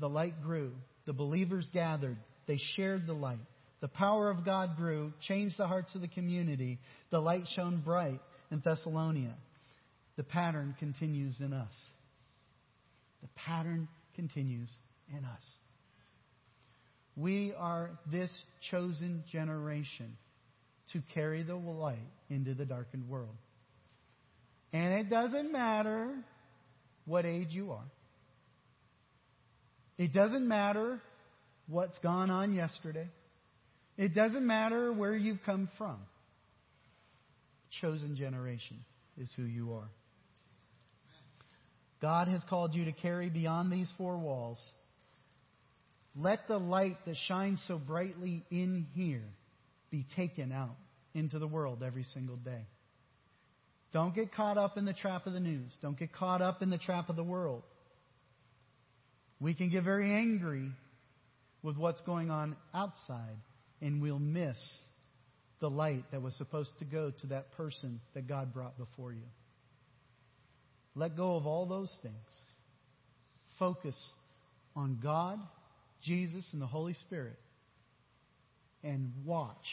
The 0.00 0.08
light 0.08 0.42
grew. 0.42 0.72
The 1.06 1.12
believers 1.12 1.68
gathered. 1.72 2.16
They 2.46 2.60
shared 2.76 3.06
the 3.06 3.12
light. 3.12 3.38
The 3.80 3.88
power 3.88 4.30
of 4.30 4.44
God 4.44 4.76
grew, 4.76 5.12
changed 5.26 5.58
the 5.58 5.66
hearts 5.66 5.94
of 5.94 6.00
the 6.00 6.08
community. 6.08 6.78
The 7.10 7.20
light 7.20 7.44
shone 7.54 7.82
bright 7.84 8.20
in 8.50 8.62
Thessalonica. 8.64 9.34
The 10.16 10.22
pattern 10.22 10.74
continues 10.78 11.40
in 11.40 11.52
us. 11.52 11.68
The 13.26 13.40
pattern 13.40 13.88
continues 14.14 14.72
in 15.10 15.24
us. 15.24 15.42
We 17.16 17.52
are 17.58 17.90
this 18.12 18.30
chosen 18.70 19.24
generation 19.32 20.16
to 20.92 21.02
carry 21.12 21.42
the 21.42 21.56
light 21.56 21.98
into 22.30 22.54
the 22.54 22.64
darkened 22.64 23.08
world. 23.08 23.34
And 24.72 24.94
it 24.94 25.10
doesn't 25.10 25.50
matter 25.50 26.14
what 27.04 27.24
age 27.24 27.48
you 27.50 27.72
are. 27.72 27.90
It 29.98 30.12
doesn't 30.12 30.46
matter 30.46 31.00
what's 31.66 31.98
gone 31.98 32.30
on 32.30 32.54
yesterday. 32.54 33.08
It 33.96 34.14
doesn't 34.14 34.46
matter 34.46 34.92
where 34.92 35.16
you've 35.16 35.42
come 35.44 35.68
from. 35.76 35.96
Chosen 37.80 38.14
generation 38.14 38.84
is 39.18 39.28
who 39.36 39.42
you 39.42 39.72
are. 39.72 39.88
God 42.00 42.28
has 42.28 42.42
called 42.48 42.74
you 42.74 42.84
to 42.86 42.92
carry 42.92 43.30
beyond 43.30 43.72
these 43.72 43.90
four 43.96 44.18
walls. 44.18 44.58
Let 46.14 46.48
the 46.48 46.58
light 46.58 46.96
that 47.06 47.16
shines 47.26 47.62
so 47.68 47.78
brightly 47.78 48.44
in 48.50 48.86
here 48.94 49.24
be 49.90 50.06
taken 50.16 50.52
out 50.52 50.76
into 51.14 51.38
the 51.38 51.46
world 51.46 51.82
every 51.82 52.04
single 52.04 52.36
day. 52.36 52.66
Don't 53.92 54.14
get 54.14 54.32
caught 54.32 54.58
up 54.58 54.76
in 54.76 54.84
the 54.84 54.92
trap 54.92 55.26
of 55.26 55.32
the 55.32 55.40
news. 55.40 55.74
Don't 55.80 55.98
get 55.98 56.12
caught 56.12 56.42
up 56.42 56.60
in 56.62 56.70
the 56.70 56.78
trap 56.78 57.08
of 57.08 57.16
the 57.16 57.24
world. 57.24 57.62
We 59.40 59.54
can 59.54 59.70
get 59.70 59.84
very 59.84 60.12
angry 60.12 60.70
with 61.62 61.76
what's 61.76 62.00
going 62.02 62.30
on 62.30 62.56
outside, 62.74 63.36
and 63.80 64.00
we'll 64.00 64.18
miss 64.18 64.56
the 65.60 65.70
light 65.70 66.04
that 66.12 66.22
was 66.22 66.34
supposed 66.36 66.70
to 66.78 66.84
go 66.84 67.12
to 67.20 67.26
that 67.28 67.52
person 67.52 68.00
that 68.14 68.26
God 68.26 68.52
brought 68.52 68.76
before 68.78 69.12
you. 69.12 69.24
Let 70.96 71.14
go 71.14 71.36
of 71.36 71.46
all 71.46 71.66
those 71.66 71.94
things. 72.02 72.14
Focus 73.58 73.96
on 74.74 74.98
God, 75.02 75.38
Jesus, 76.02 76.44
and 76.52 76.60
the 76.60 76.66
Holy 76.66 76.94
Spirit. 76.94 77.36
And 78.82 79.12
watch 79.24 79.66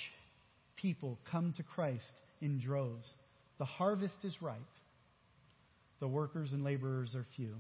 people 0.76 1.18
come 1.32 1.54
to 1.58 1.64
Christ 1.64 2.12
in 2.42 2.60
droves. 2.60 3.12
The 3.58 3.66
harvest 3.66 4.16
is 4.24 4.36
ripe. 4.42 4.60
The 6.02 6.08
workers 6.10 6.52
and 6.52 6.64
laborers 6.64 7.16
are 7.16 7.26
few. 7.38 7.56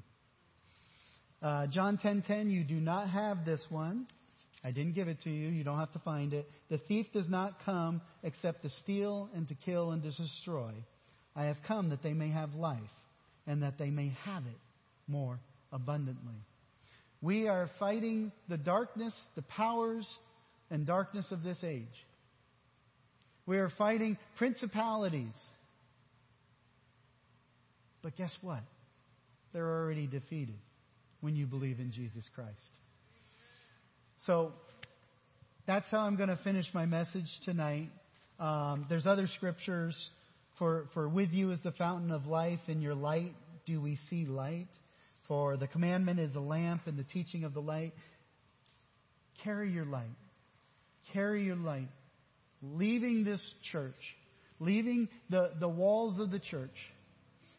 Uh, 1.41 1.67
John 1.67 1.97
10:10, 1.97 2.49
you 2.49 2.65
do 2.65 2.81
not 2.81 3.09
have 3.09 3.45
this 3.45 3.65
one. 3.69 4.07
I 4.65 4.71
didn't 4.71 4.93
give 4.93 5.07
it 5.07 5.21
to 5.21 5.29
you. 5.29 5.49
You 5.49 5.63
don't 5.63 5.79
have 5.79 5.91
to 5.93 5.99
find 5.99 6.33
it. 6.33 6.49
The 6.69 6.77
thief 6.77 7.05
does 7.13 7.29
not 7.29 7.63
come 7.65 8.01
except 8.23 8.63
to 8.63 8.69
steal 8.69 9.29
and 9.33 9.47
to 9.49 9.55
kill 9.55 9.91
and 9.91 10.01
to 10.03 10.11
destroy. 10.11 10.73
I 11.35 11.45
have 11.45 11.57
come 11.67 11.89
that 11.89 12.01
they 12.01 12.13
may 12.13 12.29
have 12.29 12.55
life 12.55 12.79
and 13.47 13.63
that 13.63 13.77
they 13.77 13.89
may 13.89 14.13
have 14.23 14.45
it 14.45 14.59
more 15.07 15.39
abundantly. 15.71 16.35
We 17.21 17.47
are 17.47 17.69
fighting 17.79 18.31
the 18.49 18.57
darkness, 18.57 19.13
the 19.35 19.41
powers 19.43 20.07
and 20.69 20.85
darkness 20.85 21.31
of 21.31 21.43
this 21.43 21.57
age. 21.63 21.85
We 23.45 23.57
are 23.57 23.69
fighting 23.77 24.17
principalities. 24.37 25.33
But 28.01 28.17
guess 28.17 28.35
what? 28.41 28.61
They're 29.53 29.81
already 29.81 30.07
defeated 30.07 30.55
when 31.21 31.35
you 31.35 31.45
believe 31.45 31.79
in 31.79 31.91
Jesus 31.91 32.23
Christ. 32.35 32.49
So 34.25 34.51
that's 35.67 35.85
how 35.91 35.99
I'm 35.99 36.17
going 36.17 36.29
to 36.29 36.39
finish 36.43 36.65
my 36.73 36.85
message 36.85 37.27
tonight. 37.45 37.89
Um, 38.39 38.85
there's 38.89 39.05
other 39.05 39.27
scriptures 39.27 39.95
for, 40.59 40.87
for 40.93 41.07
with 41.09 41.31
you 41.31 41.51
is 41.51 41.61
the 41.63 41.71
fountain 41.71 42.11
of 42.11 42.25
life, 42.25 42.59
in 42.67 42.81
your 42.81 42.95
light 42.95 43.33
do 43.65 43.81
we 43.81 43.97
see 44.09 44.25
light. 44.25 44.67
For 45.27 45.57
the 45.57 45.67
commandment 45.67 46.19
is 46.19 46.35
a 46.35 46.39
lamp, 46.39 46.81
and 46.85 46.97
the 46.97 47.03
teaching 47.03 47.43
of 47.43 47.53
the 47.53 47.61
light. 47.61 47.93
Carry 49.43 49.71
your 49.71 49.85
light. 49.85 50.15
Carry 51.13 51.45
your 51.45 51.55
light 51.55 51.87
leaving 52.63 53.23
this 53.23 53.41
church, 53.71 53.95
leaving 54.59 55.09
the, 55.29 55.51
the 55.59 55.67
walls 55.67 56.19
of 56.19 56.31
the 56.31 56.39
church. 56.39 56.75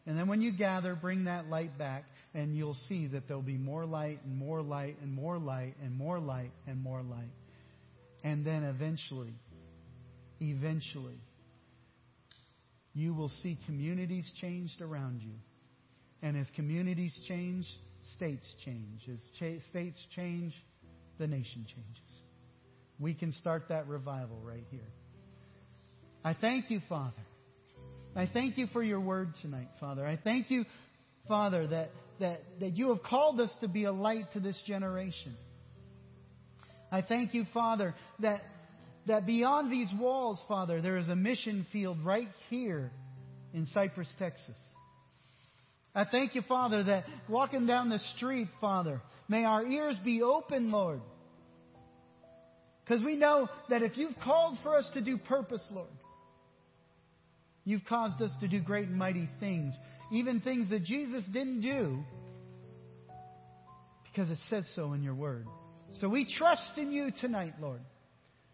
And 0.05 0.17
then 0.17 0.27
when 0.27 0.41
you 0.41 0.51
gather, 0.51 0.95
bring 0.95 1.25
that 1.25 1.47
light 1.47 1.77
back, 1.77 2.05
and 2.33 2.55
you'll 2.55 2.77
see 2.89 3.07
that 3.07 3.27
there'll 3.27 3.41
be 3.41 3.57
more 3.57 3.85
light 3.85 4.19
and 4.25 4.37
more 4.37 4.61
light 4.61 4.97
and 5.01 5.13
more 5.13 5.37
light 5.37 5.75
and 5.83 5.95
more 5.95 6.19
light 6.19 6.51
and 6.67 6.81
more 6.81 7.01
light. 7.01 7.31
And 8.23 8.45
then 8.45 8.63
eventually, 8.63 9.33
eventually, 10.41 11.19
you 12.95 13.13
will 13.13 13.29
see 13.43 13.59
communities 13.67 14.29
changed 14.41 14.81
around 14.81 15.21
you. 15.21 15.35
And 16.23 16.35
as 16.35 16.47
communities 16.55 17.15
change, 17.27 17.67
states 18.15 18.51
change. 18.65 19.01
As 19.11 19.19
cha- 19.37 19.61
states 19.69 19.99
change, 20.15 20.53
the 21.19 21.27
nation 21.27 21.67
changes 21.67 22.15
we 22.99 23.13
can 23.13 23.31
start 23.33 23.63
that 23.69 23.87
revival 23.87 24.39
right 24.43 24.65
here. 24.69 24.87
I 26.23 26.33
thank 26.33 26.71
you, 26.71 26.81
Father. 26.87 27.11
I 28.15 28.27
thank 28.31 28.57
you 28.57 28.67
for 28.67 28.81
your 28.81 28.99
word 28.99 29.33
tonight, 29.41 29.67
Father. 29.79 30.05
I 30.05 30.17
thank 30.21 30.49
you, 30.49 30.65
Father, 31.27 31.67
that, 31.67 31.89
that, 32.19 32.41
that 32.61 32.77
you 32.77 32.89
have 32.89 33.03
called 33.03 33.39
us 33.41 33.53
to 33.61 33.67
be 33.67 33.83
a 33.83 33.91
light 33.91 34.31
to 34.33 34.39
this 34.39 34.59
generation. 34.65 35.35
I 36.91 37.01
thank 37.01 37.33
you, 37.33 37.45
Father, 37.53 37.93
that, 38.19 38.41
that 39.07 39.25
beyond 39.25 39.71
these 39.71 39.89
walls, 39.99 40.41
Father, 40.47 40.81
there 40.81 40.97
is 40.97 41.09
a 41.09 41.15
mission 41.15 41.65
field 41.71 41.97
right 42.03 42.29
here 42.49 42.91
in 43.53 43.67
Cypress, 43.67 44.09
Texas. 44.17 44.55
I 45.93 46.05
thank 46.05 46.35
you, 46.35 46.41
Father, 46.47 46.83
that 46.83 47.05
walking 47.29 47.65
down 47.65 47.89
the 47.89 47.99
street, 48.17 48.47
Father, 48.59 49.01
may 49.29 49.45
our 49.45 49.65
ears 49.65 49.97
be 50.03 50.21
open, 50.21 50.71
Lord 50.71 51.01
because 52.85 53.03
we 53.03 53.15
know 53.15 53.49
that 53.69 53.81
if 53.81 53.97
you've 53.97 54.15
called 54.23 54.57
for 54.61 54.77
us 54.77 54.89
to 54.93 55.01
do 55.01 55.17
purpose, 55.17 55.65
Lord, 55.71 55.89
you've 57.63 57.85
caused 57.85 58.21
us 58.21 58.31
to 58.41 58.47
do 58.47 58.61
great 58.61 58.87
and 58.87 58.97
mighty 58.97 59.27
things, 59.39 59.73
even 60.11 60.39
things 60.39 60.69
that 60.69 60.83
Jesus 60.83 61.23
didn't 61.33 61.61
do, 61.61 62.03
because 64.03 64.29
it 64.29 64.37
says 64.49 64.69
so 64.75 64.93
in 64.93 65.01
your 65.01 65.15
word. 65.15 65.47
So 65.99 66.07
we 66.07 66.31
trust 66.37 66.77
in 66.77 66.91
you 66.91 67.11
tonight, 67.19 67.53
Lord. 67.59 67.81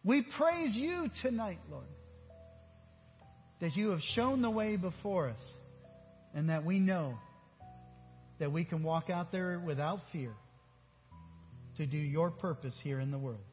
We 0.04 0.24
praise 0.38 0.74
you 0.74 1.10
tonight, 1.22 1.60
Lord, 1.70 1.86
that 3.60 3.76
you 3.76 3.90
have 3.90 4.02
shown 4.16 4.42
the 4.42 4.50
way 4.50 4.76
before 4.76 5.30
us 5.30 5.42
and 6.34 6.50
that 6.50 6.66
we 6.66 6.80
know 6.80 7.18
that 8.40 8.52
we 8.52 8.66
can 8.66 8.82
walk 8.82 9.10
out 9.10 9.32
there 9.32 9.60
without 9.60 10.00
fear 10.12 10.34
to 11.78 11.86
do 11.86 11.98
your 11.98 12.32
purpose 12.32 12.78
here 12.84 13.00
in 13.00 13.12
the 13.12 13.20
world. 13.20 13.44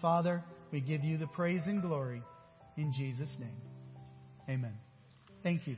Father, 0.00 0.44
we 0.70 0.80
give 0.80 1.02
you 1.02 1.18
the 1.18 1.26
praise 1.26 1.62
and 1.66 1.82
glory 1.82 2.22
in 2.76 2.92
Jesus' 2.96 3.30
name. 3.40 3.56
Amen. 4.48 4.74
Thank 5.42 5.66
you. 5.66 5.76